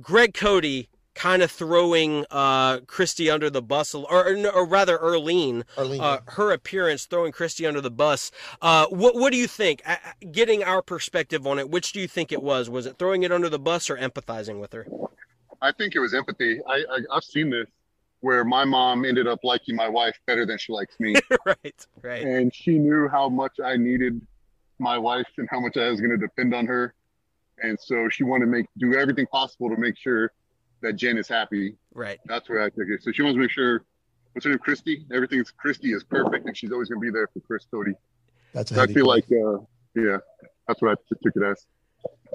Greg 0.00 0.34
Cote 0.34 0.86
kind 1.14 1.42
of 1.42 1.50
throwing 1.50 2.26
uh, 2.30 2.80
Christy 2.80 3.30
under 3.30 3.48
the 3.48 3.62
bus, 3.62 3.94
or, 3.94 4.36
or 4.52 4.66
rather, 4.66 4.98
Earleen, 4.98 5.62
Arlene. 5.78 6.00
uh, 6.00 6.18
her 6.28 6.50
appearance 6.50 7.06
throwing 7.06 7.32
Christy 7.32 7.66
under 7.66 7.80
the 7.80 7.90
bus. 7.90 8.30
Uh, 8.60 8.86
what 8.88 9.14
what 9.14 9.32
do 9.32 9.38
you 9.38 9.46
think? 9.46 9.82
Uh, 9.86 9.96
getting 10.32 10.62
our 10.64 10.82
perspective 10.82 11.46
on 11.46 11.58
it, 11.58 11.70
which 11.70 11.92
do 11.92 12.00
you 12.00 12.08
think 12.08 12.32
it 12.32 12.42
was? 12.42 12.68
Was 12.68 12.86
it 12.86 12.98
throwing 12.98 13.22
it 13.22 13.32
under 13.32 13.48
the 13.48 13.58
bus 13.58 13.88
or 13.88 13.96
empathizing 13.96 14.60
with 14.60 14.72
her? 14.72 14.86
I 15.62 15.72
think 15.72 15.94
it 15.94 16.00
was 16.00 16.14
empathy. 16.14 16.60
I, 16.68 16.84
I 16.90 17.16
I've 17.16 17.24
seen 17.24 17.50
this 17.50 17.68
where 18.24 18.42
my 18.44 18.64
mom 18.64 19.04
ended 19.04 19.26
up 19.26 19.40
liking 19.44 19.76
my 19.76 19.88
wife 19.88 20.18
better 20.26 20.46
than 20.46 20.56
she 20.56 20.72
likes 20.72 20.98
me, 20.98 21.14
right, 21.46 21.86
right, 22.02 22.22
and 22.24 22.54
she 22.54 22.78
knew 22.78 23.06
how 23.06 23.28
much 23.28 23.52
I 23.62 23.76
needed 23.76 24.20
my 24.78 24.96
wife 24.96 25.28
and 25.36 25.46
how 25.50 25.60
much 25.60 25.76
I 25.76 25.90
was 25.90 26.00
going 26.00 26.10
to 26.12 26.16
depend 26.16 26.54
on 26.54 26.66
her, 26.66 26.94
and 27.62 27.78
so 27.78 28.08
she 28.08 28.24
wanted 28.24 28.46
to 28.46 28.50
make 28.50 28.66
do 28.78 28.94
everything 28.94 29.26
possible 29.26 29.68
to 29.68 29.76
make 29.76 29.96
sure 29.98 30.32
that 30.80 30.94
Jen 30.94 31.18
is 31.18 31.28
happy. 31.28 31.76
right. 31.92 32.18
That's 32.26 32.48
where 32.48 32.62
I 32.62 32.70
took 32.70 32.88
it. 32.88 33.02
So 33.02 33.12
she 33.12 33.22
wants 33.22 33.36
to 33.36 33.40
make 33.40 33.50
sure. 33.50 33.84
What's 34.32 34.44
her 34.46 34.50
name? 34.50 34.58
Christy. 34.58 35.06
Everything's 35.12 35.50
Christy 35.52 35.92
is 35.92 36.02
perfect, 36.02 36.46
and 36.46 36.56
she's 36.56 36.72
always 36.72 36.88
going 36.88 37.00
to 37.00 37.04
be 37.06 37.10
there 37.12 37.28
for 37.32 37.38
Chris 37.40 37.66
Cote. 37.70 37.86
That's 38.52 38.70
a 38.72 38.74
So 38.74 38.82
I 38.82 38.86
feel 38.88 39.06
point. 39.06 39.24
like, 39.30 39.38
uh, 39.46 39.58
yeah, 39.94 40.16
that's 40.66 40.82
what 40.82 40.90
I 40.90 40.94
took 41.08 41.36
it 41.36 41.42
as. 41.42 41.66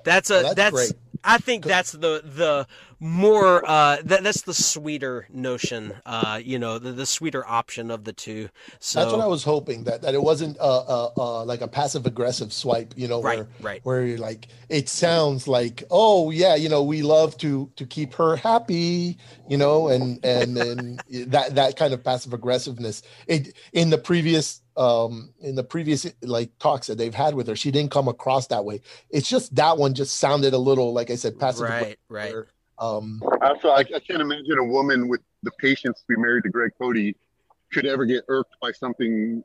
That's 0.05 0.29
a 0.29 0.33
Well, 0.35 0.43
that's 0.43 0.55
that's, 0.55 0.75
great. 0.75 0.93
I 1.23 1.37
think 1.37 1.65
that's 1.65 1.91
the 1.91 2.21
the 2.23 2.67
more 2.99 3.63
uh 3.65 3.97
that 4.03 4.23
that's 4.23 4.41
the 4.41 4.53
sweeter 4.53 5.25
notion 5.31 5.93
uh 6.05 6.37
you 6.43 6.59
know 6.59 6.77
the, 6.79 6.91
the 6.91 7.05
sweeter 7.05 7.47
option 7.47 7.89
of 7.91 8.03
the 8.03 8.11
two 8.11 8.49
so 8.79 8.99
That's 8.99 9.13
what 9.13 9.21
I 9.21 9.27
was 9.27 9.43
hoping 9.43 9.85
that 9.85 10.01
that 10.01 10.13
it 10.13 10.21
wasn't 10.21 10.57
uh, 10.59 10.79
uh, 10.79 11.11
uh, 11.17 11.45
like 11.45 11.61
a 11.61 11.67
passive 11.67 12.05
aggressive 12.05 12.51
swipe, 12.51 12.93
you 12.97 13.07
know, 13.07 13.21
Right, 13.21 13.39
where 13.39 13.47
right. 13.61 13.79
where 13.83 14.05
you're 14.05 14.17
like 14.17 14.47
it 14.67 14.89
sounds 14.89 15.47
like 15.47 15.83
oh 15.91 16.29
yeah, 16.31 16.55
you 16.55 16.67
know, 16.69 16.83
we 16.83 17.01
love 17.01 17.37
to 17.37 17.71
to 17.77 17.85
keep 17.85 18.13
her 18.15 18.35
happy, 18.35 19.17
you 19.47 19.57
know, 19.57 19.87
and 19.87 20.23
and 20.25 20.57
and 20.57 21.01
that 21.31 21.55
that 21.55 21.77
kind 21.77 21.93
of 21.93 22.03
passive 22.03 22.33
aggressiveness. 22.33 23.01
It 23.27 23.53
in 23.73 23.89
the 23.89 23.97
previous 23.97 24.61
um 24.79 25.33
in 25.41 25.55
the 25.55 25.63
previous 25.63 26.07
like 26.21 26.57
talks 26.57 26.87
that 26.87 26.97
they've 26.97 27.13
had 27.13 27.35
with 27.35 27.47
her, 27.47 27.55
she 27.55 27.69
didn't 27.69 27.91
come 27.91 28.07
across 28.07 28.47
that 28.47 28.63
way. 28.65 28.81
It's 29.09 29.29
just 29.29 29.53
that 29.55 29.77
one 29.77 29.93
just 29.93 30.17
sounded 30.19 30.53
a 30.53 30.57
little 30.57 30.93
like 30.93 31.11
I 31.11 31.15
said 31.15 31.37
passive 31.37 31.67
right 31.69 31.99
right 32.07 32.29
aggressive. 32.29 32.53
Um, 32.79 33.21
Also, 33.41 33.69
I, 33.69 33.79
I 33.81 33.99
can't 33.99 34.21
imagine 34.21 34.57
a 34.57 34.63
woman 34.63 35.09
with 35.09 35.19
the 35.43 35.51
patience 35.59 35.99
to 35.99 36.05
be 36.07 36.15
married 36.15 36.43
to 36.43 36.49
Greg 36.49 36.71
Cote 36.79 36.95
could 37.73 37.85
ever 37.85 38.05
get 38.05 38.23
irked 38.29 38.55
by 38.61 38.71
something 38.71 39.43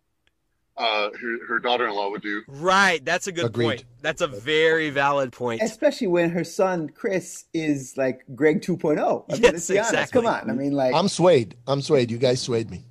uh, 0.76 1.10
her, 1.20 1.46
her 1.48 1.58
daughter-in-law 1.60 2.10
would 2.10 2.22
do. 2.22 2.42
right 2.48 3.04
that's 3.04 3.26
a 3.28 3.32
good 3.32 3.44
Agreed. 3.46 3.64
point 3.64 3.84
that's 4.02 4.22
a 4.22 4.26
very 4.26 4.90
valid 4.90 5.32
point 5.32 5.62
Especially 5.62 6.08
when 6.08 6.30
her 6.30 6.42
son 6.44 6.88
Chris 6.88 7.44
is 7.52 7.96
like 7.96 8.22
Greg 8.34 8.60
2.0. 8.60 9.24
I 9.28 9.32
mean, 9.34 9.42
Yes, 9.42 9.52
let's 9.52 9.70
honest. 9.70 9.70
exactly. 9.92 10.22
Come 10.22 10.26
on. 10.32 10.50
I 10.50 10.52
mean, 10.52 10.72
like, 10.72 10.94
I'm 10.94 11.08
swayed. 11.08 11.56
I'm 11.66 11.80
swayed. 11.80 12.10
You 12.10 12.18
guys 12.18 12.40
swayed 12.40 12.70
me. 12.70 12.84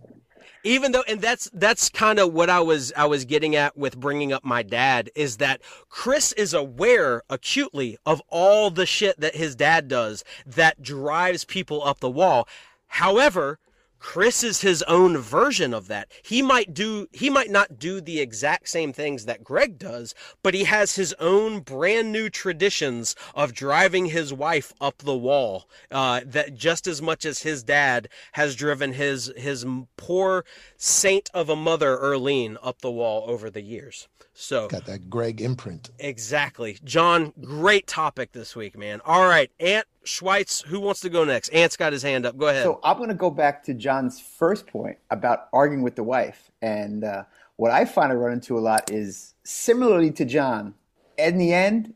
Even 0.64 0.91
though 0.91 1.03
and 1.07 1.22
that's 1.22 1.49
that's 1.53 1.89
kind 1.89 2.20
of 2.20 2.34
what 2.34 2.49
i 2.49 2.59
was 2.59 2.93
i 2.95 3.05
was 3.05 3.26
getting 3.26 3.55
at 3.55 3.78
with 3.78 3.99
bringing 3.99 4.32
up 4.32 4.43
my 4.43 4.64
dad 4.64 5.09
is 5.16 5.38
that 5.38 5.61
chris 5.89 6.32
is 6.34 6.53
aware 6.53 7.22
acutely 7.30 7.97
of 8.05 8.22
all 8.30 8.70
the 8.70 8.86
shit 8.86 9.20
that 9.20 9.36
his 9.36 9.55
dad 9.55 9.88
does 9.88 10.24
that 10.45 10.82
drives 10.82 11.45
people 11.45 11.84
up 11.84 11.99
the 11.99 12.09
wall. 12.09 12.47
However 12.88 13.59
chris 14.03 14.43
is 14.43 14.59
his 14.59 14.83
own 14.83 15.17
version 15.17 15.73
of 15.73 15.87
that 15.87 16.11
he 16.21 16.41
might 16.41 16.73
do 16.73 17.07
he 17.13 17.29
might 17.29 17.49
not 17.49 17.79
do 17.79 18.01
the 18.01 18.19
exact 18.19 18.67
same 18.67 18.91
things 18.91 19.23
that 19.23 19.43
greg 19.43 19.79
does 19.79 20.13
but 20.43 20.53
he 20.53 20.65
has 20.65 20.97
his 20.97 21.13
own 21.21 21.61
brand 21.61 22.11
new 22.11 22.29
traditions 22.29 23.15
of 23.33 23.53
driving 23.53 24.07
his 24.07 24.33
wife 24.33 24.73
up 24.81 24.97
the 24.99 25.15
wall 25.15 25.69
uh, 25.89 26.19
that 26.25 26.53
just 26.53 26.85
as 26.85 27.01
much 27.01 27.23
as 27.23 27.43
his 27.43 27.63
dad 27.63 28.09
has 28.33 28.55
driven 28.57 28.91
his 28.91 29.31
his 29.37 29.65
poor 29.95 30.43
saint 30.75 31.29
of 31.33 31.47
a 31.47 31.55
mother 31.55 31.97
Earleen 31.97 32.57
up 32.61 32.81
the 32.81 32.91
wall 32.91 33.23
over 33.27 33.49
the 33.49 33.61
years. 33.61 34.09
So 34.33 34.67
Got 34.67 34.85
that 34.85 35.09
Greg 35.09 35.39
imprint. 35.41 35.91
exactly, 35.99 36.77
John. 36.83 37.31
Great 37.41 37.87
topic 37.87 38.31
this 38.33 38.55
week, 38.55 38.77
man. 38.77 38.99
All 39.05 39.27
right, 39.27 39.49
Ant 39.59 39.85
Schweitz. 40.05 40.63
Who 40.65 40.79
wants 40.79 40.99
to 41.01 41.09
go 41.09 41.23
next? 41.23 41.49
Ant's 41.49 41.77
got 41.77 41.93
his 41.93 42.03
hand 42.03 42.25
up. 42.25 42.37
Go 42.37 42.47
ahead. 42.47 42.63
So 42.63 42.79
I'm 42.83 42.97
going 42.97 43.09
to 43.09 43.15
go 43.15 43.29
back 43.29 43.63
to 43.65 43.73
John's 43.73 44.19
first 44.19 44.67
point 44.67 44.97
about 45.09 45.47
arguing 45.53 45.83
with 45.83 45.95
the 45.95 46.03
wife. 46.03 46.51
And 46.61 47.03
uh, 47.03 47.23
what 47.55 47.71
I 47.71 47.85
find 47.85 48.11
I 48.11 48.15
run 48.15 48.33
into 48.33 48.57
a 48.57 48.61
lot 48.61 48.91
is 48.91 49.33
similarly 49.43 50.11
to 50.11 50.25
John, 50.25 50.73
in 51.17 51.37
the 51.37 51.53
end, 51.53 51.93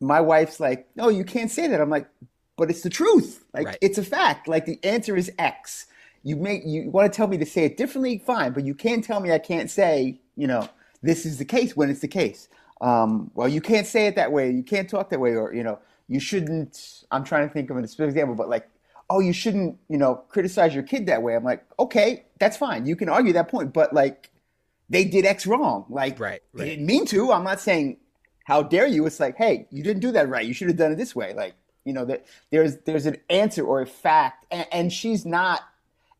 my 0.00 0.20
wife's 0.20 0.60
like, 0.60 0.86
no, 0.96 1.08
you 1.08 1.24
can't 1.24 1.50
say 1.50 1.66
that. 1.68 1.80
I'm 1.80 1.90
like, 1.90 2.08
but 2.56 2.70
it's 2.70 2.82
the 2.82 2.90
truth. 2.90 3.44
Like, 3.52 3.66
Right. 3.66 3.78
it's 3.80 3.98
a 3.98 4.04
fact. 4.04 4.48
Like, 4.48 4.66
the 4.66 4.78
answer 4.84 5.16
is 5.16 5.30
X. 5.38 5.86
You 6.22 6.36
make 6.36 6.62
you 6.64 6.88
want 6.90 7.12
to 7.12 7.14
tell 7.14 7.26
me 7.26 7.36
to 7.38 7.44
say 7.44 7.64
it 7.64 7.76
differently, 7.76 8.16
fine, 8.18 8.52
but 8.52 8.64
you 8.64 8.74
can't 8.74 9.04
tell 9.04 9.20
me 9.20 9.30
I 9.32 9.38
can't 9.38 9.70
say, 9.70 10.20
you 10.36 10.46
know, 10.46 10.68
this 11.02 11.26
is 11.26 11.36
the 11.38 11.44
case 11.44 11.76
when 11.76 11.90
it's 11.90 12.00
the 12.00 12.08
case. 12.08 12.48
Um, 12.80 13.30
well, 13.34 13.46
you 13.48 13.60
can't 13.60 13.86
say 13.86 14.06
it 14.06 14.16
that 14.16 14.32
way. 14.32 14.50
You 14.50 14.62
can't 14.62 14.88
talk 14.88 15.10
that 15.10 15.20
way, 15.20 15.34
or 15.36 15.52
you 15.52 15.62
know, 15.62 15.78
you 16.08 16.20
shouldn't. 16.20 17.04
I'm 17.10 17.24
trying 17.24 17.48
to 17.48 17.52
think 17.52 17.70
of 17.70 17.76
a 17.76 17.86
specific 17.86 18.10
example, 18.10 18.34
but 18.34 18.48
like, 18.48 18.68
oh, 19.10 19.20
you 19.20 19.32
shouldn't, 19.32 19.78
you 19.88 19.98
know, 19.98 20.16
criticize 20.28 20.74
your 20.74 20.82
kid 20.82 21.06
that 21.06 21.22
way. 21.22 21.34
I'm 21.34 21.44
like, 21.44 21.64
okay, 21.78 22.26
that's 22.38 22.56
fine. 22.56 22.86
You 22.86 22.96
can 22.96 23.08
argue 23.08 23.32
that 23.34 23.48
point, 23.48 23.72
but 23.72 23.92
like, 23.92 24.30
they 24.88 25.04
did 25.04 25.24
X 25.24 25.46
wrong. 25.46 25.86
Like, 25.88 26.18
Right, 26.20 26.42
they 26.54 26.70
didn't 26.70 26.86
mean 26.86 27.06
to. 27.06 27.32
I'm 27.32 27.44
not 27.44 27.60
saying, 27.60 27.98
how 28.44 28.62
dare 28.62 28.86
you? 28.86 29.06
It's 29.06 29.18
like, 29.20 29.36
hey, 29.36 29.66
you 29.70 29.82
didn't 29.82 30.00
do 30.00 30.12
that 30.12 30.28
right. 30.28 30.46
You 30.46 30.52
should 30.54 30.68
have 30.68 30.76
done 30.76 30.92
it 30.92 30.96
this 30.96 31.16
way. 31.16 31.32
Like, 31.34 31.54
you 31.84 31.92
know, 31.92 32.04
that 32.06 32.26
there's 32.50 32.76
there's 32.84 33.06
an 33.06 33.16
answer 33.30 33.64
or 33.64 33.80
a 33.80 33.86
fact, 33.86 34.46
and, 34.50 34.66
and 34.72 34.92
she's 34.92 35.24
not 35.26 35.62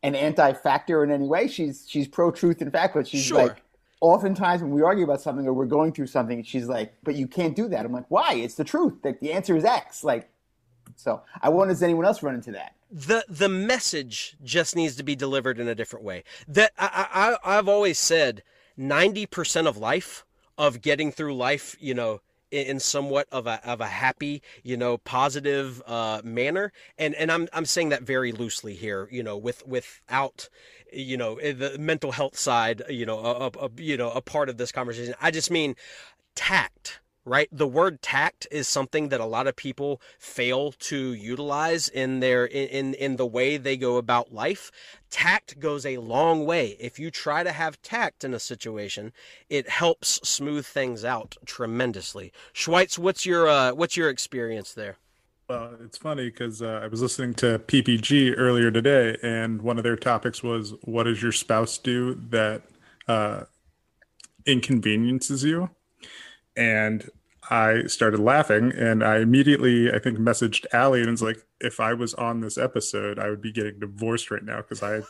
an 0.03 0.13
anti-factor 0.15 1.03
in 1.03 1.11
any 1.11 1.27
way. 1.27 1.47
She's 1.47 1.85
she's 1.87 2.07
pro 2.07 2.31
truth 2.31 2.61
and 2.61 2.71
fact, 2.71 2.93
but 2.95 3.07
she's 3.07 3.23
Sure. 3.23 3.47
like 3.47 3.61
oftentimes 4.05 4.61
when 4.61 4.71
we 4.71 4.81
argue 4.81 5.03
about 5.03 5.21
something 5.21 5.47
or 5.47 5.53
we're 5.53 5.65
going 5.65 5.91
through 5.91 6.07
something, 6.07 6.43
she's 6.43 6.67
like, 6.67 6.93
"But 7.03 7.15
you 7.15 7.27
can't 7.27 7.55
do 7.55 7.67
that." 7.69 7.85
I'm 7.85 7.91
like, 7.91 8.09
"Why? 8.09 8.33
It's 8.33 8.55
the 8.55 8.63
truth. 8.63 8.93
Like 9.03 9.19
the 9.19 9.31
answer 9.33 9.55
is 9.55 9.65
X." 9.65 10.03
Like, 10.03 10.29
so 10.95 11.21
I 11.41 11.49
wonder 11.49 11.73
does 11.73 11.83
anyone 11.83 12.05
else 12.05 12.23
run 12.23 12.35
into 12.35 12.51
that? 12.53 12.75
the 12.91 13.25
the 13.27 13.49
message 13.49 14.37
just 14.43 14.75
needs 14.75 14.95
to 14.95 15.03
be 15.03 15.15
delivered 15.15 15.59
in 15.59 15.67
a 15.67 15.75
different 15.75 16.05
way. 16.05 16.23
That 16.47 16.71
I, 16.77 17.37
I 17.43 17.57
I've 17.57 17.67
always 17.67 17.99
said, 17.99 18.43
ninety 18.77 19.25
percent 19.25 19.67
of 19.67 19.77
life, 19.77 20.25
of 20.57 20.81
getting 20.81 21.11
through 21.11 21.35
life, 21.35 21.75
you 21.79 21.93
know, 21.93 22.21
in, 22.51 22.79
somewhat 22.79 23.27
of 23.31 23.47
a 23.47 23.65
of 23.67 23.81
a 23.81 23.87
happy, 23.87 24.41
you 24.63 24.77
know, 24.77 24.97
positive 24.97 25.81
uh, 25.85 26.21
manner, 26.23 26.71
and 26.97 27.15
and 27.15 27.31
I'm 27.31 27.47
I'm 27.53 27.65
saying 27.65 27.89
that 27.89 28.03
very 28.03 28.31
loosely 28.31 28.73
here, 28.75 29.07
you 29.11 29.23
know, 29.23 29.37
with 29.37 29.65
without. 29.67 30.49
You 30.93 31.17
know 31.17 31.35
eh, 31.37 31.51
the 31.51 31.77
mental 31.77 32.13
health 32.13 32.37
side. 32.37 32.81
You 32.87 33.05
know, 33.05 33.19
a, 33.19 33.65
a 33.65 33.69
you 33.77 33.97
know 33.97 34.11
a 34.11 34.21
part 34.21 34.47
of 34.47 34.57
this 34.57 34.71
conversation. 34.71 35.13
I 35.19 35.31
just 35.31 35.51
mean 35.51 35.75
tact 36.35 37.01
right? 37.25 37.49
The 37.51 37.67
word 37.67 38.01
tact 38.01 38.47
is 38.51 38.67
something 38.67 39.09
that 39.09 39.19
a 39.19 39.25
lot 39.25 39.47
of 39.47 39.55
people 39.55 39.99
fail 40.19 40.71
to 40.71 41.13
utilize 41.13 41.89
in 41.89 42.19
their 42.19 42.45
in 42.45 42.93
in, 42.93 43.15
the 43.15 43.25
way 43.25 43.57
they 43.57 43.75
go 43.75 43.97
about 43.97 44.33
life. 44.33 44.71
Tact 45.09 45.59
goes 45.59 45.85
a 45.85 45.97
long 45.97 46.45
way. 46.45 46.77
If 46.79 46.99
you 46.99 47.09
try 47.09 47.43
to 47.43 47.51
have 47.51 47.81
tact 47.81 48.23
in 48.23 48.33
a 48.33 48.39
situation 48.39 49.13
it 49.49 49.69
helps 49.69 50.27
smooth 50.27 50.65
things 50.65 51.03
out 51.03 51.35
tremendously. 51.45 52.31
Schweitz 52.53 52.99
what's 52.99 53.25
your 53.25 53.47
uh 53.47 53.73
what's 53.73 53.97
your 53.97 54.09
experience 54.09 54.73
there? 54.73 54.97
Well, 55.47 55.77
it's 55.83 55.97
funny 55.97 56.25
because 56.25 56.63
uh, 56.63 56.81
I 56.83 56.87
was 56.87 57.03
listening 57.03 57.35
to 57.35 57.59
PPG 57.59 58.33
earlier 58.35 58.71
today, 58.71 59.15
and 59.21 59.61
one 59.61 59.77
of 59.77 59.83
their 59.83 59.95
topics 59.95 60.41
was, 60.41 60.73
"What 60.81 61.03
does 61.03 61.21
your 61.21 61.31
spouse 61.31 61.77
do 61.77 62.15
that 62.29 62.63
uh, 63.07 63.43
inconveniences 64.47 65.43
you?" 65.43 65.69
And 66.57 67.09
I 67.49 67.83
started 67.83 68.19
laughing, 68.19 68.71
and 68.71 69.03
I 69.03 69.17
immediately, 69.19 69.91
I 69.93 69.99
think, 69.99 70.17
messaged 70.17 70.65
Allie 70.73 71.01
and 71.01 71.11
was 71.11 71.21
like, 71.21 71.45
"If 71.59 71.79
I 71.79 71.93
was 71.93 72.13
on 72.15 72.41
this 72.41 72.57
episode, 72.57 73.19
I 73.19 73.29
would 73.29 73.41
be 73.41 73.51
getting 73.51 73.79
divorced 73.79 74.31
right 74.31 74.43
now 74.43 74.57
because 74.57 74.81
I." 74.81 75.01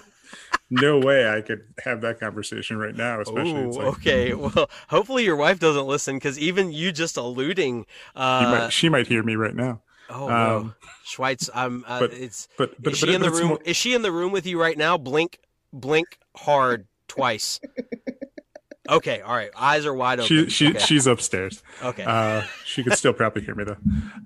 No 0.71 0.99
way 0.99 1.29
I 1.29 1.41
could 1.41 1.61
have 1.83 2.01
that 2.01 2.19
conversation 2.19 2.77
right 2.77 2.95
now, 2.95 3.21
especially 3.21 3.61
Ooh, 3.65 3.71
like 3.71 3.85
okay 3.97 4.33
well 4.33 4.69
hopefully 4.89 5.23
your 5.23 5.35
wife 5.35 5.59
doesn't 5.59 5.85
listen 5.85 6.15
because 6.15 6.39
even 6.39 6.71
you 6.73 6.91
just 6.91 7.15
alluding 7.15 7.85
uh 8.15 8.41
you 8.43 8.57
might, 8.59 8.73
she 8.73 8.89
might 8.89 9.05
hear 9.07 9.21
me 9.21 9.35
right 9.35 9.55
now. 9.55 9.81
oh 10.09 10.27
no 10.27 10.57
um, 10.57 10.75
schweitz 11.05 11.47
i'm 11.53 11.85
uh, 11.87 11.99
but- 11.99 12.13
it's 12.13 12.47
But 12.57 12.81
but 12.81 12.93
is 12.93 13.01
but 13.01 13.07
she 13.09 13.13
in 13.13 13.21
the 13.21 13.29
room? 13.29 13.47
more- 13.49 13.59
Is 13.63 13.77
she 13.77 13.93
in 13.93 14.01
the 14.01 14.11
room 14.11 14.31
with 14.31 14.47
you 14.47 14.59
right 14.59 14.77
now? 14.77 14.97
Blink, 14.97 15.39
blink 15.71 16.17
hard 16.35 16.87
twice. 17.07 17.59
Okay, 18.89 19.21
all 19.21 19.35
right. 19.35 19.49
Eyes 19.55 19.85
are 19.85 19.93
wide 19.93 20.19
open. 20.19 20.27
She 20.27 20.49
she 20.49 20.69
okay. 20.69 20.79
she's 20.79 21.07
upstairs. 21.07 21.63
okay. 21.83 22.03
Uh, 22.03 22.43
she 22.65 22.83
could 22.83 22.93
still 22.93 23.13
probably 23.13 23.43
hear 23.43 23.55
me 23.55 23.63
though. 23.63 23.77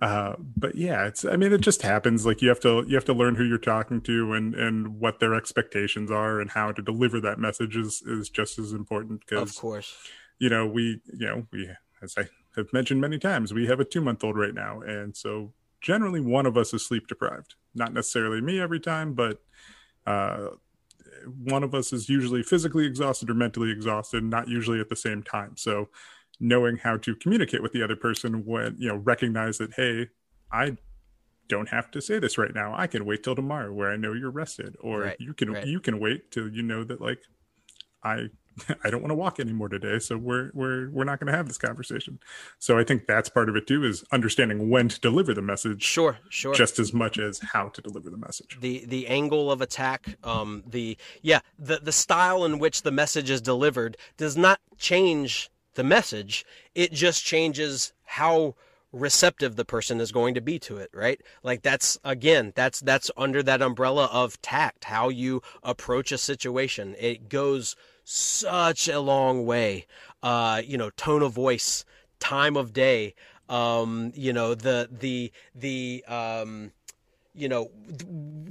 Uh, 0.01 0.35
but 0.57 0.75
yeah, 0.75 1.07
it's. 1.07 1.25
I 1.25 1.35
mean, 1.35 1.53
it 1.53 1.61
just 1.61 1.81
happens. 1.81 2.25
Like 2.25 2.41
you 2.41 2.49
have 2.49 2.59
to 2.61 2.83
you 2.87 2.95
have 2.95 3.05
to 3.05 3.13
learn 3.13 3.35
who 3.35 3.43
you're 3.43 3.57
talking 3.57 4.01
to 4.01 4.33
and 4.33 4.55
and 4.55 4.99
what 4.99 5.19
their 5.19 5.33
expectations 5.33 6.11
are 6.11 6.39
and 6.39 6.51
how 6.51 6.71
to 6.71 6.81
deliver 6.81 7.19
that 7.21 7.39
message 7.39 7.75
is 7.75 8.01
is 8.05 8.29
just 8.29 8.59
as 8.59 8.73
important 8.73 9.25
Cause, 9.27 9.49
of 9.49 9.55
course. 9.55 9.95
you 10.39 10.49
know 10.49 10.65
we 10.67 11.01
you 11.13 11.27
know 11.27 11.47
we 11.51 11.69
as 12.01 12.15
I 12.17 12.27
have 12.55 12.71
mentioned 12.73 12.99
many 12.99 13.19
times 13.19 13.53
we 13.53 13.67
have 13.67 13.79
a 13.79 13.85
two 13.85 14.01
month 14.01 14.23
old 14.23 14.37
right 14.37 14.53
now 14.53 14.81
and 14.81 15.15
so 15.15 15.53
generally 15.81 16.19
one 16.19 16.45
of 16.45 16.57
us 16.57 16.73
is 16.73 16.85
sleep 16.85 17.07
deprived. 17.07 17.55
Not 17.73 17.93
necessarily 17.93 18.41
me 18.41 18.59
every 18.59 18.79
time, 18.79 19.13
but 19.13 19.41
uh, 20.05 20.49
one 21.43 21.63
of 21.63 21.73
us 21.73 21.93
is 21.93 22.09
usually 22.09 22.43
physically 22.43 22.85
exhausted 22.85 23.29
or 23.29 23.33
mentally 23.33 23.71
exhausted, 23.71 24.23
not 24.23 24.47
usually 24.47 24.79
at 24.79 24.89
the 24.89 24.95
same 24.95 25.23
time. 25.23 25.57
So 25.57 25.89
knowing 26.39 26.77
how 26.77 26.97
to 26.97 27.15
communicate 27.15 27.61
with 27.61 27.73
the 27.73 27.83
other 27.83 27.95
person 27.95 28.45
when 28.45 28.75
you 28.77 28.87
know 28.87 28.95
recognize 28.95 29.57
that 29.57 29.73
hey 29.73 30.07
i 30.51 30.75
don't 31.47 31.69
have 31.69 31.91
to 31.91 32.01
say 32.01 32.19
this 32.19 32.37
right 32.37 32.53
now 32.55 32.73
i 32.77 32.87
can 32.87 33.05
wait 33.05 33.23
till 33.23 33.35
tomorrow 33.35 33.73
where 33.73 33.91
i 33.91 33.97
know 33.97 34.13
you're 34.13 34.31
rested 34.31 34.75
or 34.79 35.01
Right, 35.01 35.17
you 35.19 35.33
can 35.33 35.51
right. 35.51 35.65
you 35.67 35.79
can 35.79 35.99
wait 35.99 36.31
till 36.31 36.47
you 36.47 36.63
know 36.63 36.83
that 36.83 37.01
like 37.01 37.19
i 38.03 38.29
i 38.83 38.89
don't 38.89 39.01
want 39.01 39.11
to 39.11 39.15
walk 39.15 39.39
anymore 39.39 39.69
today 39.69 39.99
so 39.99 40.17
we're 40.17 40.51
we're 40.53 40.89
we're 40.89 41.03
not 41.03 41.19
going 41.19 41.31
to 41.31 41.35
have 41.37 41.47
this 41.47 41.57
conversation. 41.57 42.19
So 42.57 42.77
i 42.77 42.83
think 42.83 43.07
that's 43.07 43.29
part 43.29 43.49
of 43.49 43.55
it 43.55 43.67
too 43.67 43.83
is 43.83 44.03
understanding 44.11 44.69
when 44.69 44.89
to 44.89 44.99
deliver 44.99 45.33
the 45.33 45.41
message 45.41 45.83
Sure, 45.83 46.17
sure. 46.29 46.53
just 46.53 46.79
as 46.79 46.93
much 46.93 47.17
as 47.17 47.39
how 47.39 47.69
to 47.69 47.81
deliver 47.81 48.09
the 48.09 48.17
message. 48.17 48.57
The 48.59 48.85
the 48.85 49.07
angle 49.07 49.51
of 49.51 49.61
attack 49.61 50.17
um 50.23 50.63
the 50.67 50.97
yeah 51.21 51.39
the 51.57 51.79
the 51.81 51.91
style 51.91 52.45
in 52.45 52.59
which 52.59 52.81
the 52.83 52.91
message 52.91 53.29
is 53.29 53.41
delivered 53.41 53.97
does 54.17 54.35
not 54.37 54.59
change 54.77 55.49
the 55.75 55.83
message. 55.83 56.45
It 56.75 56.91
just 56.91 57.23
changes 57.23 57.93
how 58.05 58.55
receptive 58.91 59.55
the 59.55 59.65
person 59.65 60.01
is 60.01 60.11
going 60.11 60.33
to 60.33 60.41
be 60.41 60.57
to 60.57 60.77
it 60.77 60.89
right? 60.93 61.21
Like 61.43 61.61
that's 61.61 61.97
again 62.03 62.53
that's 62.55 62.79
that's 62.79 63.11
under 63.15 63.43
that 63.43 63.61
umbrella 63.61 64.05
of 64.11 64.41
tact 64.41 64.85
how 64.85 65.09
you 65.09 65.41
approach 65.63 66.11
a 66.11 66.17
situation. 66.17 66.95
It 66.99 67.29
goes 67.29 67.75
such 68.09 68.87
a 68.87 68.99
long 68.99 69.45
way. 69.45 69.85
Uh 70.21 70.61
you 70.65 70.77
know 70.77 70.89
tone 70.91 71.21
of 71.21 71.31
voice 71.33 71.85
time 72.19 72.57
of 72.57 72.73
day 72.73 73.13
um 73.47 74.11
you 74.15 74.33
know 74.33 74.53
the 74.53 74.89
the 74.91 75.31
the 75.55 76.03
um 76.07 76.71
you 77.33 77.47
know 77.47 77.65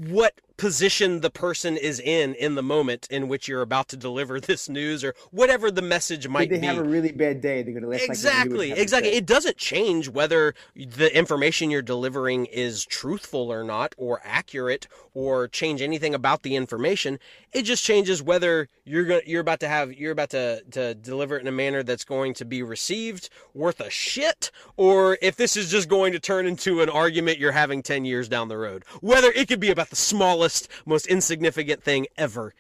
what 0.09 0.41
position 0.59 1.21
the 1.21 1.31
person 1.31 1.77
is 1.77 2.01
in 2.01 2.35
in 2.35 2.57
the 2.57 2.63
moment 2.63 3.07
in 3.11 3.29
which 3.29 3.49
you're 3.49 3.63
about 3.63 3.89
to 3.89 3.97
deliver 3.97 4.39
this 4.49 4.69
news 4.69 5.03
or 5.03 5.15
whatever 5.31 5.71
the 5.71 5.81
message 5.81 6.29
might 6.29 6.51
they 6.51 6.59
be. 6.59 6.67
have 6.67 6.79
a 6.79 6.85
really 6.85 7.13
bad 7.13 7.41
day? 7.41 7.63
They're 7.63 7.73
gonna 7.73 7.87
list 7.87 8.03
like 8.03 8.11
exactly 8.11 8.73
exactly. 8.73 9.13
it 9.13 9.25
doesn't 9.25 9.57
change 9.57 10.09
whether 10.09 10.55
the 10.75 11.17
information 11.17 11.71
you're 11.71 11.81
delivering 11.81 12.47
is 12.47 12.85
truthful 12.85 13.51
or 13.51 13.65
not 13.65 13.95
or 13.97 14.21
accurate 14.25 14.89
or 15.15 15.49
change 15.49 15.81
anything 15.81 16.15
about 16.15 16.43
the 16.43 16.57
information. 16.57 17.19
It 17.53 17.63
just 17.63 17.85
changes 17.85 18.23
whether 18.23 18.69
you're 18.85 19.05
going 19.05 19.23
you're 19.27 19.41
about 19.41 19.61
to 19.61 19.69
have 19.69 19.93
you're 19.95 20.13
about 20.13 20.31
to 20.31 20.63
to 20.73 20.95
deliver 20.95 21.37
it 21.37 21.43
in 21.43 21.47
a 21.47 21.53
manner 21.53 21.83
that's 21.83 22.05
going 22.05 22.35
to 22.35 22.45
be 22.45 22.63
received 22.63 23.31
worth 23.55 23.81
a 23.81 23.91
shit 23.91 24.51
or 24.77 25.19
if 25.23 25.37
this 25.37 25.57
is 25.57 25.71
just 25.71 25.89
going 25.89 26.13
to 26.13 26.19
turn 26.19 26.47
into 26.47 26.83
an 26.83 26.89
argument 26.89 27.39
you're 27.39 27.53
having 27.53 27.83
10 27.83 28.05
years 28.05 28.29
down 28.29 28.49
the 28.49 28.59
road. 28.59 28.85
Whether 29.01 29.31
it 29.31 29.47
could 29.47 29.61
be 29.61 29.71
about 29.71 29.91
the 29.91 29.97
smallest 29.97 30.48
most 30.87 31.07
insignificant 31.07 31.83
thing 31.83 32.07
ever 32.17 32.55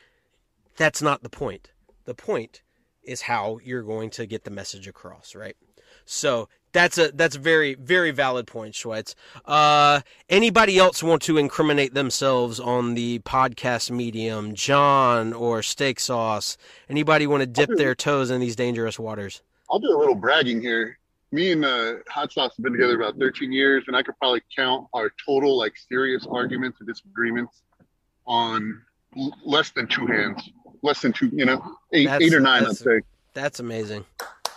that's 0.77 1.03
not 1.03 1.23
the 1.23 1.31
point 1.31 1.71
the 2.09 2.15
point 2.15 2.63
is 3.09 3.23
how 3.23 3.59
you're 3.65 3.83
going 3.83 4.11
to 4.11 4.27
get 4.27 4.45
the 4.45 4.51
message 4.51 4.89
across, 4.89 5.35
right? 5.35 5.57
So 6.05 6.49
that's 6.73 6.99
a 6.99 7.11
that's 7.13 7.37
a 7.37 7.39
very 7.39 7.75
very 7.75 8.11
valid 8.11 8.47
point, 8.47 8.75
Schweitz. 8.75 9.15
Uh, 9.45 10.01
anybody 10.29 10.79
else 10.79 11.03
want 11.03 11.23
to 11.23 11.39
incriminate 11.39 11.95
themselves 11.95 12.61
on 12.61 12.95
the 12.95 13.19
podcast 13.21 13.91
medium, 13.91 14.55
John 14.55 15.33
or 15.33 15.63
Steak 15.63 16.01
Sauce? 16.01 16.57
Anybody 16.89 17.27
want 17.27 17.43
to 17.43 17.47
dip 17.47 17.71
their 17.77 17.95
toes 17.95 18.31
in 18.31 18.41
these 18.41 18.57
dangerous 18.57 18.99
waters? 18.99 19.43
I'll 19.71 19.79
do 19.79 19.95
a 19.95 19.99
little 19.99 20.15
bragging 20.15 20.61
here. 20.61 20.99
Me 21.31 21.53
and 21.53 21.65
uh, 21.65 21.97
Hot 22.09 22.33
Sauce 22.33 22.57
have 22.57 22.65
been 22.65 22.73
together 22.73 22.99
about 22.99 23.19
13 23.19 23.53
years, 23.53 23.85
and 23.87 23.95
I 23.95 24.03
could 24.03 24.17
probably 24.19 24.41
count 24.57 24.87
our 24.95 25.13
total 25.27 25.59
like 25.59 25.75
serious 25.77 26.27
arguments 26.31 26.79
and 26.81 26.89
disagreements 26.89 27.63
on 28.29 28.81
l- 29.17 29.35
less 29.45 29.71
than 29.71 29.87
two 29.89 30.07
hands, 30.07 30.49
less 30.83 31.03
than 31.03 31.13
two, 31.13 31.29
you 31.33 31.45
know, 31.45 31.61
eight, 31.93 32.05
That's- 32.07 32.23
eight 32.23 32.35
or 32.35 32.41
nine, 32.41 32.59
I'd 32.63 32.77
that's- 32.77 32.79
say. 32.81 33.01
That's 33.35 33.59
amazing. 33.61 34.05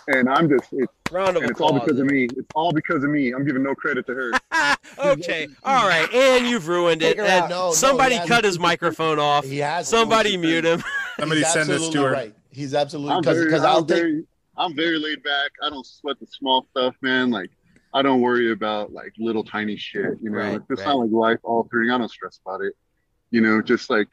And 0.08 0.28
I'm 0.28 0.48
just, 0.48 0.64
it's, 0.72 0.92
Round 1.12 1.36
of 1.36 1.42
and 1.42 1.50
it's 1.52 1.60
all 1.60 1.78
because 1.78 1.98
of 2.00 2.06
me. 2.06 2.24
It's 2.24 2.48
all 2.56 2.72
because 2.72 3.04
of 3.04 3.10
me. 3.10 3.32
I'm 3.32 3.44
giving 3.46 3.62
no 3.62 3.74
credit 3.74 4.04
to 4.06 4.14
her. 4.14 4.32
okay, 4.98 5.46
all 5.62 5.86
right, 5.86 6.12
and 6.12 6.46
you've 6.48 6.66
ruined 6.66 7.02
it. 7.02 7.16
Take. 7.16 7.18
And 7.28 7.48
No, 7.50 7.68
no, 7.68 7.72
somebody 7.72 8.14
he 8.14 8.18
hasn't. 8.20 8.34
cut 8.36 8.44
his 8.44 8.58
microphone 8.58 9.18
off. 9.20 9.44
He 9.44 9.58
has 9.58 9.86
Somebody 9.88 10.36
mute 10.36 10.64
him. 10.64 10.82
somebody 11.20 11.42
send 11.44 11.68
this 11.68 11.88
to 11.90 12.02
her 12.02 12.10
Right. 12.12 12.34
He's 12.50 12.74
absolutely 12.74 13.12
I'm 13.14 13.20
because 13.20 13.36
very, 13.36 13.46
because 13.46 13.62
I'm 13.62 13.70
I'll 13.70 13.84
take 13.84 13.98
very, 13.98 14.24
I'm 14.56 14.74
very 14.74 14.98
laid 14.98 15.22
back. 15.22 15.52
I 15.64 15.70
don't 15.70 15.86
sweat 15.86 16.18
the 16.18 16.26
small 16.26 16.66
stuff, 16.72 16.96
man. 17.00 17.30
Like, 17.30 17.50
I 17.94 18.02
don't 18.02 18.20
worry 18.22 18.50
about 18.52 18.92
like 18.92 19.12
little 19.18 19.44
tiny 19.44 19.76
shit. 19.76 20.14
You 20.20 20.30
know, 20.30 20.38
Right, 20.38 20.52
Like, 20.54 20.66
this 20.68 20.80
right. 20.80 20.86
not 20.88 20.96
like 20.98 21.10
life 21.12 21.38
altering. 21.44 21.90
I 21.90 21.98
don't 21.98 22.10
stress 22.10 22.40
about 22.44 22.62
it. 22.62 22.74
You 23.32 23.40
know, 23.40 23.60
just 23.60 23.90
like 23.90 24.08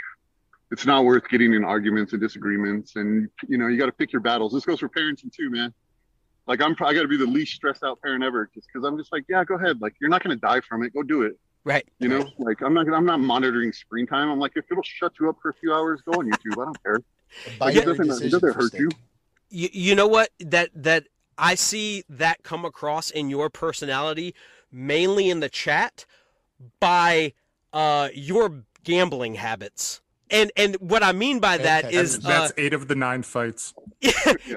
it's 0.72 0.86
not 0.88 1.04
worth 1.06 1.30
getting 1.30 1.54
in 1.54 1.64
arguments 1.64 2.14
and 2.14 2.22
disagreements. 2.22 2.96
And 2.96 3.30
you 3.48 3.58
know, 3.60 3.68
you 3.68 3.78
got 3.78 3.86
to 3.86 3.92
pick 3.92 4.12
your 4.12 4.22
battles. 4.22 4.54
This 4.54 4.66
goes 4.66 4.80
for 4.80 4.90
parenting 4.90 5.32
too, 5.32 5.50
man. 5.52 5.72
Like 6.48 6.62
I'm, 6.62 6.72
I 6.84 6.94
got 6.96 7.04
to 7.04 7.08
be 7.08 7.18
the 7.18 7.26
least 7.28 7.54
stressed 7.54 7.84
out 7.84 8.02
parent 8.02 8.24
ever, 8.24 8.50
just 8.56 8.68
because 8.74 8.88
I'm 8.88 8.98
just 8.98 9.12
like, 9.14 9.26
yeah, 9.30 9.44
go 9.44 9.54
ahead. 9.56 9.82
Like 9.82 9.94
you're 10.02 10.10
not 10.10 10.24
gonna 10.24 10.36
die 10.36 10.62
from 10.62 10.82
it. 10.84 10.94
Go 10.96 11.04
do 11.04 11.22
it. 11.22 11.38
Right. 11.66 11.86
You 12.00 12.08
know, 12.08 12.28
like 12.40 12.62
I'm 12.64 12.74
not, 12.74 12.86
gonna- 12.86 12.98
I'm 12.98 13.06
not 13.06 13.20
monitoring 13.20 13.72
screen 13.74 14.08
time. 14.08 14.30
I'm 14.32 14.40
like, 14.40 14.54
if 14.56 14.66
it'll 14.72 14.82
shut 14.82 15.12
you 15.20 15.30
up 15.30 15.36
for 15.42 15.50
a 15.50 15.54
few 15.54 15.74
hours, 15.74 16.02
go 16.10 16.18
on 16.18 16.26
YouTube. 16.32 16.54
I 16.62 16.66
don't 16.66 16.84
care. 16.84 16.98
binary 17.60 17.82
It 17.82 17.86
doesn't, 17.86 18.24
it 18.26 18.30
doesn't 18.32 18.54
hurt 18.56 18.74
you. 18.74 18.90
you, 19.50 19.70
you 19.74 19.96
know 19.96 20.08
what 20.08 20.30
that 20.40 20.70
that 20.74 21.08
I 21.38 21.56
see 21.56 22.04
that 22.10 22.42
come 22.44 22.64
across 22.66 23.12
in 23.12 23.30
your 23.30 23.50
personality 23.50 24.34
mainly 24.72 25.30
in 25.30 25.40
the 25.42 25.50
chat 25.50 26.06
by 26.80 27.34
uh 27.74 28.10
your 28.14 28.64
gambling 28.84 29.36
habits. 29.36 30.02
And 30.32 30.52
and 30.56 30.76
what 30.76 31.02
I 31.02 31.12
mean 31.12 31.40
by 31.40 31.58
that 31.58 31.86
Okay. 31.86 31.96
is 31.96 32.20
that's 32.20 32.52
uh, 32.52 32.54
eight 32.58 32.74
of 32.74 32.88
the 32.88 32.96
nine 32.96 33.24
fights 33.24 33.74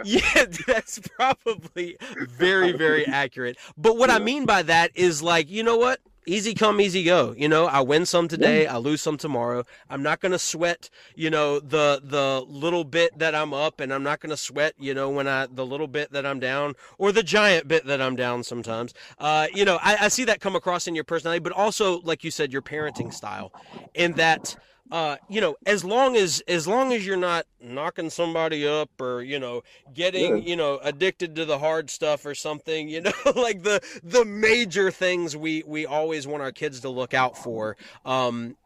yeah, 0.04 0.44
that's 0.66 1.00
probably 1.00 1.96
very, 2.28 2.72
very 2.72 3.04
accurate. 3.06 3.56
But 3.76 3.96
what 3.96 4.08
I 4.10 4.18
mean 4.20 4.46
by 4.46 4.62
that 4.62 4.92
is 4.94 5.20
like, 5.22 5.50
you 5.50 5.62
know 5.64 5.76
what? 5.76 6.00
Easy 6.24 6.54
come, 6.54 6.80
easy 6.80 7.02
go. 7.02 7.34
You 7.36 7.48
know, 7.48 7.66
I 7.66 7.80
win 7.80 8.06
some 8.06 8.28
today, 8.28 8.68
I 8.68 8.76
lose 8.76 9.00
some 9.00 9.16
tomorrow. 9.16 9.64
I'm 9.90 10.04
not 10.04 10.20
gonna 10.20 10.38
sweat, 10.38 10.88
you 11.16 11.30
know, 11.30 11.58
the 11.58 12.00
the 12.04 12.44
little 12.48 12.84
bit 12.84 13.18
that 13.18 13.34
I'm 13.34 13.52
up, 13.52 13.80
and 13.80 13.92
I'm 13.92 14.04
not 14.04 14.20
gonna 14.20 14.36
sweat, 14.36 14.74
you 14.78 14.94
know, 14.94 15.10
when 15.10 15.26
I 15.26 15.46
the 15.46 15.66
little 15.66 15.88
bit 15.88 16.12
that 16.12 16.24
I'm 16.24 16.38
down, 16.38 16.74
or 16.96 17.10
the 17.10 17.24
giant 17.24 17.66
bit 17.66 17.86
that 17.86 18.00
I'm 18.00 18.14
down 18.14 18.44
sometimes. 18.44 18.94
Uh, 19.18 19.48
you 19.52 19.64
know, 19.64 19.80
I, 19.82 19.96
I 20.02 20.08
see 20.08 20.24
that 20.24 20.40
come 20.40 20.54
across 20.54 20.86
in 20.86 20.94
your 20.94 21.04
personality, 21.04 21.40
but 21.40 21.52
also, 21.52 22.00
like 22.02 22.22
you 22.22 22.30
said, 22.30 22.52
your 22.52 22.62
parenting 22.62 23.12
style, 23.12 23.52
in 23.94 24.12
that 24.12 24.56
uh, 24.92 25.16
you 25.28 25.40
know, 25.40 25.56
as 25.66 25.84
long 25.84 26.16
as 26.16 26.42
as 26.46 26.68
long 26.68 26.92
as 26.92 27.04
you're 27.06 27.16
not 27.16 27.46
knocking 27.60 28.10
somebody 28.10 28.66
up 28.68 28.90
or 29.00 29.22
you 29.22 29.38
know 29.38 29.62
getting 29.94 30.36
Yeah. 30.36 30.44
you 30.44 30.54
know 30.56 30.78
addicted 30.84 31.34
to 31.36 31.44
the 31.46 31.58
hard 31.58 31.88
stuff 31.90 32.26
or 32.26 32.34
something, 32.34 32.88
you 32.90 33.00
know, 33.06 33.12
like 33.34 33.62
the 33.62 33.80
the 34.04 34.24
major 34.24 34.90
things 34.90 35.34
we 35.36 35.62
we 35.66 35.86
always 35.86 36.26
want 36.26 36.42
our 36.42 36.52
kids 36.52 36.80
to 36.80 36.90
look 36.90 37.14
out 37.14 37.36
for. 37.38 37.76
Um, 38.04 38.56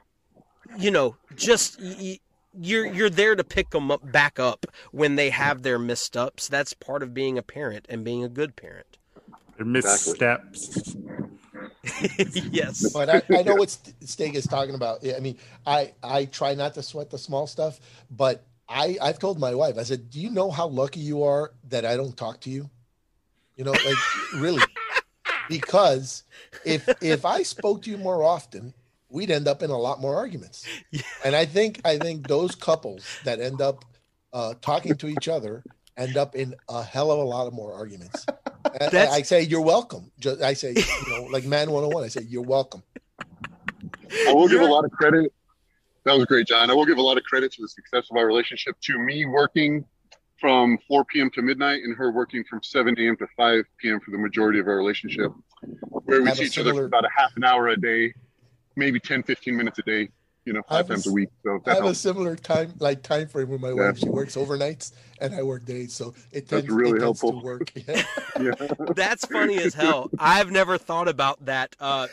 you 0.79 0.91
know, 0.91 1.17
just. 1.37 1.81
Y- 1.81 1.97
y- 2.01 2.21
you're 2.59 2.87
you're 2.87 3.11
there 3.11 3.37
to 3.37 3.45
pick 3.45 3.69
them 3.69 3.91
up 3.91 4.11
back 4.11 4.41
up 4.41 4.65
when 4.91 5.17
they 5.17 5.29
have 5.29 5.61
their 5.63 5.79
missteps. 5.79 6.49
That's 6.49 6.73
part 6.73 7.03
of 7.03 7.13
being 7.13 7.37
a 7.37 7.43
parent 7.43 7.85
and 7.91 8.03
being 8.03 8.25
a 8.25 8.31
good 8.31 8.57
parent. 8.57 8.97
their 9.59 9.67
missteps 9.67 10.97
yes. 12.51 12.93
But 12.93 13.09
I, 13.09 13.23
I 13.39 13.43
know 13.43 13.55
what 13.55 13.71
St- 13.71 14.09
Steak 14.09 14.35
is 14.35 14.47
talking 14.47 14.75
about. 14.75 15.01
I 15.07 15.21
mean, 15.21 15.39
I 15.67 15.93
I 16.03 16.27
try 16.27 16.55
not 16.55 16.75
to 16.75 16.83
sweat 16.83 17.11
the 17.11 17.19
small 17.19 17.47
stuff, 17.47 17.81
but 18.11 18.45
I 18.69 18.99
I've 19.01 19.19
told 19.19 19.39
my 19.39 19.55
wife. 19.55 19.79
I 19.79 19.83
said, 19.83 20.11
"Do 20.11 20.21
you 20.21 20.31
know 20.31 20.51
how 20.51 20.67
lucky 20.69 21.01
you 21.01 21.23
are 21.25 21.53
that 21.69 21.85
I 21.85 21.97
don't 21.97 22.17
talk 22.17 22.41
to 22.43 22.51
you?" 22.51 22.71
You 23.57 23.65
know, 23.65 23.73
like 23.73 23.97
really, 24.35 24.63
because 25.49 26.25
if 26.65 26.89
if 27.03 27.25
I 27.25 27.43
spoke 27.43 27.83
to 27.83 27.91
you 27.91 27.99
more 27.99 28.23
often, 28.23 28.75
we'd 29.09 29.31
end 29.31 29.49
up 29.49 29.63
in 29.63 29.71
a 29.71 29.79
lot 29.79 30.01
more 30.01 30.17
arguments. 30.17 30.67
Yeah. 30.91 31.03
And 31.25 31.35
I 31.35 31.45
think 31.45 31.81
I 31.85 31.99
think 31.99 32.27
those 32.27 32.55
couples 32.55 33.05
that 33.25 33.41
end 33.41 33.61
up 33.61 33.85
uh, 34.33 34.55
talking 34.61 34.97
to 34.97 35.09
each 35.09 35.29
other 35.29 35.63
end 35.97 36.17
up 36.17 36.35
in 36.35 36.55
a 36.69 36.83
hell 36.83 37.11
of 37.11 37.19
a 37.19 37.23
lot 37.23 37.47
of 37.47 37.55
more 37.55 37.73
arguments. 37.73 38.27
And 38.81 38.93
That's- 38.93 39.13
I 39.13 39.23
say 39.23 39.43
you're 39.43 39.61
welcome. 39.63 40.11
Just, 40.19 40.43
I 40.43 40.55
say, 40.55 40.75
you 40.77 41.09
know, 41.09 41.25
like 41.25 41.45
man 41.45 41.71
101, 41.71 42.05
I 42.05 42.09
say 42.09 42.23
you're 42.29 42.43
welcome. 42.43 42.83
I 44.29 44.33
will 44.33 44.49
give 44.49 44.61
a 44.61 44.67
lot 44.67 44.85
of 44.85 44.91
credit. 44.93 45.33
That 46.05 46.17
was 46.17 46.25
great, 46.27 46.47
John. 46.47 46.71
I 46.71 46.75
will 46.75 46.87
give 46.87 46.99
a 46.99 47.03
lot 47.03 47.17
of 47.17 47.25
credit 47.25 47.53
to 47.53 47.63
the 47.63 47.69
success 47.69 48.07
of 48.11 48.17
our 48.17 48.27
relationship 48.27 48.77
to 48.83 48.99
me 48.99 49.25
working 49.25 49.85
from 50.41 50.79
4 50.87 51.05
p.m. 51.07 51.31
to 51.31 51.43
midnight, 51.43 51.83
and 51.83 51.97
her 51.97 52.13
working 52.13 52.45
from 52.49 52.63
7 52.63 52.95
a.m. 52.99 53.17
to 53.17 53.27
5 53.37 53.65
p.m. 53.79 54.01
for 54.01 54.11
the 54.11 54.19
majority 54.19 54.59
of 54.61 54.69
our 54.69 54.77
relationship, 54.77 55.33
where 55.89 56.21
we 56.21 56.29
Have 56.29 56.35
a 56.35 56.37
see 56.37 56.45
each 56.45 56.59
other 56.59 56.75
for 56.75 56.85
about 56.85 57.05
a 57.05 57.11
half 57.17 57.37
an 57.37 57.45
hour 57.45 57.69
a 57.69 57.77
day, 57.77 58.15
maybe 58.77 59.01
10, 59.01 59.23
15 59.23 59.57
minutes 59.57 59.79
a 59.79 59.83
day, 59.83 60.11
you 60.47 60.53
know, 60.55 60.63
I 60.71 60.77
have 60.79 60.87
five 60.87 60.91
a 60.91 60.95
times 60.95 61.07
a 61.07 61.11
s- 61.11 61.15
week. 61.15 61.29
So 61.45 61.57
I 61.57 61.59
that 61.67 61.75
have 61.83 61.85
a 61.91 61.95
similar 61.95 62.37
time 62.37 62.73
like 62.79 63.03
time 63.03 63.29
frame 63.29 63.49
with 63.51 63.61
my 63.61 63.69
Yeah. 63.71 63.89
wife. 63.89 63.99
She 63.99 64.09
works 64.09 64.37
overnights 64.37 64.93
and 65.21 65.35
I 65.35 65.43
work 65.43 65.65
days, 65.67 65.93
so 65.93 66.15
it 66.33 66.49
That's 66.49 66.63
tends, 66.63 66.69
really 66.71 66.99
it 66.99 67.01
tends 67.03 67.21
to 67.21 67.27
helpful. 67.27 67.43
work. 67.43 67.73
Yeah. 67.87 68.03
Yeah. 68.41 68.69
That's 68.95 69.27
funny 69.27 69.59
as 69.59 69.75
hell. 69.75 70.11
I've 70.19 70.51
never 70.51 70.79
thought 70.79 71.09
about 71.09 71.45
that. 71.47 71.75
Uh, 71.81 72.07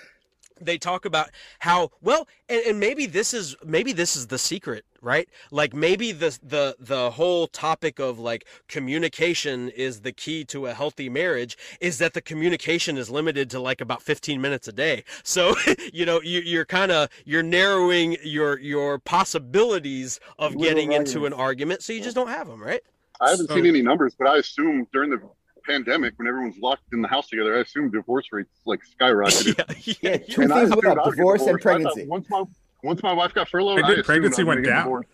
they 0.66 0.78
talk 0.78 1.06
about 1.06 1.30
how 1.60 1.90
well, 2.02 2.28
and, 2.50 2.62
and 2.66 2.80
maybe 2.80 3.06
this 3.06 3.34
is 3.34 3.56
maybe 3.64 3.94
this 3.94 4.16
is 4.16 4.28
the 4.28 4.38
secret, 4.38 4.86
right? 5.02 5.28
Like 5.52 5.74
maybe 5.74 6.12
the 6.12 6.38
the 6.42 6.76
the 6.80 7.12
whole 7.12 7.48
topic 7.48 8.00
of 8.00 8.20
like 8.20 8.46
communication 8.68 9.70
is 9.70 10.02
the 10.02 10.12
key 10.12 10.44
to 10.46 10.68
a 10.68 10.74
healthy 10.74 11.10
marriage. 11.10 11.58
Is 11.80 11.98
that 12.00 12.14
the 12.14 12.22
communication 12.22 12.98
is 12.98 13.10
limited 13.10 13.50
to 13.52 13.60
like 13.60 13.82
about 13.82 14.02
fifteen 14.02 14.42
minutes 14.42 14.68
a 14.68 14.74
day? 14.74 15.04
So 15.24 15.56
you 15.94 16.06
know 16.06 16.22
you, 16.22 16.42
you're 16.42 16.66
kind 16.66 16.92
of 16.92 17.10
you're 17.26 17.44
narrowing 17.44 18.18
your 18.24 18.60
your 18.60 19.00
possibilities 19.00 20.20
of 20.40 20.56
Little 20.56 20.64
getting 20.68 20.92
into 20.92 21.26
an 21.26 21.34
argument, 21.34 21.82
so 21.84 21.94
you 21.94 22.02
just 22.02 22.16
don't 22.16 22.28
have 22.30 22.48
them, 22.48 22.62
right? 22.62 22.82
I 23.22 23.30
haven't 23.32 23.48
So- 23.48 23.56
seen 23.56 23.66
any 23.66 23.82
numbers, 23.82 24.16
but 24.18 24.28
I 24.28 24.38
assume 24.38 24.88
during 24.92 25.10
the 25.10 25.22
pandemic, 25.66 26.14
when 26.18 26.28
everyone's 26.28 26.58
locked 26.60 26.84
in 26.94 27.02
the 27.02 27.08
house 27.08 27.30
together, 27.30 27.58
I 27.58 27.62
assume 27.62 27.90
divorce 27.92 28.28
rates 28.32 28.50
like 28.66 28.82
skyrocketed. 29.00 29.58
yeah, 29.78 29.96
Yeah, 30.02 30.10
yeah, 30.12 30.18
two 30.34 30.42
And 30.44 30.54
I 30.54 30.66
things 30.66 30.70
went 30.76 30.86
up: 30.86 31.06
I 31.06 31.10
divorce 31.10 31.42
and 31.42 31.48
divorced. 31.48 31.48
I 31.48 31.52
thought 31.52 31.62
pregnancy. 31.62 32.06
Once 32.08 32.30
my 32.30 32.44
once 32.84 33.04
my 33.04 33.14
wife 33.14 33.34
got 33.34 33.50
furloughed, 33.50 33.82
I 33.84 33.94
then 33.96 34.04
pregnancy 34.04 34.42
I 34.42 34.46
went 34.46 34.64
gonna 34.64 34.76
down. 34.76 34.84
divorced. 34.86 35.10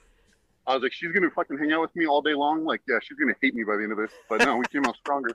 I 0.68 0.74
was 0.76 0.84
like, 0.84 0.94
she's 0.94 1.12
gonna 1.12 1.30
fucking 1.32 1.58
hang 1.58 1.72
out 1.72 1.82
with 1.82 1.96
me 1.96 2.06
all 2.06 2.22
day 2.22 2.34
long. 2.36 2.64
Like, 2.66 2.82
yeah, 2.88 3.00
she's 3.02 3.18
gonna 3.18 3.34
hate 3.42 3.56
me 3.56 3.64
by 3.64 3.76
the 3.78 3.84
end 3.84 3.92
of 3.92 3.98
this. 3.98 4.12
But 4.30 4.42
no, 4.46 4.58
we 4.58 4.66
came 4.66 4.86
out 4.86 4.96
stronger. 4.98 5.32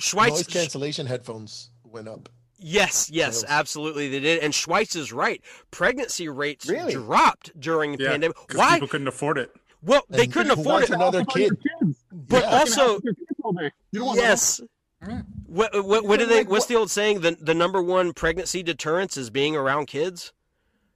Schweitz, 0.00 0.30
Noise 0.30 0.46
cancellation 0.46 1.06
headphones 1.06 1.70
went 1.84 2.08
up. 2.08 2.28
Yes, 2.62 3.08
yes, 3.10 3.42
absolutely 3.48 4.08
they 4.08 4.20
did. 4.20 4.42
And 4.42 4.52
Schweitz 4.52 4.94
is 4.96 5.12
right. 5.12 5.42
Pregnancy 5.70 6.28
rates 6.28 6.68
Really? 6.68 6.92
dropped 6.92 7.58
during 7.58 7.96
the 7.96 8.04
Yeah, 8.04 8.10
pandemic. 8.10 8.36
'cause 8.36 8.56
Why? 8.58 8.74
people 8.74 8.88
couldn't 8.88 9.08
afford 9.08 9.38
it. 9.38 9.50
Well, 9.82 10.02
they 10.10 10.24
And 10.24 10.32
couldn't 10.32 10.52
afford 10.58 10.84
it. 10.84 10.90
another 10.90 11.20
Talk 11.24 11.36
about 11.36 11.40
your 11.40 11.54
kid. 11.54 11.64
kids. 11.80 12.04
But 12.12 12.42
Yeah. 12.44 12.50
Also, 12.50 12.80
house 12.80 12.94
with 12.96 13.04
your 13.04 13.14
kids 13.14 13.40
all 13.42 13.52
day. 13.52 13.70
You 13.92 13.98
don't 14.00 14.06
want 14.08 14.18
yes. 14.18 14.60
What, 15.46 15.84
what, 15.84 16.04
what 16.04 16.18
do 16.18 16.26
they? 16.26 16.44
What's 16.44 16.66
the 16.66 16.76
old 16.76 16.90
saying? 16.90 17.20
The 17.20 17.36
the 17.40 17.54
number 17.54 17.82
one 17.82 18.12
pregnancy 18.12 18.62
deterrence 18.62 19.16
is 19.16 19.30
being 19.30 19.56
around 19.56 19.86
kids. 19.86 20.32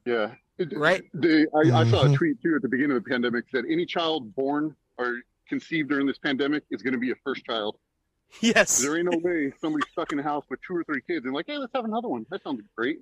Yeah. 0.05 0.33
Right? 0.73 1.03
They, 1.15 1.47
I, 1.55 1.81
I 1.81 1.91
saw 1.91 2.03
a 2.03 2.09
Mhm. 2.09 2.17
tweet 2.17 2.43
too 2.43 2.55
at 2.55 2.63
the 2.63 2.69
beginning 2.69 2.97
of 2.97 3.03
the 3.03 3.11
pandemic 3.11 3.51
that 3.53 3.65
any 3.69 3.87
child 3.87 4.35
born 4.37 4.77
or 4.99 5.21
conceived 5.49 5.89
during 5.89 6.07
this 6.07 6.19
pandemic 6.19 6.63
is 6.71 6.83
going 6.83 6.93
to 6.93 6.99
be 7.01 7.11
a 7.11 7.15
first 7.25 7.45
child. 7.45 7.77
Yes. 8.41 8.81
There 8.83 8.97
ain't 8.97 9.11
no 9.11 9.19
way 9.19 9.53
somebody's 9.61 9.89
stuck 9.93 10.13
in 10.13 10.19
a 10.19 10.23
house 10.23 10.45
with 10.51 10.61
two 10.67 10.77
or 10.77 10.85
three 10.85 11.01
kids 11.01 11.25
and 11.25 11.35
like, 11.35 11.47
hey, 11.49 11.57
let's 11.59 11.73
have 11.75 11.85
another 11.85 12.09
one. 12.09 12.27
That 12.31 12.43
sounds 12.43 12.61
great. 12.77 13.01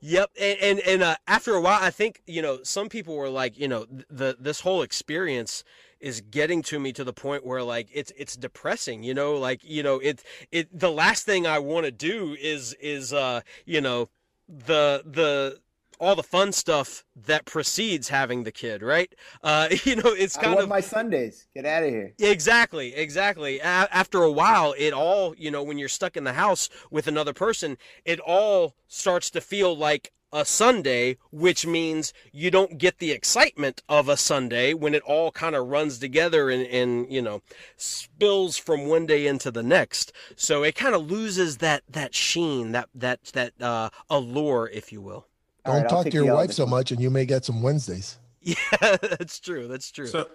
Yep, 0.00 0.30
and 0.40 0.58
and, 0.60 0.80
and 0.80 1.02
uh, 1.02 1.16
after 1.26 1.54
a 1.54 1.60
while, 1.60 1.78
I 1.82 1.90
think 1.90 2.22
you 2.26 2.42
know 2.42 2.60
some 2.62 2.88
people 2.88 3.16
were 3.16 3.28
like, 3.28 3.58
you 3.58 3.68
know, 3.68 3.86
the 4.08 4.36
this 4.38 4.60
whole 4.60 4.82
experience 4.82 5.64
is 6.00 6.20
getting 6.20 6.62
to 6.62 6.78
me 6.78 6.92
to 6.92 7.02
the 7.02 7.12
point 7.12 7.44
where 7.44 7.62
like 7.62 7.88
it's 7.92 8.12
it's 8.16 8.36
depressing, 8.36 9.02
you 9.02 9.14
know, 9.14 9.34
like 9.34 9.60
you 9.64 9.82
know 9.82 9.98
it 9.98 10.22
it 10.52 10.76
the 10.78 10.90
last 10.90 11.26
thing 11.26 11.46
I 11.46 11.58
want 11.58 11.86
to 11.86 11.92
do 11.92 12.36
is 12.40 12.74
is 12.74 13.12
uh 13.12 13.40
you 13.64 13.80
know 13.80 14.08
the 14.48 15.02
the 15.04 15.58
all 16.00 16.16
the 16.16 16.22
fun 16.22 16.52
stuff 16.52 17.04
that 17.16 17.44
precedes 17.44 18.08
having 18.08 18.44
the 18.44 18.52
kid, 18.52 18.82
right? 18.82 19.12
Uh, 19.42 19.68
you 19.84 19.96
know, 19.96 20.12
it's 20.12 20.36
kind 20.36 20.58
of 20.58 20.68
my 20.68 20.80
Sundays. 20.80 21.46
Get 21.54 21.66
out 21.66 21.82
of 21.82 21.90
here. 21.90 22.14
Exactly, 22.18 22.94
exactly. 22.94 23.58
A- 23.58 23.88
after 23.92 24.22
a 24.22 24.30
while, 24.30 24.74
it 24.76 24.92
all, 24.92 25.34
you 25.36 25.50
know, 25.50 25.62
when 25.62 25.78
you're 25.78 25.88
stuck 25.88 26.16
in 26.16 26.24
the 26.24 26.32
house 26.32 26.68
with 26.90 27.06
another 27.06 27.32
person, 27.32 27.78
it 28.04 28.20
all 28.20 28.74
starts 28.86 29.30
to 29.30 29.40
feel 29.40 29.76
like 29.76 30.12
a 30.32 30.44
Sunday, 30.44 31.16
which 31.30 31.66
means 31.66 32.12
you 32.32 32.50
don't 32.50 32.78
get 32.78 32.98
the 32.98 33.12
excitement 33.12 33.82
of 33.88 34.08
a 34.08 34.16
Sunday 34.16 34.74
when 34.74 34.94
it 34.94 35.02
all 35.02 35.30
kind 35.30 35.54
of 35.54 35.68
runs 35.68 35.98
together 35.98 36.50
and, 36.50 36.66
and, 36.66 37.10
you 37.10 37.22
know, 37.22 37.42
spills 37.76 38.58
from 38.58 38.86
one 38.86 39.06
day 39.06 39.26
into 39.26 39.50
the 39.50 39.62
next. 39.62 40.12
So 40.36 40.62
it 40.62 40.74
kind 40.74 40.94
of 40.94 41.10
loses 41.10 41.58
that, 41.58 41.82
that 41.88 42.14
sheen, 42.14 42.72
that, 42.72 42.88
that, 42.94 43.24
that, 43.32 43.60
uh, 43.60 43.90
allure, 44.10 44.68
if 44.72 44.92
you 44.92 45.00
will. 45.00 45.27
All 45.68 45.74
Don't 45.74 45.82
right, 45.82 45.90
talk 45.90 46.04
to 46.06 46.12
your 46.12 46.24
the 46.24 46.32
wife 46.32 46.36
elephant. 46.36 46.54
so 46.56 46.66
much, 46.66 46.92
and 46.92 47.00
you 47.00 47.10
may 47.10 47.26
get 47.26 47.44
some 47.44 47.62
Wednesdays. 47.62 48.18
Yeah, 48.40 48.96
that's 49.02 49.40
true. 49.40 49.66
That's 49.68 49.90
true. 49.90 50.06
So, 50.06 50.28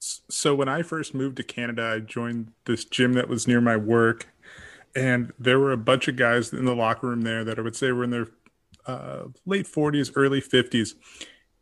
so 0.00 0.54
when 0.54 0.68
I 0.68 0.82
first 0.82 1.14
moved 1.14 1.36
to 1.36 1.42
Canada, 1.42 1.92
I 1.94 2.00
joined 2.00 2.52
this 2.64 2.84
gym 2.84 3.12
that 3.12 3.28
was 3.28 3.46
near 3.46 3.60
my 3.60 3.76
work, 3.76 4.26
and 4.96 5.32
there 5.38 5.58
were 5.60 5.70
a 5.72 5.76
bunch 5.76 6.08
of 6.08 6.16
guys 6.16 6.52
in 6.52 6.64
the 6.64 6.74
locker 6.74 7.08
room 7.08 7.20
there 7.22 7.44
that 7.44 7.58
I 7.58 7.62
would 7.62 7.76
say 7.76 7.92
were 7.92 8.04
in 8.04 8.10
their 8.10 8.28
uh, 8.86 9.24
late 9.46 9.66
forties, 9.66 10.10
early 10.16 10.40
fifties, 10.40 10.94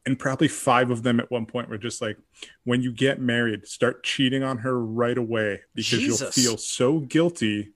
and 0.06 0.18
probably 0.18 0.48
five 0.48 0.90
of 0.90 1.02
them 1.02 1.20
at 1.20 1.30
one 1.30 1.44
point 1.44 1.68
were 1.68 1.76
just 1.76 2.00
like, 2.00 2.16
"When 2.64 2.80
you 2.80 2.92
get 2.92 3.20
married, 3.20 3.66
start 3.66 4.04
cheating 4.04 4.42
on 4.44 4.58
her 4.58 4.78
right 4.82 5.18
away 5.18 5.62
because 5.74 5.98
Jesus. 6.00 6.20
you'll 6.36 6.52
feel 6.52 6.56
so 6.56 7.00
guilty. 7.00 7.72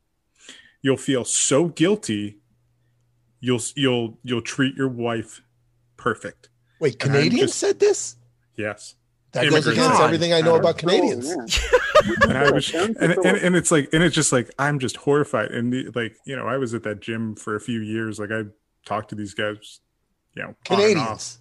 You'll 0.81 0.97
feel 0.97 1.25
so 1.25 1.67
guilty. 1.67 2.39
You'll 3.43 3.61
you'll 3.77 4.19
you'll 4.23 4.41
treat 4.41 4.75
your 4.77 4.89
wife 4.89 5.43
perfect. 5.99 6.49
Wait, 6.81 6.95
And 6.95 7.01
Canadians 7.13 7.51
just- 7.51 7.59
said 7.59 7.79
this? 7.79 8.17
Yes." 8.57 8.95
That 9.33 9.49
goes 9.49 9.67
against 9.67 9.99
everything 9.99 10.35
I 10.35 10.43
know 10.43 10.57
about 10.57 10.77
Canadians. 10.77 11.35
Oh, 11.35 11.47
yeah. 12.05 12.15
and 12.29 12.37
I 12.37 12.51
was, 12.51 12.71
and, 12.75 12.95
and, 12.99 13.25
and 13.25 13.57
it's 13.57 13.71
like, 13.71 13.89
and 13.95 14.03
it's 14.03 14.15
just 14.15 14.31
like, 14.31 14.51
I'm 14.59 14.79
just 14.79 14.99
horrified. 14.99 15.53
And 15.53 15.73
the, 15.73 15.91
like, 15.95 16.17
you 16.27 16.37
know, 16.37 16.47
I 16.47 16.59
was 16.59 16.75
at 16.75 16.83
that 16.83 17.01
gym 17.01 17.35
for 17.35 17.57
a 17.57 17.61
few 17.61 17.81
years. 17.81 18.19
Like 18.19 18.31
I 18.31 18.43
talked 18.85 19.09
to 19.09 19.15
these 19.15 19.33
guys, 19.33 19.81
you 20.35 20.43
know, 20.43 20.49
on 20.69 20.81
and 20.83 20.99
off. 20.99 21.07
Canadians. 21.15 21.39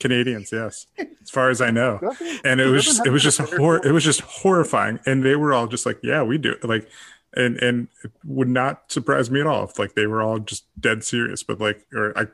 Canadians, 0.00 0.50
yes, 0.50 0.86
as 0.98 1.28
far 1.30 1.50
as 1.50 1.60
I 1.60 1.70
know. 1.70 2.00
And 2.42 2.58
it 2.58 2.68
was, 2.68 2.86
just, 2.86 3.04
it 3.04 3.10
was 3.10 3.22
just, 3.22 3.38
hor- 3.38 3.86
it 3.86 3.92
was 3.92 4.02
just 4.04 4.22
horrifying. 4.22 4.98
And 5.04 5.22
they 5.22 5.36
were 5.36 5.52
all 5.52 5.66
just 5.66 5.84
like, 5.84 5.98
yeah, 6.02 6.22
we 6.22 6.38
do. 6.38 6.54
Like, 6.62 6.88
and 7.34 7.56
and 7.58 7.88
it 8.04 8.12
would 8.24 8.48
not 8.48 8.90
surprise 8.90 9.30
me 9.30 9.40
at 9.40 9.46
all 9.46 9.64
if 9.64 9.78
like 9.78 9.94
they 9.94 10.06
were 10.06 10.22
all 10.22 10.38
just 10.38 10.64
dead 10.80 11.04
serious. 11.04 11.42
But 11.42 11.60
like, 11.60 11.86
or 11.92 12.16
I, 12.18 12.26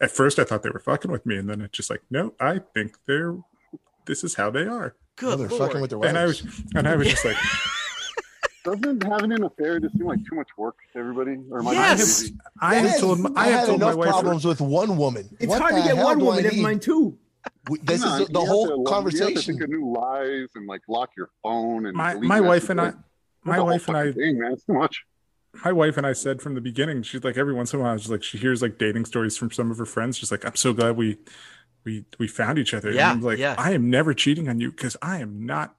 at 0.00 0.10
first 0.10 0.38
I 0.38 0.44
thought 0.44 0.62
they 0.62 0.70
were 0.70 0.80
fucking 0.80 1.10
with 1.10 1.24
me, 1.26 1.36
and 1.36 1.48
then 1.48 1.60
it's 1.60 1.76
just 1.76 1.90
like, 1.90 2.02
no, 2.10 2.34
I 2.40 2.60
think 2.74 2.96
they're, 3.06 3.36
this 4.06 4.24
is 4.24 4.34
how 4.34 4.50
they 4.50 4.66
are. 4.66 4.94
Oh, 4.96 5.00
Good 5.16 5.38
they're 5.40 5.48
lord. 5.48 5.60
fucking 5.62 5.80
with 5.80 5.90
their 5.90 5.98
wives. 5.98 6.08
And 6.08 6.18
I 6.18 6.24
was, 6.26 6.42
and 6.74 6.88
I 6.88 6.96
was 6.96 7.08
just 7.08 7.24
like. 7.24 7.36
Doesn't 8.64 9.02
having 9.04 9.32
an 9.32 9.44
affair 9.44 9.80
just 9.80 9.96
seem 9.96 10.06
like 10.06 10.18
too 10.28 10.34
much 10.34 10.48
work 10.58 10.76
to 10.92 10.98
everybody? 10.98 11.38
Or 11.50 11.60
am 11.60 11.68
I 11.68 11.72
Yes. 11.72 12.18
crazy? 12.20 12.34
I 12.60 12.74
have 12.74 12.84
Yes, 12.84 13.00
told 13.00 13.38
I 13.38 13.46
have 13.46 13.60
had 13.60 13.66
told 13.66 13.80
my 13.80 13.86
enough 13.86 13.98
wife 13.98 14.08
problems 14.10 14.44
with 14.44 14.60
one 14.60 14.96
woman. 14.98 15.28
It's 15.40 15.46
What 15.48 15.62
hard 15.62 15.74
to 15.76 15.82
get 15.82 15.96
one 15.96 16.18
woman, 16.18 16.42
never 16.42 16.54
need? 16.54 16.62
mind 16.62 16.82
two. 16.82 17.16
We- 17.70 17.78
This 17.82 18.02
Nah, 18.02 18.18
is 18.18 18.28
the, 18.28 18.40
you 18.40 18.46
whole 18.46 18.64
to- 18.66 18.70
You 18.72 18.76
have 18.78 18.84
to 18.84 18.90
conversation. 18.92 19.54
think 19.54 19.62
of 19.62 19.70
new 19.70 19.90
lies 19.94 20.48
and 20.54 20.66
like 20.66 20.82
lock 20.88 21.10
your 21.16 21.30
phone 21.42 21.86
and 21.86 21.96
my 21.96 22.14
my 22.16 22.40
wife 22.40 22.68
and 22.68 22.80
I 22.80 22.84
Like, 22.86 22.94
my 23.44 23.60
wife 23.60 23.88
and 23.88 23.96
I 23.96 24.06
fucking 24.06 24.20
thing, 24.20 24.38
man, 24.38 24.52
it's 24.52 24.64
too 24.64 24.74
much. 24.74 25.04
my 25.64 25.72
wife 25.72 25.96
and 25.96 26.06
I 26.06 26.12
said 26.12 26.42
from 26.42 26.54
the 26.54 26.60
beginning, 26.60 27.02
she's 27.02 27.24
like 27.24 27.36
every 27.36 27.54
once 27.54 27.72
in 27.72 27.80
a 27.80 27.82
while, 27.82 27.96
she's 27.98 28.10
like 28.10 28.22
she 28.22 28.38
hears 28.38 28.62
like 28.62 28.78
dating 28.78 29.04
stories 29.04 29.36
from 29.36 29.50
some 29.50 29.70
of 29.70 29.78
her 29.78 29.86
friends. 29.86 30.16
She's 30.18 30.30
like, 30.30 30.44
I'm 30.44 30.56
so 30.56 30.72
glad 30.72 30.96
we 30.96 31.18
we 31.84 32.04
we 32.18 32.28
found 32.28 32.58
each 32.58 32.74
other. 32.74 32.90
Yeah, 32.90 33.10
and 33.10 33.20
I'm 33.20 33.24
like, 33.24 33.38
yeah. 33.38 33.54
I 33.58 33.72
am 33.72 33.90
never 33.90 34.14
cheating 34.14 34.48
on 34.48 34.60
you 34.60 34.70
because 34.70 34.96
I 35.00 35.18
am 35.18 35.46
not 35.46 35.74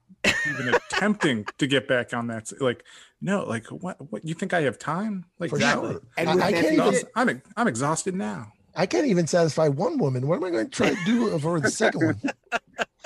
even 0.48 0.74
attempting 0.92 1.46
to 1.58 1.66
get 1.66 1.86
back 1.88 2.12
on 2.12 2.26
that. 2.28 2.50
Like, 2.60 2.84
no, 3.20 3.44
like 3.44 3.66
what 3.68 3.96
what 4.10 4.24
you 4.24 4.34
think 4.34 4.52
I 4.52 4.62
have 4.62 4.78
time? 4.78 5.26
Like 5.38 5.50
For 5.50 5.58
no. 5.58 6.00
And 6.16 6.28
I, 6.28 6.46
I 6.46 6.52
can't 6.52 6.74
even. 6.74 6.94
I'm 7.14 7.42
I'm 7.56 7.68
exhausted 7.68 8.14
now. 8.14 8.52
I 8.80 8.86
can't 8.86 9.06
even 9.08 9.26
satisfy 9.26 9.68
one 9.68 9.98
woman. 9.98 10.26
What 10.26 10.36
am 10.36 10.44
I 10.44 10.48
going 10.50 10.64
to 10.64 10.70
try 10.70 10.88
to 10.94 11.04
do 11.04 11.38
for 11.40 11.60
the 11.60 11.70
second 11.70 12.02
one? 12.02 12.20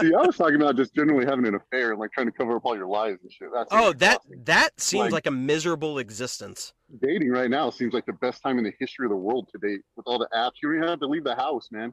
See, 0.01 0.15
I 0.15 0.21
was 0.23 0.37
talking 0.37 0.55
about 0.55 0.77
just 0.77 0.95
generally 0.95 1.27
having 1.27 1.45
an 1.47 1.57
affair 1.57 1.91
and 1.91 1.99
like 1.99 2.13
trying 2.13 2.27
to 2.27 2.33
cover 2.33 2.55
up 2.55 2.65
all 2.65 2.77
your 2.77 2.87
lies 2.87 3.17
and 3.21 3.33
shit. 3.33 3.49
That's 3.53 3.69
Oh, 3.73 3.93
that 3.95 4.19
exhausting. 4.19 4.43
that 4.45 4.81
seems 4.81 5.01
Like- 5.03 5.13
like 5.13 5.27
a 5.27 5.33
miserable 5.33 5.99
existence. 5.99 6.75
dating 7.03 7.31
right 7.31 7.51
now 7.51 7.71
seems 7.71 7.93
like 7.93 8.07
the 8.07 8.13
best 8.13 8.41
time 8.41 8.59
in 8.59 8.63
the 8.63 8.73
history 8.79 9.05
of 9.05 9.11
the 9.11 9.17
world 9.17 9.49
to 9.51 9.59
date 9.59 9.81
with 9.97 10.07
all 10.07 10.17
the 10.21 10.29
apps. 10.33 10.53
You 10.63 10.69
don't 10.69 10.77
even 10.77 10.89
have 10.91 11.01
to 11.01 11.09
leave 11.09 11.25
the 11.25 11.35
house, 11.35 11.69
man. 11.73 11.87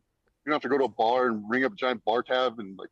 You 0.46 0.52
don't 0.52 0.54
have 0.54 0.62
to 0.62 0.70
go 0.70 0.78
to 0.78 0.84
a 0.84 0.88
bar 0.88 1.30
and 1.30 1.44
ring 1.50 1.66
up 1.66 1.72
a 1.72 1.76
giant 1.76 2.06
bar 2.06 2.22
tab 2.22 2.60
and 2.60 2.78
like 2.78 2.90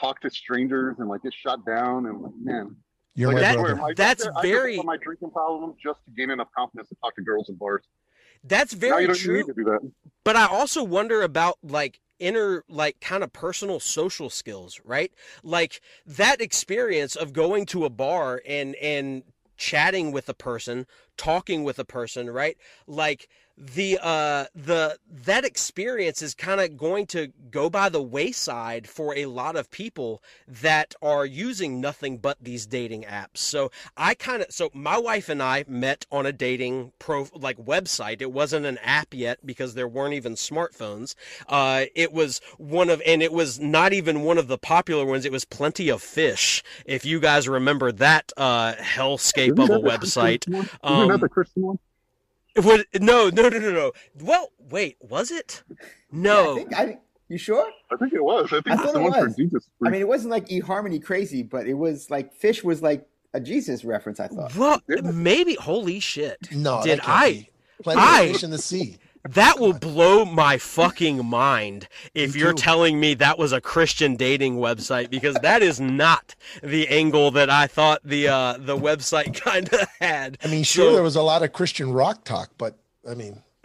talk 0.00 0.20
to 0.20 0.30
strangers 0.30 0.94
and 1.00 1.08
like 1.08 1.24
get 1.24 1.34
shot 1.34 1.66
down 1.66 2.06
and 2.06 2.20
like, 2.22 2.32
man. 2.40 2.76
You're 3.16 3.32
like, 3.32 3.42
my 3.58 3.64
That- 3.74 3.82
I- 3.82 3.92
that's 3.94 4.24
I, 4.24 4.30
I 4.36 4.42
very- 4.42 4.78
I 4.78 4.82
my 4.84 4.98
drinking 4.98 5.30
problem 5.32 5.74
just 5.82 5.98
to 6.04 6.12
gain 6.12 6.30
enough 6.30 6.48
confidence 6.56 6.90
to 6.90 6.94
talk 7.02 7.16
to 7.16 7.22
girls 7.22 7.48
in 7.48 7.56
bars. 7.56 7.82
That's 8.44 8.72
very 8.72 9.06
true. 9.14 9.38
need 9.38 9.46
to 9.46 9.54
do 9.54 9.64
that. 9.64 9.92
But 10.24 10.36
I 10.36 10.46
also 10.46 10.82
wonder 10.82 11.22
about 11.22 11.58
like 11.62 12.00
inner 12.18 12.64
like 12.68 13.00
kind 13.00 13.22
of 13.22 13.32
personal 13.32 13.80
social 13.80 14.30
skills, 14.30 14.80
right? 14.84 15.12
Like 15.42 15.80
that 16.06 16.40
experience 16.40 17.16
of 17.16 17.32
going 17.32 17.66
to 17.66 17.84
a 17.84 17.90
bar 17.90 18.42
and 18.46 18.74
and 18.76 19.22
chatting 19.56 20.12
with 20.12 20.28
a 20.28 20.34
person, 20.34 20.86
talking 21.16 21.64
with 21.64 21.78
a 21.78 21.84
person, 21.84 22.30
right? 22.30 22.56
Like 22.86 23.28
the 23.58 23.98
uh 24.00 24.44
the 24.54 24.96
that 25.10 25.44
experience 25.44 26.22
is 26.22 26.32
kind 26.32 26.60
of 26.60 26.76
going 26.76 27.06
to 27.06 27.32
go 27.50 27.68
by 27.68 27.88
the 27.88 28.00
wayside 28.02 28.86
for 28.88 29.16
a 29.16 29.26
lot 29.26 29.56
of 29.56 29.68
people 29.70 30.22
that 30.46 30.94
are 31.02 31.26
using 31.26 31.80
nothing 31.80 32.18
but 32.18 32.36
these 32.40 32.66
dating 32.66 33.02
apps. 33.02 33.38
So 33.38 33.70
I 33.96 34.14
kind 34.14 34.42
of 34.42 34.52
so 34.52 34.70
my 34.72 34.96
wife 34.96 35.28
and 35.28 35.42
I 35.42 35.64
met 35.66 36.06
on 36.12 36.24
a 36.24 36.32
dating 36.32 36.92
pro 37.00 37.26
like 37.34 37.56
website. 37.58 38.22
It 38.22 38.32
wasn't 38.32 38.64
an 38.66 38.78
app 38.78 39.12
yet 39.12 39.44
because 39.44 39.74
there 39.74 39.88
weren't 39.88 40.14
even 40.14 40.34
smartphones. 40.34 41.14
Uh 41.48 41.86
it 41.96 42.12
was 42.12 42.40
one 42.58 42.88
of 42.90 43.02
and 43.04 43.22
it 43.22 43.32
was 43.32 43.58
not 43.58 43.92
even 43.92 44.22
one 44.22 44.38
of 44.38 44.46
the 44.46 44.58
popular 44.58 45.04
ones. 45.04 45.24
It 45.24 45.32
was 45.32 45.44
Plenty 45.44 45.88
of 45.88 46.00
Fish. 46.00 46.62
If 46.86 47.04
you 47.04 47.18
guys 47.18 47.48
remember 47.48 47.90
that 47.92 48.32
uh 48.36 48.74
hellscape 48.74 49.58
of 49.58 49.72
a 49.72 49.78
website. 49.80 50.46
Isn't 50.48 50.70
Um, 50.82 51.08
that 51.08 51.20
the 51.20 51.28
Christian 51.28 51.62
one? 51.62 51.78
What? 52.56 52.86
No, 53.00 53.28
no, 53.30 53.48
no, 53.48 53.58
no, 53.58 53.72
no. 53.72 53.92
Well, 54.20 54.52
wait, 54.70 54.96
was 55.00 55.30
it? 55.30 55.62
No. 56.10 56.52
I 56.52 56.54
think, 56.56 56.74
I 56.74 56.86
think, 56.86 57.00
you 57.28 57.36
sure? 57.36 57.70
I 57.92 57.96
think 57.96 58.14
it 58.14 58.24
was. 58.24 58.46
I 58.46 58.62
think 58.62 58.68
I 58.70 58.82
it's 58.82 58.92
the 58.92 58.98
it 58.98 59.02
one 59.02 59.12
for 59.12 59.24
was. 59.26 59.36
Jesus. 59.36 59.68
I 59.84 59.90
mean, 59.90 60.00
it 60.00 60.08
wasn't 60.08 60.30
like 60.30 60.48
eHarmony 60.48 61.02
crazy, 61.04 61.42
but 61.42 61.66
it 61.66 61.74
was 61.74 62.10
like 62.10 62.32
Fish 62.32 62.64
was 62.64 62.80
like 62.80 63.06
a 63.34 63.40
Jesus 63.40 63.84
reference. 63.84 64.18
I 64.18 64.28
thought. 64.28 64.56
well, 64.56 64.80
maybe. 65.02 65.54
Holy 65.56 66.00
shit! 66.00 66.38
No, 66.50 66.82
Did 66.82 67.00
that 67.00 67.04
can't 67.04 67.18
I? 67.18 67.30
be. 67.32 67.50
Plenty 67.82 68.00
I- 68.00 68.20
of 68.22 68.32
fish 68.32 68.44
in 68.44 68.50
the 68.50 68.56
sea. 68.58 68.96
That 69.34 69.58
will 69.60 69.72
blow 69.74 70.24
my 70.24 70.56
fucking 70.58 71.24
mind 71.26 71.86
if 72.14 72.34
you're 72.34 72.52
too. 72.52 72.62
telling 72.62 72.98
me 72.98 73.14
that 73.14 73.38
was 73.38 73.52
a 73.52 73.60
Christian 73.60 74.16
dating 74.16 74.56
website 74.56 75.10
because 75.10 75.34
that 75.42 75.62
is 75.62 75.78
not 75.78 76.34
the 76.62 76.88
angle 76.88 77.30
that 77.32 77.50
I 77.50 77.66
thought 77.66 78.00
the 78.04 78.28
uh, 78.28 78.56
the 78.58 78.76
website 78.76 79.34
kind 79.40 79.68
of 79.72 79.86
had. 80.00 80.38
I 80.42 80.48
mean, 80.48 80.64
sure, 80.64 80.86
So- 80.90 80.94
there 80.94 81.02
was 81.02 81.16
a 81.16 81.22
lot 81.22 81.42
of 81.42 81.52
Christian 81.52 81.92
rock 81.92 82.24
talk, 82.24 82.50
but 82.56 82.78
I 83.08 83.14
mean, 83.14 83.42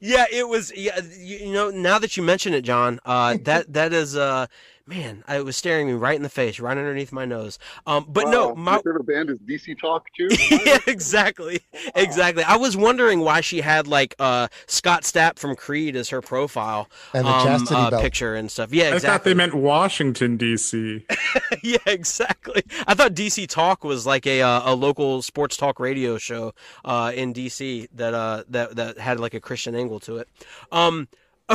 yeah, 0.00 0.26
it 0.30 0.48
was. 0.48 0.72
Yeah, 0.76 1.00
you, 1.18 1.38
you 1.38 1.52
know, 1.52 1.70
now 1.70 1.98
that 1.98 2.16
you 2.16 2.22
mention 2.22 2.54
it, 2.54 2.62
John, 2.62 3.00
uh, 3.04 3.36
that 3.44 3.72
that 3.72 3.92
is, 3.92 4.16
uh, 4.16 4.46
man, 4.86 5.24
it 5.28 5.44
was 5.44 5.56
staring 5.56 5.86
me 5.86 5.92
right 5.94 6.16
in 6.16 6.22
the 6.22 6.28
face, 6.28 6.58
right 6.60 6.76
underneath 6.76 7.12
my 7.12 7.24
nose. 7.24 7.58
Um, 7.86 8.06
but 8.08 8.28
no, 8.28 8.48
Wow. 8.48 8.54
my 8.54 8.76
favorite 8.78 9.06
band 9.06 9.30
is 9.30 9.38
DC 9.38 9.78
Talk 9.80 10.06
too. 10.16 10.28
yeah, 10.66 10.78
exactly, 10.86 11.60
exactly. 11.94 12.42
I 12.44 12.56
was 12.56 12.76
wondering 12.76 13.20
why 13.20 13.40
she 13.40 13.60
had 13.60 13.86
like 13.86 14.14
uh, 14.18 14.48
Scott 14.66 15.02
Stapp 15.02 15.38
from 15.38 15.54
Creed 15.56 15.96
as 15.96 16.08
her 16.10 16.20
profile 16.20 16.88
And 17.14 17.26
the 17.26 17.30
um, 17.30 17.46
chastity 17.46 17.74
uh, 17.80 17.90
belt. 17.90 18.02
picture 18.02 18.34
and 18.34 18.50
stuff. 18.50 18.72
Yeah, 18.72 18.94
exactly. 18.94 19.08
I 19.08 19.12
thought 19.12 19.24
they 19.24 19.34
meant 19.34 19.54
Washington 19.54 20.36
D.C. 20.36 21.04
yeah, 21.62 21.78
exactly. 21.86 22.62
I 22.86 22.94
thought 22.94 23.14
DC 23.14 23.46
Talk 23.48 23.84
was 23.84 24.06
like 24.06 24.26
a 24.26 24.42
uh, 24.42 24.72
a 24.72 24.74
local 24.74 25.22
sports 25.22 25.56
talk 25.56 25.78
radio 25.80 26.18
show 26.18 26.54
uh, 26.84 27.12
in 27.14 27.32
DC 27.34 27.88
that 27.94 28.14
uh 28.14 28.44
that 28.48 28.76
that 28.76 28.98
had 28.98 29.20
like 29.20 29.34
a 29.34 29.40
Christian 29.40 29.74
angle 29.74 30.00
to 30.00 30.16
it. 30.18 30.28
Um 30.70 31.08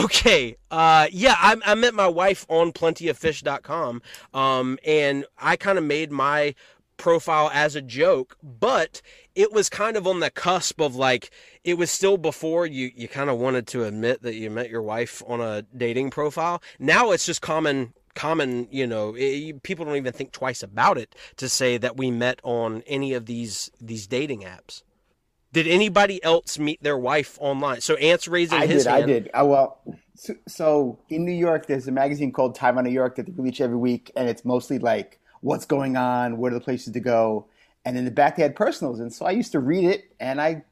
okay. 0.03 0.55
Uh 0.71 1.07
yeah, 1.11 1.35
I 1.37 1.55
I 1.65 1.75
met 1.75 1.93
my 1.93 2.07
wife 2.07 2.45
on 2.49 2.71
plentyoffish.com 2.71 4.01
um 4.33 4.79
and 4.85 5.25
I 5.37 5.55
kind 5.55 5.77
of 5.77 5.83
made 5.83 6.11
my 6.11 6.55
profile 6.97 7.51
as 7.53 7.75
a 7.75 7.81
joke, 7.81 8.37
but 8.41 9.01
it 9.35 9.53
was 9.53 9.69
kind 9.69 9.95
of 9.95 10.07
on 10.07 10.19
the 10.19 10.31
cusp 10.31 10.81
of 10.81 10.95
like 10.95 11.29
it 11.63 11.77
was 11.77 11.91
still 11.91 12.17
before 12.17 12.65
you 12.65 12.91
you 12.95 13.07
kind 13.07 13.29
of 13.29 13.37
wanted 13.37 13.67
to 13.67 13.83
admit 13.85 14.21
that 14.23 14.35
you 14.35 14.49
met 14.49 14.69
your 14.69 14.81
wife 14.81 15.21
on 15.27 15.41
a 15.41 15.63
dating 15.75 16.09
profile. 16.09 16.61
Now 16.79 17.11
it's 17.11 17.25
just 17.25 17.41
common 17.41 17.93
common, 18.15 18.67
you 18.71 18.87
know, 18.87 19.13
eh, 19.13 19.51
people 19.61 19.85
don't 19.85 19.95
even 19.95 20.11
think 20.11 20.31
twice 20.31 20.63
about 20.63 20.97
it 20.97 21.15
to 21.37 21.47
say 21.47 21.77
that 21.77 21.97
we 21.97 22.09
met 22.09 22.39
on 22.43 22.81
any 22.87 23.13
of 23.13 23.27
these 23.27 23.71
these 23.79 24.07
dating 24.07 24.41
apps. 24.41 24.81
Did 25.57 25.65
anybody 25.65 26.23
else 26.23 26.59
meet 26.59 26.83
their 26.83 26.99
wife 26.99 27.35
online? 27.41 27.81
So 27.81 27.95
Ant's 27.95 28.27
raising 28.27 28.59
I 28.59 28.67
his 28.67 28.83
did. 28.83 28.91
hand. 28.91 29.03
I 29.03 29.07
did. 29.07 29.29
Uh, 29.33 29.45
well, 29.45 29.81
so, 30.13 30.35
so 30.47 30.99
in 31.09 31.25
New 31.25 31.31
York, 31.31 31.65
there's 31.65 31.87
a 31.87 31.91
magazine 31.91 32.31
called 32.31 32.53
Time 32.53 32.77
Out 32.77 32.83
New 32.83 32.91
York 32.91 33.15
that 33.15 33.25
they 33.25 33.31
release 33.31 33.59
every 33.59 33.75
week, 33.75 34.11
and 34.15 34.29
it's 34.29 34.45
mostly 34.45 34.77
like 34.77 35.19
what's 35.41 35.65
going 35.65 35.97
on, 35.97 36.37
what 36.37 36.51
are 36.51 36.59
the 36.59 36.61
places 36.61 36.93
to 36.93 36.99
go, 36.99 37.47
and 37.85 37.97
in 37.97 38.05
the 38.05 38.11
back 38.11 38.35
they 38.35 38.43
had 38.43 38.55
personals, 38.55 38.99
and 38.99 39.11
so 39.11 39.25
I 39.25 39.31
used 39.31 39.51
to 39.53 39.59
read 39.59 39.85
it, 39.85 40.13
and 40.19 40.39
I 40.39 40.63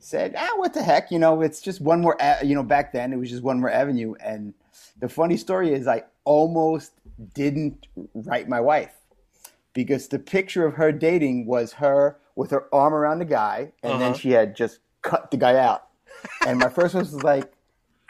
said, 0.00 0.34
ah, 0.36 0.54
what 0.56 0.74
the 0.74 0.82
heck, 0.82 1.12
you 1.12 1.20
know, 1.20 1.40
it's 1.40 1.60
just 1.60 1.80
one 1.80 2.00
more, 2.00 2.16
you 2.42 2.56
know, 2.56 2.64
back 2.64 2.92
then 2.92 3.12
it 3.12 3.16
was 3.16 3.30
just 3.30 3.44
one 3.44 3.60
more 3.60 3.70
avenue, 3.70 4.14
and 4.18 4.54
the 4.98 5.08
funny 5.08 5.36
story 5.36 5.72
is 5.72 5.86
I 5.86 6.02
almost 6.24 6.94
didn't 7.32 7.86
write 8.14 8.48
my 8.48 8.60
wife 8.60 8.96
because 9.72 10.08
the 10.08 10.18
picture 10.18 10.66
of 10.66 10.74
her 10.74 10.90
dating 10.90 11.46
was 11.46 11.74
her 11.74 12.16
with 12.36 12.50
her 12.50 12.72
arm 12.74 12.94
around 12.94 13.18
the 13.18 13.24
guy, 13.24 13.72
and 13.82 14.00
then 14.00 14.10
Uh-huh. 14.10 14.14
she 14.18 14.30
had 14.30 14.54
just 14.56 14.80
cut 15.02 15.30
the 15.30 15.36
guy 15.36 15.56
out. 15.56 15.86
And 16.46 16.58
my 16.58 16.68
first 16.68 16.94
one 16.94 17.02
was 17.04 17.22
like, 17.22 17.52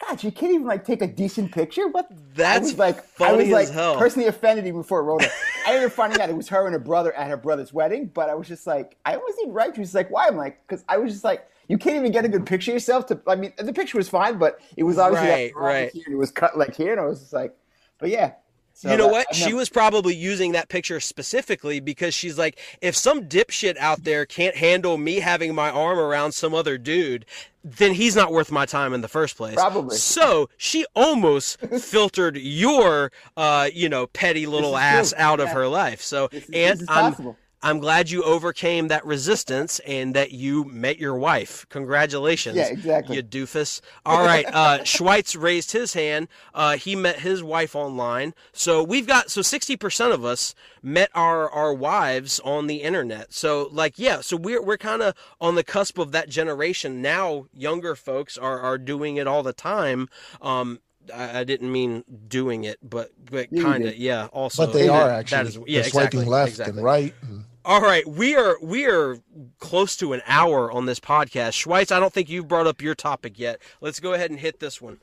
God, 0.07 0.23
you 0.23 0.31
can't 0.31 0.51
even 0.51 0.65
like 0.65 0.83
take 0.83 1.01
a 1.03 1.07
decent 1.07 1.51
picture. 1.51 1.87
What? 1.87 2.07
I 2.11 2.15
That's 2.33 2.61
was 2.71 2.79
like, 2.79 3.05
I 3.21 3.33
was 3.33 3.49
like 3.49 3.69
hell. 3.69 3.97
personally 3.97 4.27
offended 4.27 4.65
even 4.65 4.81
before 4.81 5.01
I 5.01 5.05
wrote 5.05 5.23
it. 5.23 5.31
I 5.67 5.73
ended 5.73 5.85
up 5.85 5.91
finding 5.93 6.19
out 6.19 6.29
it 6.29 6.35
was 6.35 6.49
her 6.49 6.65
and 6.65 6.73
her 6.73 6.79
brother 6.79 7.13
at 7.13 7.27
her 7.29 7.37
brother's 7.37 7.71
wedding, 7.71 8.07
but 8.13 8.27
I 8.27 8.33
was 8.33 8.47
just 8.47 8.65
like, 8.65 8.97
I 9.05 9.13
almost 9.15 9.37
didn't 9.37 9.53
write. 9.53 9.75
She 9.75 9.81
was 9.81 9.93
like, 9.93 10.09
why? 10.09 10.27
I'm 10.27 10.35
like, 10.37 10.59
because 10.67 10.83
I 10.89 10.97
was 10.97 11.11
just 11.13 11.23
like, 11.23 11.47
you 11.67 11.77
can't 11.77 11.95
even 11.95 12.11
get 12.11 12.25
a 12.25 12.29
good 12.29 12.45
picture 12.47 12.71
of 12.71 12.75
yourself. 12.75 13.05
To, 13.07 13.21
I 13.27 13.35
mean, 13.35 13.53
the 13.59 13.71
picture 13.71 13.97
was 13.97 14.09
fine, 14.09 14.39
but 14.39 14.59
it 14.75 14.83
was 14.83 14.97
obviously 14.97 15.29
Right, 15.29 15.43
like, 15.45 15.55
right. 15.55 15.73
right. 15.83 15.91
here, 15.93 16.03
and 16.07 16.15
it 16.15 16.17
was 16.17 16.31
cut 16.31 16.57
like 16.57 16.75
here, 16.75 16.91
and 16.93 16.99
I 16.99 17.05
was 17.05 17.19
just 17.19 17.31
like, 17.33 17.55
but 17.99 18.09
yeah. 18.09 18.33
So 18.81 18.89
you 18.89 18.97
know 18.97 19.05
that- 19.05 19.11
what? 19.11 19.35
She 19.35 19.53
was 19.53 19.69
probably 19.69 20.15
using 20.15 20.53
that 20.53 20.67
picture 20.67 20.99
specifically 20.99 21.79
because 21.79 22.15
she's 22.15 22.35
like, 22.39 22.57
if 22.81 22.95
some 22.95 23.25
dipshit 23.27 23.77
out 23.77 24.03
there 24.03 24.25
can't 24.25 24.55
handle 24.55 24.97
me 24.97 25.19
having 25.19 25.53
my 25.53 25.69
arm 25.69 25.99
around 25.99 26.31
some 26.31 26.55
other 26.55 26.79
dude, 26.79 27.27
then 27.63 27.93
he's 27.93 28.15
not 28.15 28.31
worth 28.31 28.51
my 28.51 28.65
time 28.65 28.91
in 28.91 29.01
the 29.01 29.07
first 29.07 29.37
place. 29.37 29.53
Probably. 29.53 29.95
So 29.97 30.49
she 30.57 30.83
almost 30.95 31.59
filtered 31.79 32.37
your, 32.37 33.11
uh, 33.37 33.69
you 33.71 33.87
know, 33.87 34.07
petty 34.07 34.47
little 34.47 34.75
ass 34.75 35.11
true. 35.11 35.19
out 35.21 35.39
of 35.39 35.49
her 35.49 35.67
life. 35.67 36.01
So, 36.01 36.29
This 36.31 36.49
and 36.51 36.79
this 36.79 36.89
I'm. 36.89 37.11
possible. 37.11 37.37
I'm 37.63 37.79
glad 37.79 38.09
you 38.09 38.23
overcame 38.23 38.87
that 38.87 39.05
resistance 39.05 39.79
and 39.79 40.15
that 40.15 40.31
you 40.31 40.63
met 40.65 40.97
your 40.97 41.15
wife. 41.15 41.65
Congratulations. 41.69 42.55
Yeah, 42.57 42.67
exactly. 42.69 43.15
You 43.17 43.23
doofus. 43.23 43.81
All 44.05 44.23
right. 44.25 44.45
Uh, 44.47 44.79
Schweitz 44.83 45.39
raised 45.39 45.71
his 45.71 45.93
hand. 45.93 46.27
Uh, 46.53 46.77
he 46.77 46.95
met 46.95 47.19
his 47.19 47.43
wife 47.43 47.75
online. 47.75 48.33
So 48.51 48.81
we've 48.83 49.05
got, 49.05 49.29
so 49.29 49.41
60% 49.41 50.11
of 50.13 50.25
us 50.25 50.55
met 50.81 51.11
our, 51.13 51.49
our 51.49 51.73
wives 51.73 52.39
on 52.43 52.65
the 52.67 52.77
internet. 52.77 53.31
So 53.33 53.69
like, 53.71 53.99
yeah, 53.99 54.21
so 54.21 54.37
we're, 54.37 54.61
we're 54.63 54.77
kind 54.77 55.01
of 55.03 55.13
on 55.39 55.55
the 55.55 55.63
cusp 55.63 55.99
of 55.99 56.11
that 56.13 56.29
generation. 56.29 57.01
Now 57.01 57.45
younger 57.53 57.95
folks 57.95 58.37
are, 58.37 58.59
are 58.59 58.77
doing 58.79 59.17
it 59.17 59.27
all 59.27 59.43
the 59.43 59.53
time. 59.53 60.09
Um, 60.41 60.79
I, 61.13 61.39
I 61.39 61.43
didn't 61.43 61.71
mean 61.71 62.03
doing 62.27 62.63
it, 62.63 62.77
but, 62.81 63.11
but 63.29 63.49
kind 63.55 63.85
of, 63.85 63.95
yeah, 63.95 64.27
also. 64.31 64.65
but 64.65 64.73
they 64.73 64.87
that- 64.87 64.93
are 64.93 65.07
that 65.07 65.19
actually. 65.31 65.47
is- 65.49 65.57
yeah, 65.67 65.81
They're 65.81 65.89
swiping 65.91 66.05
exactly, 66.21 66.25
left 66.25 66.49
exactly. 66.49 66.77
and 66.77 66.83
right. 66.85 67.13
and- 67.21 67.45
All 67.63 67.81
right, 67.81 68.07
we 68.07 68.35
are 68.35 68.57
we 68.59 68.87
are 68.87 69.19
close 69.59 69.95
to 69.97 70.13
an 70.13 70.21
hour 70.25 70.71
on 70.71 70.87
this 70.87 70.99
podcast. 70.99 71.51
Schweitz, 71.51 71.91
I 71.91 71.99
don't 71.99 72.11
think 72.11 72.27
you've 72.27 72.47
brought 72.47 72.65
up 72.65 72.81
your 72.81 72.95
topic 72.95 73.37
yet. 73.37 73.61
Let's 73.81 73.99
go 73.99 74.13
ahead 74.13 74.31
and 74.31 74.39
hit 74.39 74.59
this 74.59 74.81
one. 74.81 74.97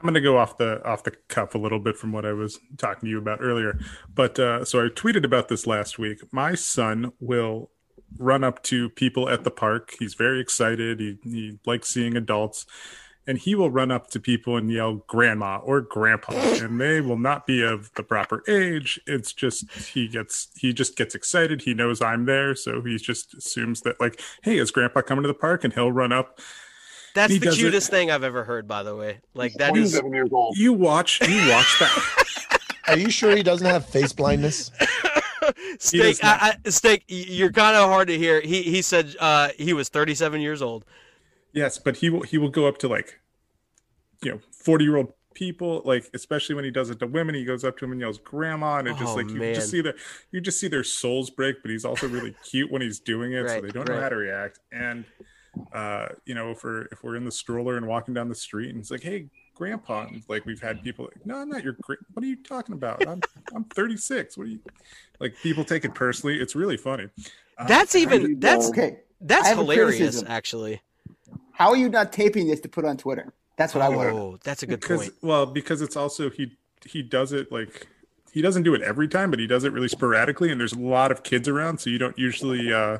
I'm 0.00 0.04
going 0.04 0.14
to 0.14 0.20
go 0.20 0.38
off 0.38 0.56
the 0.56 0.82
off 0.86 1.02
the 1.02 1.12
cuff 1.28 1.54
a 1.54 1.58
little 1.58 1.80
bit 1.80 1.98
from 1.98 2.12
what 2.12 2.24
I 2.24 2.32
was 2.32 2.58
talking 2.78 3.02
to 3.02 3.10
you 3.10 3.18
about 3.18 3.40
earlier. 3.42 3.78
But 4.14 4.38
uh, 4.38 4.64
so 4.64 4.84
I 4.84 4.88
tweeted 4.88 5.24
about 5.24 5.48
this 5.48 5.66
last 5.66 5.98
week. 5.98 6.20
My 6.32 6.54
son 6.54 7.12
will 7.20 7.70
run 8.16 8.42
up 8.42 8.62
to 8.64 8.88
people 8.88 9.28
at 9.28 9.44
the 9.44 9.50
park. 9.50 9.94
He's 9.98 10.14
very 10.14 10.40
excited. 10.40 11.00
He 11.00 11.18
he 11.24 11.58
likes 11.66 11.88
seeing 11.88 12.16
adults. 12.16 12.64
And 13.28 13.36
he 13.38 13.54
will 13.54 13.70
run 13.70 13.90
up 13.90 14.08
to 14.12 14.18
people 14.20 14.56
and 14.56 14.72
yell 14.72 15.04
grandma 15.06 15.58
or 15.58 15.82
grandpa 15.82 16.32
and 16.32 16.80
they 16.80 17.00
will 17.02 17.18
not 17.18 17.46
be 17.46 17.62
of 17.62 17.92
the 17.94 18.02
proper 18.02 18.42
age. 18.48 18.98
It's 19.06 19.32
just 19.34 19.70
he 19.70 20.08
gets 20.08 20.48
he 20.56 20.72
just 20.72 20.96
gets 20.96 21.14
excited. 21.14 21.62
He 21.62 21.74
knows 21.74 22.00
I'm 22.00 22.24
there, 22.24 22.54
so 22.56 22.80
he 22.80 22.96
just 22.96 23.34
assumes 23.34 23.82
that 23.82 24.00
like, 24.00 24.20
hey, 24.42 24.56
is 24.56 24.70
grandpa 24.70 25.02
coming 25.02 25.22
to 25.24 25.28
the 25.28 25.34
park? 25.34 25.62
And 25.62 25.74
he'll 25.74 25.92
run 25.92 26.10
up 26.10 26.40
That's 27.14 27.30
He 27.32 27.38
the 27.38 27.44
does 27.46 27.58
it- 27.58 27.60
cutest 27.60 27.90
thing 27.90 28.10
I've 28.10 28.24
ever 28.24 28.44
heard, 28.44 28.66
by 28.66 28.82
the 28.82 28.96
way. 28.96 29.20
Like 29.34 29.52
that 29.58 29.76
is 29.76 29.92
27 29.92 30.12
years 30.14 30.30
old. 30.32 30.56
you 30.56 30.72
watch 30.72 31.20
you 31.28 31.50
watch 31.50 31.78
that 31.80 32.58
Are 32.88 32.96
you 32.98 33.10
sure 33.10 33.36
he 33.36 33.42
doesn't 33.42 33.66
have 33.66 33.84
face 33.84 34.14
blindness? 34.14 34.70
steak. 35.78 36.00
does. 36.00 36.20
I, 36.22 36.56
I, 36.64 36.70
steak. 36.70 37.04
You're 37.08 37.52
kind 37.52 37.76
of 37.76 37.90
hard 37.90 38.08
to 38.08 38.16
hear. 38.16 38.40
He 38.40 38.62
he 38.62 38.80
said 38.80 39.14
uh, 39.20 39.48
he 39.58 39.74
was 39.74 39.90
37 39.90 40.40
years 40.40 40.62
old. 40.62 40.86
Yes, 41.52 41.78
but 41.78 41.96
he 41.98 42.10
will 42.10 42.22
he 42.22 42.38
will 42.38 42.50
go 42.50 42.66
up 42.66 42.78
to 42.78 42.88
like 42.88 43.20
you 44.22 44.32
know 44.32 44.40
40 44.64 44.84
year 44.84 44.96
old 44.96 45.12
people 45.34 45.82
like 45.84 46.10
especially 46.14 46.54
when 46.56 46.64
he 46.64 46.70
does 46.70 46.90
it 46.90 46.98
to 46.98 47.06
women 47.06 47.32
he 47.34 47.44
goes 47.44 47.62
up 47.62 47.76
to 47.78 47.84
them 47.84 47.92
and 47.92 48.00
yells 48.00 48.18
grandma 48.18 48.78
and 48.78 48.88
it 48.88 48.96
just 48.96 49.12
Oh, 49.12 49.16
like 49.16 49.30
you 49.30 49.38
man. 49.38 49.54
just 49.54 49.70
see 49.70 49.80
their 49.80 49.94
you 50.32 50.40
just 50.40 50.58
see 50.58 50.66
their 50.66 50.82
souls 50.82 51.30
break 51.30 51.62
but 51.62 51.70
he's 51.70 51.84
also 51.84 52.08
really 52.08 52.34
cute 52.42 52.72
when 52.72 52.82
he's 52.82 52.98
doing 52.98 53.32
it 53.32 53.48
so 53.48 53.60
they 53.60 53.70
don't 53.70 53.88
know 53.88 54.00
how 54.00 54.08
to 54.08 54.16
react. 54.16 54.58
And 54.72 55.04
uh 55.72 56.08
you 56.24 56.34
know 56.34 56.50
if 56.50 56.64
we're 56.64 56.82
if 56.86 57.04
we're 57.04 57.16
in 57.16 57.24
the 57.24 57.30
stroller 57.30 57.76
and 57.76 57.86
walking 57.86 58.14
down 58.14 58.28
the 58.28 58.34
street 58.34 58.70
and 58.70 58.78
it's 58.80 58.90
like 58.90 59.02
hey 59.02 59.26
grandpa 59.54 60.06
and 60.06 60.22
like 60.28 60.44
we've 60.46 60.60
had 60.60 60.82
people 60.82 61.04
like 61.04 61.24
no 61.26 61.36
i'm 61.36 61.48
not 61.48 61.62
your 61.64 61.76
gra- 61.82 61.96
what 62.14 62.24
are 62.24 62.28
you 62.28 62.36
talking 62.42 62.74
about? 62.74 63.06
I'm 63.06 63.20
i'm 63.54 63.64
36 63.64 64.36
what 64.36 64.44
are 64.44 64.50
you 64.50 64.60
like 65.20 65.34
people 65.42 65.64
take 65.64 65.84
it 65.84 65.94
personally. 65.94 66.40
It's 66.40 66.54
really 66.54 66.76
funny. 66.76 67.08
Uh, 67.58 67.66
That's 67.66 67.94
I 67.94 67.98
even 68.00 68.40
that's 68.40 68.68
Okay. 68.68 69.00
that's 69.20 69.46
I 69.46 69.48
have 69.50 69.58
a 69.58 69.62
hilarious. 69.62 70.22
Actually, 70.26 70.80
How 71.58 71.70
are 71.70 71.76
you 71.76 71.88
not 71.88 72.12
taping 72.12 72.46
this 72.46 72.60
to 72.60 72.68
put 72.68 72.84
on 72.84 72.96
Twitter? 72.96 73.34
That's 73.56 73.74
what 73.74 73.82
I 73.82 73.88
want 73.88 74.10
to 74.10 74.14
know. 74.14 74.22
Oh, 74.22 74.38
that's 74.44 74.62
a 74.62 74.66
good 74.66 74.78
because 74.80 75.00
point. 75.00 75.14
well 75.22 75.44
because 75.44 75.82
it's 75.82 75.96
also 75.96 76.30
he 76.30 76.56
he 76.86 77.02
does 77.02 77.32
it 77.32 77.50
like 77.50 77.88
he 78.32 78.40
doesn't 78.40 78.62
do 78.62 78.74
it 78.74 78.82
every 78.82 79.08
time 79.08 79.30
but 79.30 79.40
he 79.40 79.48
does 79.48 79.64
it 79.64 79.72
really 79.72 79.88
sporadically 79.88 80.52
and 80.52 80.60
there's 80.60 80.72
a 80.74 80.78
lot 80.78 81.10
of 81.10 81.24
kids 81.24 81.48
around 81.48 81.78
so 81.80 81.90
you 81.90 81.98
don't 81.98 82.16
usually 82.16 82.72
uh 82.72 82.98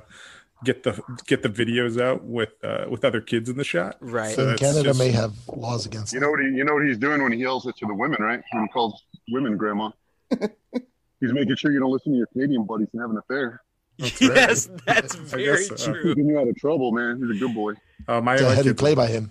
get 0.65 0.83
the 0.83 1.01
get 1.29 1.45
the 1.45 1.49
videos 1.49 2.03
out 2.03 2.25
with 2.25 2.49
uh 2.65 2.87
with 2.91 3.05
other 3.05 3.21
kids 3.21 3.49
in 3.49 3.57
the 3.57 3.63
shot 3.63 3.97
Right. 4.01 4.35
So 4.35 4.49
And 4.49 4.59
Canada 4.59 4.83
just- 4.83 4.99
may 4.99 5.11
have 5.13 5.35
laws 5.55 5.87
against 5.87 6.13
You 6.13 6.19
know 6.19 6.31
what 6.31 6.41
he, 6.41 6.47
you 6.47 6.65
know 6.65 6.75
what 6.75 6.85
he's 6.85 6.99
doing 6.99 7.23
when 7.23 7.31
he 7.31 7.39
yells 7.39 7.65
it 7.69 7.77
to 7.77 7.87
the 7.87 7.95
women, 7.95 8.21
right? 8.21 8.43
When 8.53 8.65
he 8.65 8.69
calls 8.71 9.05
women 9.31 9.57
grandma. 9.57 9.91
he's 10.33 11.33
making 11.33 11.55
sure 11.57 11.71
you 11.71 11.79
don't 11.79 11.93
listen 11.93 12.13
to 12.13 12.19
your 12.19 12.27
Canadian 12.27 12.65
buddies 12.65 12.89
and 12.93 13.01
have 13.01 13.11
an 13.11 13.19
affair. 13.19 13.63
That's 13.99 14.21
right. 14.23 14.37
yes, 14.37 14.69
that's 14.87 15.15
I 15.19 15.19
very 15.19 15.45
guess 15.45 15.83
so. 15.83 15.93
true. 15.93 16.15
Keeping 16.15 16.29
you 16.29 16.39
out 16.39 16.49
of 16.49 16.57
trouble, 16.57 16.93
man. 16.93 17.19
He's 17.21 17.37
a 17.37 17.39
good 17.39 17.55
boy. 17.55 17.73
uh, 18.07 18.21
my, 18.21 18.35
It's 18.35 18.43
a 18.43 18.47
my 18.47 18.55
heavy 18.55 18.75
play 18.75 18.95
by 18.95 19.07
him. 19.09 19.31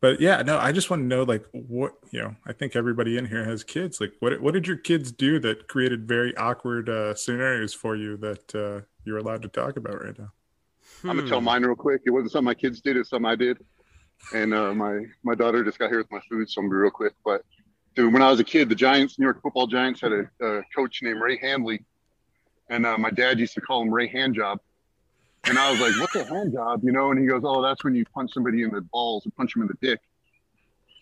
but 0.00 0.20
yeah 0.20 0.42
no 0.42 0.58
i 0.58 0.70
just 0.70 0.90
want 0.90 1.00
to 1.02 1.06
know 1.06 1.22
like 1.24 1.44
what 1.52 1.94
you 2.12 2.20
know 2.20 2.32
i 2.46 2.52
think 2.52 2.76
everybody 2.76 3.16
in 3.18 3.24
here 3.26 3.44
has 3.44 3.64
kids 3.64 4.00
like 4.00 4.12
what 4.20 4.40
what 4.40 4.54
did 4.54 4.64
your 4.66 4.76
kids 4.76 5.10
do 5.10 5.40
that 5.40 5.66
created 5.66 6.06
very 6.06 6.36
awkward 6.36 6.88
uh 6.88 7.12
scenarios 7.14 7.74
for 7.74 7.96
you 7.96 8.16
that 8.16 8.54
uh 8.54 8.80
you're 9.04 9.18
allowed 9.18 9.42
to 9.42 9.48
talk 9.48 9.76
about 9.76 10.00
right 10.04 10.16
now 10.18 10.30
I'm 11.04 11.10
gonna 11.10 11.22
Hmm. 11.22 11.28
tell 11.28 11.40
mine 11.40 11.62
real 11.64 11.76
quick. 11.76 12.02
It 12.06 12.10
wasn't 12.10 12.32
something 12.32 12.44
my 12.46 12.54
kids 12.54 12.80
did; 12.80 12.96
it's 12.96 13.10
something 13.10 13.30
I 13.30 13.36
did. 13.36 13.58
And 14.34 14.52
uh, 14.52 14.74
my 14.74 15.00
my 15.22 15.34
daughter 15.36 15.62
just 15.64 15.78
got 15.78 15.90
here 15.90 15.98
with 15.98 16.10
my 16.10 16.20
food, 16.28 16.50
so 16.50 16.60
I'm 16.60 16.66
gonna 16.66 16.76
be 16.78 16.82
real 16.82 16.90
quick. 16.90 17.12
But 17.24 17.42
dude, 17.94 18.12
when 18.12 18.20
I 18.22 18.28
was 18.30 18.40
a 18.40 18.44
kid, 18.44 18.68
the 18.68 18.74
Giants, 18.74 19.16
New 19.18 19.24
York 19.26 19.40
Football 19.40 19.68
Giants, 19.68 20.00
had 20.00 20.10
a, 20.12 20.22
a 20.44 20.62
coach 20.74 20.98
named 21.02 21.20
Ray 21.20 21.38
Handley, 21.38 21.84
and 22.70 22.86
uh, 22.86 22.98
my 22.98 23.10
dad 23.10 23.38
used 23.38 23.54
to 23.54 23.60
call 23.60 23.82
him 23.82 23.90
Ray 23.90 24.08
Handjob. 24.08 24.58
And 25.44 25.58
I 25.58 25.70
was 25.70 25.80
like, 25.80 25.98
"What's 26.00 26.16
a 26.16 26.24
hand 26.24 26.52
job?" 26.52 26.80
You 26.82 26.92
know? 26.92 27.10
And 27.10 27.20
he 27.20 27.26
goes, 27.26 27.42
"Oh, 27.44 27.62
that's 27.62 27.84
when 27.84 27.94
you 27.94 28.04
punch 28.14 28.32
somebody 28.34 28.62
in 28.62 28.70
the 28.70 28.80
balls 28.80 29.24
and 29.24 29.34
punch 29.36 29.54
them 29.54 29.62
in 29.62 29.68
the 29.68 29.86
dick." 29.86 30.00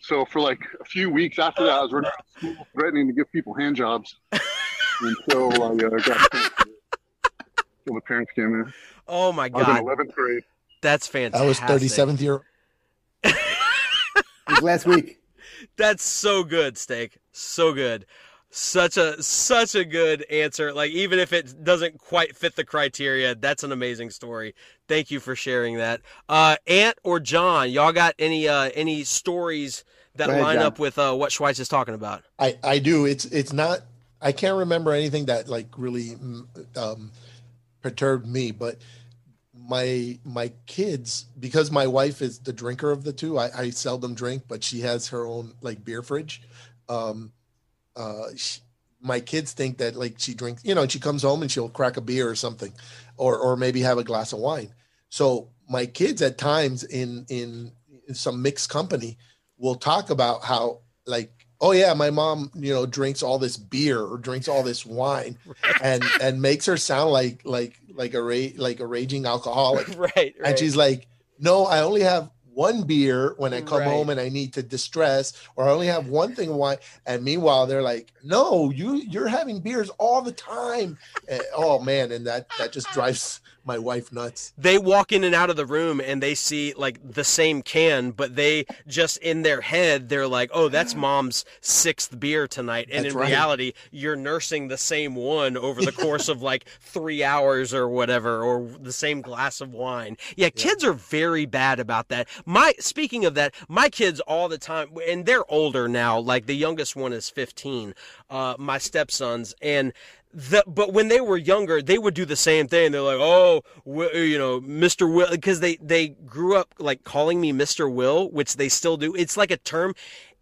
So 0.00 0.24
for 0.24 0.40
like 0.40 0.60
a 0.80 0.84
few 0.84 1.10
weeks 1.10 1.38
after 1.38 1.64
that, 1.64 1.72
I 1.72 1.82
was 1.82 1.92
running 1.92 2.10
around 2.10 2.54
school 2.54 2.66
threatening 2.74 3.06
to 3.08 3.12
give 3.12 3.32
people 3.32 3.54
hand 3.54 3.76
jobs 3.76 4.16
until 5.00 5.62
I 5.62 5.66
uh, 5.66 5.74
got 5.74 6.34
until 6.34 7.94
the 7.94 8.00
parents 8.06 8.32
came 8.32 8.54
in. 8.54 8.72
Oh 9.08 9.32
my 9.32 9.46
I 9.46 9.48
was 9.48 9.68
in 9.68 9.74
god, 9.74 9.84
11th 9.84 10.12
grade. 10.12 10.42
that's 10.82 11.06
fantastic. 11.06 11.44
I 11.44 11.46
was 11.46 11.58
37th 11.60 12.20
year. 12.20 12.42
It 14.48 14.52
was 14.52 14.62
last 14.62 14.86
week. 14.86 15.18
That's 15.76 16.04
so 16.04 16.44
good, 16.44 16.78
Steak. 16.78 17.18
So 17.32 17.72
good. 17.72 18.06
Such 18.58 18.96
a 18.96 19.22
such 19.22 19.74
a 19.74 19.84
good 19.84 20.24
answer. 20.30 20.72
Like 20.72 20.90
even 20.92 21.18
if 21.18 21.34
it 21.34 21.62
doesn't 21.62 21.98
quite 21.98 22.34
fit 22.34 22.56
the 22.56 22.64
criteria, 22.64 23.34
that's 23.34 23.62
an 23.64 23.70
amazing 23.70 24.08
story. 24.08 24.54
Thank 24.88 25.10
you 25.10 25.20
for 25.20 25.36
sharing 25.36 25.76
that. 25.76 26.00
Uh 26.26 26.56
Ant 26.66 26.96
or 27.04 27.20
John, 27.20 27.70
y'all 27.70 27.92
got 27.92 28.14
any 28.18 28.48
uh 28.48 28.70
any 28.74 29.04
stories 29.04 29.84
that 30.14 30.30
ahead, 30.30 30.40
line 30.40 30.56
John. 30.56 30.64
up 30.64 30.78
with 30.78 30.98
uh 30.98 31.14
what 31.14 31.32
Schweitz 31.32 31.60
is 31.60 31.68
talking 31.68 31.92
about? 31.92 32.22
I 32.38 32.58
I 32.64 32.78
do. 32.78 33.04
It's 33.04 33.26
it's 33.26 33.52
not. 33.52 33.80
I 34.22 34.32
can't 34.32 34.56
remember 34.56 34.92
anything 34.92 35.26
that 35.26 35.48
like 35.48 35.68
really 35.76 36.12
mm, 36.12 36.46
um, 36.78 37.12
perturbed 37.82 38.26
me, 38.26 38.52
but 38.52 38.78
my 39.52 40.18
my 40.24 40.50
kids 40.64 41.26
because 41.38 41.70
my 41.70 41.86
wife 41.86 42.22
is 42.22 42.38
the 42.38 42.54
drinker 42.54 42.90
of 42.90 43.04
the 43.04 43.12
two. 43.12 43.38
I, 43.38 43.50
I 43.54 43.70
seldom 43.70 44.14
drink, 44.14 44.44
but 44.48 44.64
she 44.64 44.80
has 44.80 45.08
her 45.08 45.26
own 45.26 45.52
like 45.60 45.84
beer 45.84 46.00
fridge. 46.00 46.40
Um, 46.88 47.32
uh, 47.96 48.28
she, 48.36 48.60
my 49.00 49.20
kids 49.20 49.52
think 49.52 49.78
that 49.78 49.96
like 49.96 50.14
she 50.18 50.34
drinks, 50.34 50.64
you 50.64 50.74
know, 50.74 50.82
and 50.82 50.92
she 50.92 50.98
comes 50.98 51.22
home 51.22 51.42
and 51.42 51.50
she'll 51.50 51.68
crack 51.68 51.96
a 51.96 52.00
beer 52.00 52.28
or 52.28 52.34
something, 52.34 52.72
or 53.16 53.38
or 53.38 53.56
maybe 53.56 53.80
have 53.80 53.98
a 53.98 54.04
glass 54.04 54.32
of 54.32 54.38
wine. 54.38 54.72
So 55.08 55.48
my 55.68 55.86
kids 55.86 56.22
at 56.22 56.38
times 56.38 56.84
in 56.84 57.26
in, 57.28 57.72
in 58.08 58.14
some 58.14 58.42
mixed 58.42 58.70
company 58.70 59.18
will 59.58 59.74
talk 59.74 60.10
about 60.10 60.44
how 60.44 60.80
like 61.06 61.46
oh 61.60 61.72
yeah 61.72 61.94
my 61.94 62.10
mom 62.10 62.50
you 62.54 62.72
know 62.72 62.86
drinks 62.86 63.22
all 63.22 63.38
this 63.38 63.56
beer 63.56 64.00
or 64.00 64.18
drinks 64.18 64.48
all 64.48 64.62
this 64.62 64.84
wine 64.84 65.38
and 65.82 66.04
and 66.20 66.42
makes 66.42 66.66
her 66.66 66.76
sound 66.76 67.10
like 67.10 67.40
like 67.44 67.80
like 67.94 68.14
a 68.14 68.22
ra- 68.22 68.56
like 68.56 68.80
a 68.80 68.86
raging 68.86 69.24
alcoholic 69.24 69.88
right, 69.96 70.14
right. 70.16 70.34
and 70.44 70.58
she's 70.58 70.76
like 70.76 71.06
no 71.38 71.64
i 71.64 71.80
only 71.80 72.02
have 72.02 72.30
one 72.56 72.84
beer 72.84 73.34
when 73.36 73.52
i 73.52 73.60
come 73.60 73.80
Right. 73.80 73.88
home 73.88 74.08
and 74.08 74.18
i 74.18 74.30
need 74.30 74.54
to 74.54 74.62
distress 74.62 75.34
or 75.56 75.68
i 75.68 75.70
only 75.70 75.88
have 75.88 76.08
one 76.08 76.34
thing 76.34 76.48
of 76.48 76.56
wine 76.56 76.78
and 77.06 77.22
meanwhile 77.22 77.66
they're 77.66 77.82
like 77.82 78.12
no 78.24 78.70
you 78.70 78.94
you're 78.96 79.28
having 79.28 79.60
beers 79.60 79.90
all 79.98 80.22
the 80.22 80.32
time 80.32 80.96
And- 81.28 81.42
oh 81.54 81.78
man 81.80 82.12
and 82.12 82.26
that 82.26 82.46
that 82.58 82.72
just 82.72 82.90
drives 82.92 83.40
my 83.66 83.78
wife 83.78 84.12
nuts 84.12 84.52
they 84.56 84.78
walk 84.78 85.12
in 85.12 85.24
and 85.24 85.34
out 85.34 85.50
of 85.50 85.56
the 85.56 85.66
room 85.66 86.00
and 86.00 86.22
they 86.22 86.34
see 86.34 86.72
like 86.76 86.98
the 87.02 87.24
same 87.24 87.62
can, 87.62 88.10
but 88.10 88.36
they 88.36 88.64
just 88.86 89.16
in 89.18 89.42
their 89.42 89.60
head 89.60 90.08
they're 90.08 90.26
like, 90.28 90.50
"Oh, 90.52 90.68
that's 90.68 90.94
mom's 91.06 91.44
sixth 91.60 92.18
beer 92.18 92.46
tonight," 92.46 92.88
and 92.90 93.04
That's 93.04 93.14
in 93.14 93.20
right. 93.20 93.28
reality, 93.28 93.72
you're 93.90 94.16
nursing 94.16 94.68
the 94.68 94.76
same 94.76 95.14
one 95.14 95.56
over 95.56 95.82
the 95.82 95.92
course 95.92 96.28
of 96.28 96.42
like 96.42 96.64
three 96.80 97.22
hours 97.22 97.74
or 97.74 97.88
whatever, 97.88 98.42
or 98.42 98.66
the 98.80 98.92
same 98.92 99.20
glass 99.20 99.60
of 99.60 99.72
wine. 99.72 100.16
Yeah, 100.36 100.50
kids 100.50 100.84
are 100.84 100.92
very 100.92 101.46
bad 101.46 101.80
about 101.80 102.08
that. 102.08 102.28
My 102.44 102.74
speaking 102.78 103.24
of 103.24 103.34
that, 103.34 103.54
my 103.68 103.88
kids 103.88 104.20
all 104.20 104.48
the 104.48 104.58
time, 104.58 104.90
and 105.06 105.26
they're 105.26 105.50
older 105.50 105.88
now. 105.88 106.18
Like 106.18 106.46
the 106.46 106.56
youngest 106.56 106.96
one 106.96 107.12
is 107.12 107.28
15, 107.28 107.94
uh, 108.30 108.54
my 108.58 108.78
stepsons, 108.78 109.54
and 109.60 109.92
the, 110.36 110.62
but 110.66 110.92
when 110.92 111.08
they 111.08 111.22
were 111.22 111.38
younger, 111.38 111.80
they 111.80 111.96
would 111.96 112.12
do 112.12 112.26
the 112.26 112.36
same 112.36 112.68
thing. 112.68 112.92
They're 112.92 113.00
like, 113.00 113.18
"Oh, 113.18 113.62
you 113.86 114.36
know, 114.36 114.60
Mr. 114.60 115.10
Will," 115.12 115.30
because 115.30 115.60
they 115.60 115.76
they 115.76 116.08
grew 116.08 116.56
up 116.56 116.74
like 116.78 117.04
calling 117.04 117.40
me 117.40 117.54
Mr. 117.54 117.90
Will, 117.90 118.30
which 118.30 118.56
they 118.56 118.68
still 118.68 118.98
do. 118.98 119.14
It's 119.14 119.38
like 119.38 119.50
a 119.50 119.56
term. 119.56 119.94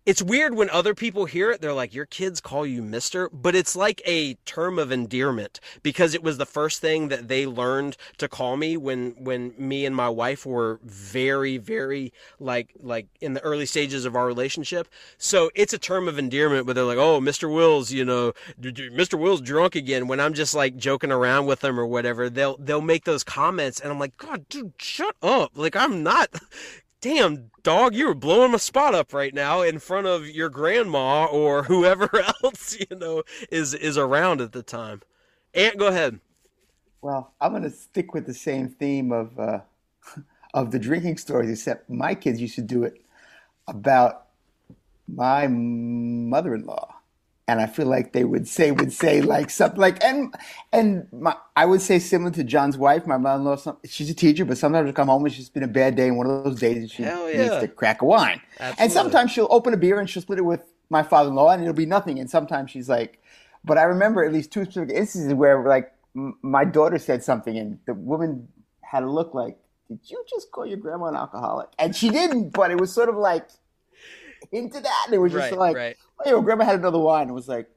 It's 0.06 0.20
weird 0.20 0.54
when 0.54 0.68
other 0.68 0.94
people 0.94 1.24
hear 1.24 1.50
it. 1.50 1.62
They're 1.62 1.72
like, 1.72 1.94
"Your 1.94 2.04
kids 2.04 2.38
call 2.38 2.66
you 2.66 2.82
Mister," 2.82 3.30
but 3.30 3.54
it's 3.54 3.74
like 3.74 4.02
a 4.04 4.34
term 4.44 4.78
of 4.78 4.92
endearment 4.92 5.60
because 5.82 6.12
it 6.12 6.22
was 6.22 6.36
the 6.36 6.44
first 6.44 6.82
thing 6.82 7.08
that 7.08 7.28
they 7.28 7.46
learned 7.46 7.96
to 8.18 8.28
call 8.28 8.58
me 8.58 8.76
when 8.76 9.12
when 9.16 9.54
me 9.56 9.86
and 9.86 9.96
my 9.96 10.10
wife 10.10 10.44
were 10.44 10.78
very 10.84 11.56
very 11.56 12.12
like 12.38 12.74
like 12.78 13.06
in 13.22 13.32
the 13.32 13.40
early 13.40 13.64
stages 13.64 14.04
of 14.04 14.14
our 14.14 14.26
relationship. 14.26 14.88
So 15.16 15.50
it's 15.54 15.72
a 15.72 15.78
term 15.78 16.06
of 16.06 16.18
endearment, 16.18 16.66
but 16.66 16.74
they're 16.74 16.84
like, 16.84 16.98
"Oh, 16.98 17.18
Mr. 17.18 17.50
Will's, 17.50 17.90
you 17.90 18.04
know, 18.04 18.34
Mr. 18.60 19.18
Will's 19.18 19.40
drunk 19.40 19.74
again." 19.74 20.06
When 20.06 20.20
I'm 20.20 20.34
just 20.34 20.54
like 20.54 20.76
joking 20.76 21.12
around 21.12 21.46
with 21.46 21.60
them 21.60 21.80
or 21.80 21.86
whatever, 21.86 22.28
they'll 22.28 22.58
they'll 22.58 22.82
make 22.82 23.04
those 23.04 23.24
comments, 23.24 23.80
and 23.80 23.90
I'm 23.90 23.98
like, 23.98 24.18
"God, 24.18 24.50
dude, 24.50 24.74
shut 24.78 25.16
up!" 25.22 25.52
Like 25.54 25.76
I'm 25.76 26.02
not. 26.02 26.28
Damn, 27.04 27.50
dog, 27.62 27.94
you 27.94 28.06
were 28.06 28.14
blowing 28.14 28.52
my 28.52 28.56
spot 28.56 28.94
up 28.94 29.12
right 29.12 29.34
now 29.34 29.60
in 29.60 29.78
front 29.78 30.06
of 30.06 30.26
your 30.26 30.48
grandma 30.48 31.26
or 31.26 31.62
whoever 31.64 32.08
else 32.42 32.78
you 32.80 32.96
know 32.96 33.22
is 33.50 33.74
is 33.74 33.98
around 33.98 34.40
at 34.40 34.52
the 34.52 34.62
time. 34.62 35.02
Ant, 35.52 35.76
go 35.76 35.88
ahead. 35.88 36.18
Well, 37.02 37.34
I'm 37.42 37.50
going 37.50 37.62
to 37.62 37.68
stick 37.68 38.14
with 38.14 38.24
the 38.24 38.32
same 38.32 38.70
theme 38.70 39.12
of 39.12 39.38
uh, 39.38 39.60
of 40.54 40.70
the 40.70 40.78
drinking 40.78 41.18
stories, 41.18 41.50
except 41.50 41.90
my 41.90 42.14
kids 42.14 42.40
used 42.40 42.54
to 42.54 42.62
do 42.62 42.84
it 42.84 43.04
about 43.68 44.28
my 45.06 45.46
mother-in-law, 45.46 46.93
and 47.46 47.60
I 47.60 47.66
feel 47.66 47.86
like 47.86 48.12
they 48.12 48.24
would 48.24 48.48
say 48.48 48.70
would 48.70 48.92
say 48.92 49.20
like 49.20 49.50
something 49.50 49.80
like 49.80 50.02
and 50.02 50.34
and 50.72 51.06
my 51.12 51.36
I 51.56 51.66
would 51.66 51.82
say 51.82 51.98
similar 51.98 52.30
to 52.32 52.44
John's 52.44 52.78
wife, 52.78 53.06
my 53.06 53.18
mother-in-law. 53.18 53.76
She's 53.84 54.08
a 54.08 54.14
teacher, 54.14 54.44
but 54.44 54.56
sometimes 54.56 54.86
she'll 54.86 54.94
come 54.94 55.08
home 55.08 55.24
and 55.24 55.34
just 55.34 55.52
been 55.52 55.62
a 55.62 55.68
bad 55.68 55.94
day, 55.94 56.08
and 56.08 56.16
one 56.16 56.26
of 56.28 56.44
those 56.44 56.58
days 56.58 56.78
and 56.78 56.90
she 56.90 57.02
Hell 57.02 57.26
needs 57.26 57.58
to 57.60 57.68
crack 57.68 58.02
a 58.02 58.06
wine. 58.06 58.40
Absolutely. 58.58 58.82
And 58.82 58.92
sometimes 58.92 59.30
she'll 59.30 59.48
open 59.50 59.74
a 59.74 59.76
beer 59.76 60.00
and 60.00 60.08
she'll 60.08 60.22
split 60.22 60.38
it 60.38 60.42
with 60.42 60.72
my 60.90 61.02
father-in-law, 61.02 61.50
and 61.50 61.62
it'll 61.62 61.74
be 61.74 61.86
nothing. 61.86 62.18
And 62.18 62.30
sometimes 62.30 62.70
she's 62.70 62.88
like, 62.88 63.20
but 63.64 63.78
I 63.78 63.82
remember 63.82 64.24
at 64.24 64.32
least 64.32 64.50
two 64.50 64.64
specific 64.64 64.90
instances 64.90 65.34
where 65.34 65.62
like 65.66 65.92
m- 66.16 66.38
my 66.42 66.64
daughter 66.64 66.98
said 66.98 67.22
something, 67.22 67.56
and 67.58 67.78
the 67.86 67.94
woman 67.94 68.48
had 68.80 69.02
a 69.02 69.10
look 69.10 69.34
like, 69.34 69.58
"Did 69.88 70.00
you 70.04 70.24
just 70.30 70.50
call 70.50 70.64
your 70.64 70.78
grandma 70.78 71.06
an 71.06 71.16
alcoholic?" 71.16 71.68
And 71.78 71.94
she 71.94 72.08
didn't, 72.08 72.50
but 72.50 72.70
it 72.70 72.80
was 72.80 72.90
sort 72.92 73.10
of 73.10 73.16
like 73.16 73.48
into 74.52 74.80
that. 74.80 75.02
And 75.06 75.14
it 75.14 75.18
was 75.18 75.32
just 75.32 75.50
Right, 75.50 75.58
like, 75.58 75.76
right. 75.76 75.96
"Oh, 76.24 76.30
your 76.30 76.42
grandma 76.42 76.64
had 76.64 76.78
another 76.78 76.98
wine." 76.98 77.28
It 77.28 77.32
was 77.32 77.48
like, 77.48 77.68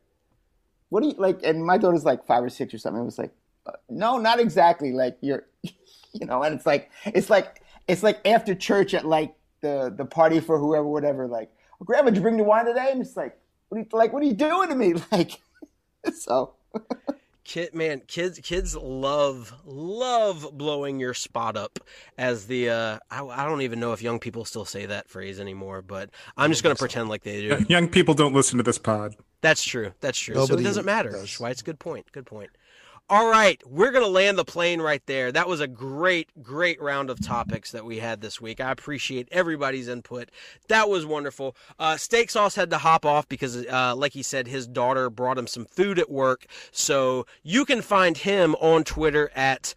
"What 0.90 1.02
do 1.02 1.10
you 1.10 1.16
like?" 1.18 1.40
And 1.44 1.66
my 1.66 1.78
daughter's 1.78 2.06
like 2.06 2.26
five 2.26 2.44
or 2.44 2.50
six 2.50 2.74
or 2.74 2.78
something. 2.78 3.02
It 3.02 3.06
was 3.06 3.18
like, 3.18 3.32
uh, 3.66 3.74
"No, 3.90 4.18
not 4.18 4.40
exactly. 4.40 4.92
Like 4.92 5.18
you're, 5.22 5.46
you 6.14 6.26
know." 6.26 6.44
And 6.44 6.56
it's 6.56 6.66
like, 6.66 6.92
it's 7.06 7.30
like, 7.30 7.62
it's 7.88 8.04
like 8.04 8.20
after 8.26 8.56
church 8.56 8.94
at 8.94 9.06
like 9.06 9.36
the 9.62 9.94
the 9.96 10.06
party 10.06 10.40
for 10.40 10.60
whoever, 10.60 10.88
whatever. 10.88 11.28
Like, 11.28 11.52
"Oh, 11.82 11.86
Grandma, 11.86 12.10
did 12.10 12.18
you 12.18 12.22
bring 12.22 12.38
the 12.38 12.44
wine 12.44 12.66
today? 12.66 12.90
And 12.92 13.02
it's 13.02 13.18
like, 13.18 13.38
what 13.70 13.78
are 13.78 13.82
you 13.82 13.88
like? 13.92 14.14
What 14.14 14.24
are 14.24 14.26
you 14.26 14.34
doing 14.34 14.70
to 14.70 14.76
me? 14.76 14.94
Like, 15.12 15.40
so. 16.14 16.54
Kid, 17.48 17.74
man, 17.74 18.02
kids, 18.08 18.42
kids 18.44 18.76
love 18.76 19.54
love 19.66 20.50
blowing 20.52 21.00
your 21.00 21.14
spot 21.14 21.56
up. 21.56 21.80
As 22.18 22.46
the 22.48 22.70
uh, 22.70 23.00
I, 23.10 23.26
I 23.26 23.46
don't 23.46 23.62
even 23.62 23.80
know 23.80 23.94
if 23.94 24.02
young 24.02 24.20
people 24.20 24.44
still 24.44 24.66
say 24.66 24.86
that 24.88 25.08
phrase 25.08 25.40
anymore, 25.40 25.82
but 25.82 26.10
I'm 26.36 26.52
just 26.52 26.62
gonna 26.62 26.76
pretend 26.76 27.08
like 27.08 27.24
they 27.24 27.48
do. 27.48 27.66
young 27.70 27.88
people 27.88 28.14
don't 28.14 28.34
listen 28.34 28.58
to 28.58 28.64
this 28.64 28.78
pod 28.78 29.16
That's 29.40 29.64
true. 29.64 29.94
That's 30.02 30.20
true. 30.20 30.36
so 30.46 30.56
it 30.56 30.64
doesn't 30.64 30.86
matter. 30.86 31.12
does. 31.12 31.30
Schweitz, 31.30 31.64
good 31.64 31.80
point. 31.80 32.12
Good 32.12 32.26
point. 32.26 32.50
All 33.10 33.30
right, 33.30 33.62
we're 33.66 33.92
going 33.92 34.04
to 34.04 34.10
land 34.10 34.38
the 34.38 34.44
plane 34.44 34.82
right 34.82 35.02
there. 35.06 35.32
That 35.32 35.48
was 35.48 35.62
a 35.62 35.68
great, 35.68 36.28
great 36.44 36.82
round 36.82 37.10
of 37.10 37.22
topics 37.26 37.72
that 37.72 37.86
we 37.86 38.00
had 38.00 38.20
this 38.20 38.42
week. 38.42 38.60
I 38.60 38.70
appreciate 38.70 39.30
everybody's 39.32 39.88
input. 39.88 40.30
That 40.68 40.90
was 40.90 41.06
wonderful. 41.06 41.56
Uh, 41.80 41.96
Steak 41.96 42.30
Sauce 42.30 42.56
had 42.56 42.70
to 42.72 42.78
hop 42.78 43.06
off 43.06 43.30
because, 43.30 43.66
uh, 43.66 43.96
like 43.96 44.12
he 44.12 44.22
said, 44.24 44.46
his 44.46 44.68
daughter 44.68 45.10
brought 45.10 45.38
him 45.38 45.48
some 45.48 45.64
food 45.64 46.00
at 46.00 46.12
work. 46.12 46.48
So 46.74 47.26
you 47.44 47.64
can 47.64 47.82
find 47.82 48.18
him 48.18 48.56
on 48.56 48.84
Twitter 48.84 49.32
at 49.34 49.74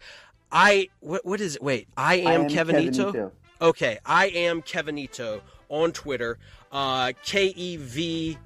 I. 0.51 0.89
What, 0.99 1.25
what 1.25 1.39
is 1.39 1.55
it? 1.55 1.63
Wait, 1.63 1.87
I 1.95 2.15
am, 2.15 2.27
I 2.27 2.33
am 2.33 2.49
Kevinito. 2.49 3.13
Kevinito. 3.13 3.31
Okay, 3.61 3.97
I 4.05 4.27
am 4.27 4.61
Kevinito 4.61 5.39
on 5.69 5.93
Twitter. 5.93 6.37
Uh, 6.69 7.13
K 7.23 7.53
E 7.55 7.77
V 7.77 8.37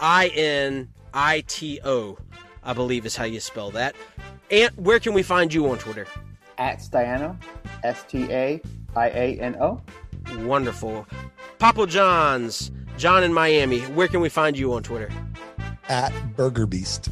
I 0.00 0.28
N 0.34 0.88
I 1.14 1.44
T 1.46 1.78
O, 1.84 2.18
I 2.66 2.72
believe 2.72 3.06
is 3.06 3.16
how 3.16 3.24
you 3.24 3.38
spell 3.40 3.70
that. 3.70 3.94
And 4.50 4.70
where 4.76 4.98
can 4.98 5.14
we 5.14 5.22
find 5.22 5.54
you 5.54 5.70
on 5.70 5.78
Twitter? 5.78 6.06
At 6.58 6.80
Staiano, 6.80 7.36
S 7.84 8.04
T 8.08 8.24
A 8.30 8.60
I 8.96 9.08
A 9.08 9.40
N 9.40 9.56
O. 9.60 9.80
Wonderful. 10.40 11.06
Papa 11.58 11.86
John's, 11.86 12.72
John 12.98 13.22
in 13.22 13.32
Miami. 13.32 13.80
Where 13.80 14.08
can 14.08 14.20
we 14.20 14.28
find 14.28 14.58
you 14.58 14.74
on 14.74 14.82
Twitter? 14.82 15.10
At 15.88 16.12
Burger 16.36 16.66
Beast. 16.66 17.08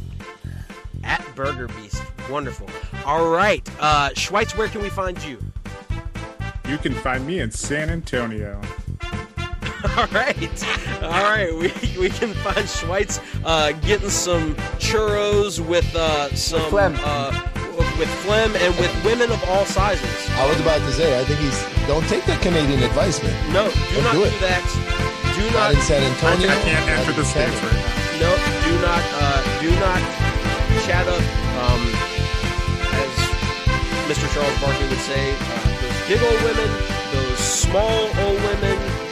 At 1.05 1.24
Burger 1.36 1.68
Beast. 1.68 2.02
Wonderful. 2.28 2.68
All 3.07 3.30
right. 3.30 3.66
Uh, 3.78 4.11
Schweitz, 4.11 4.57
where 4.57 4.68
can 4.68 4.82
we 4.82 4.88
find 4.88 5.22
you? 5.22 5.38
You 6.68 6.78
can 6.78 6.94
find 6.94 7.24
me 7.26 7.40
in 7.40 7.50
San 7.50 7.90
Antonio. 7.90 8.61
All 9.99 10.07
right, 10.12 10.64
all 11.03 11.28
right. 11.28 11.53
We, 11.53 11.68
we 12.01 12.09
can 12.09 12.32
find 12.32 12.64
Schweitz 12.64 13.20
uh, 13.45 13.72
getting 13.85 14.09
some 14.09 14.55
churros 14.80 15.61
with 15.61 15.85
uh, 15.95 16.35
some 16.35 16.62
phlegm. 16.70 16.97
Uh, 17.05 17.30
with 17.99 18.09
phlegm 18.24 18.55
and 18.57 18.74
with 18.78 18.91
women 19.05 19.30
of 19.30 19.43
all 19.45 19.64
sizes. 19.66 20.09
I 20.41 20.49
was 20.49 20.59
about 20.61 20.78
to 20.78 20.93
say, 20.93 21.18
I 21.20 21.24
think 21.24 21.39
he's. 21.41 21.59
Don't 21.87 22.07
take 22.09 22.24
that 22.26 22.41
Canadian 22.41 22.82
advice, 22.82 23.22
man. 23.22 23.35
No, 23.53 23.68
do 23.68 24.01
Don't 24.01 24.05
not 24.05 24.12
do 24.14 24.24
do, 24.24 24.39
that. 24.41 24.64
Do 25.37 25.45
Not 25.53 25.53
not. 25.53 25.74
in 25.74 25.80
San 25.85 26.03
Antonio. 26.03 26.49
I 26.49 26.57
can't 26.64 26.87
not 26.87 26.99
enter 27.05 27.11
in 27.12 27.16
the 27.18 27.24
states 27.28 27.59
right 27.61 27.76
now. 27.76 28.24
No, 28.24 28.30
do 28.64 28.72
not. 28.80 29.03
Uh, 29.20 29.41
do 29.61 29.70
not 29.82 30.01
chat 30.87 31.05
up. 31.07 31.22
Um, 31.61 31.82
as 32.97 33.12
Mr. 34.09 34.26
Charles 34.32 34.57
Barkley 34.64 34.89
would 34.89 35.05
say, 35.05 35.35
uh, 35.35 35.66
those 35.82 35.99
big 36.09 36.20
old 36.24 36.41
women, 36.41 36.70
those 37.12 37.39
small 37.39 38.09
old 38.24 38.39
women, 38.49 38.76
those 38.80 39.03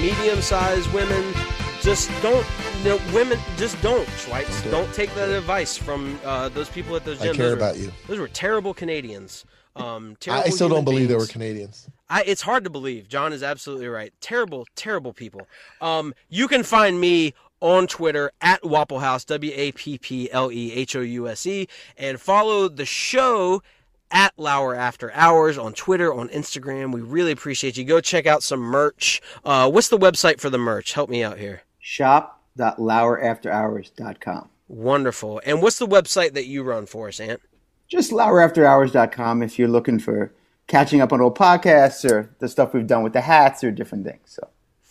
medium-sized 0.00 0.92
women. 0.92 1.34
Just 1.80 2.10
don't. 2.22 2.46
You 2.82 2.90
know, 2.90 3.00
women, 3.14 3.38
just 3.56 3.80
don't, 3.82 4.06
Schweitz. 4.08 4.62
Don't 4.64 4.70
Don't, 4.72 4.84
do 4.86 4.90
it. 4.90 4.94
take 4.94 5.14
that 5.14 5.28
advice 5.30 5.76
from 5.76 6.18
uh, 6.24 6.48
those 6.50 6.68
people 6.68 6.94
at 6.96 7.04
those 7.04 7.18
gyms. 7.18 7.30
I 7.30 7.34
care 7.34 7.34
Those 7.34 7.50
were- 7.50 7.56
about 7.56 7.76
you. 7.78 7.92
Those 8.06 8.18
were 8.18 8.28
terrible 8.28 8.74
Canadians. 8.74 9.44
Um, 9.76 10.16
terrible 10.18 10.44
I 10.46 10.50
still 10.50 10.68
don't 10.68 10.78
human 10.78 10.84
believe 10.84 11.08
they 11.08 11.14
were. 11.16 11.26
Canadians. 11.26 11.88
I, 12.10 12.22
it's 12.26 12.42
hard 12.42 12.64
to 12.64 12.70
believe. 12.70 13.08
John 13.08 13.32
is 13.32 13.42
absolutely 13.44 13.86
right. 13.88 14.12
Terrible, 14.20 14.66
terrible 14.74 15.12
people. 15.12 15.42
Um, 15.80 16.14
you 16.28 16.48
can 16.48 16.62
find 16.64 17.00
me 17.00 17.34
on 17.60 17.86
Twitter 17.86 18.32
at 18.40 18.62
Wapple 18.62 19.00
House, 19.00 19.24
W 19.26 19.52
A 19.54 19.72
P 19.72 19.98
P 19.98 20.30
L 20.32 20.50
E 20.50 20.72
H 20.72 20.96
O 20.96 21.00
U 21.00 21.28
S 21.28 21.46
E, 21.46 21.68
and 21.96 22.20
follow 22.20 22.68
the 22.68 22.86
show 22.86 23.62
at 24.10 24.32
Lour 24.36 24.74
After 24.74 25.12
Hours 25.12 25.56
on 25.58 25.72
Twitter, 25.72 26.12
on 26.12 26.28
Instagram. 26.30 26.92
We 26.92 27.00
really 27.00 27.30
appreciate 27.32 27.76
you. 27.76 27.84
Go 27.84 28.00
check 28.00 28.26
out 28.26 28.42
some 28.42 28.60
merch. 28.60 29.20
Uh, 29.44 29.70
what's 29.70 29.88
the 29.88 29.98
website 29.98 30.40
for 30.40 30.50
the 30.50 30.58
merch? 30.58 30.92
Help 30.92 31.10
me 31.10 31.22
out 31.22 31.38
here. 31.38 31.62
Shop.lourafterhours.com. 31.78 34.48
Wonderful. 34.68 35.40
And 35.46 35.62
what's 35.62 35.78
the 35.78 35.86
website 35.86 36.34
that 36.34 36.46
you 36.46 36.62
run 36.62 36.86
for 36.86 37.08
us, 37.08 37.20
Ant? 37.20 37.40
Just 37.88 38.10
lauerafterhours.com 38.10 39.42
if 39.42 39.58
you're 39.58 39.68
looking 39.68 39.98
for 39.98 40.32
catching 40.66 41.00
up 41.00 41.12
on 41.12 41.20
old 41.20 41.36
podcasts 41.36 42.08
or 42.08 42.30
the 42.38 42.48
stuff 42.48 42.74
we've 42.74 42.86
done 42.86 43.02
with 43.02 43.14
the 43.14 43.22
hats 43.22 43.64
or 43.64 43.70
different 43.70 44.04
things. 44.04 44.20
So 44.26 44.48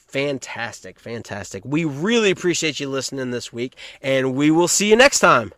Fantastic, 0.07 0.99
fantastic. 0.99 1.65
We 1.65 1.83
really 1.83 2.31
appreciate 2.31 2.79
you 2.79 2.89
listening 2.89 3.31
this 3.31 3.51
week, 3.51 3.75
and 4.01 4.35
we 4.35 4.49
will 4.49 4.69
see 4.69 4.89
you 4.89 4.95
next 4.95 5.19
time. 5.19 5.51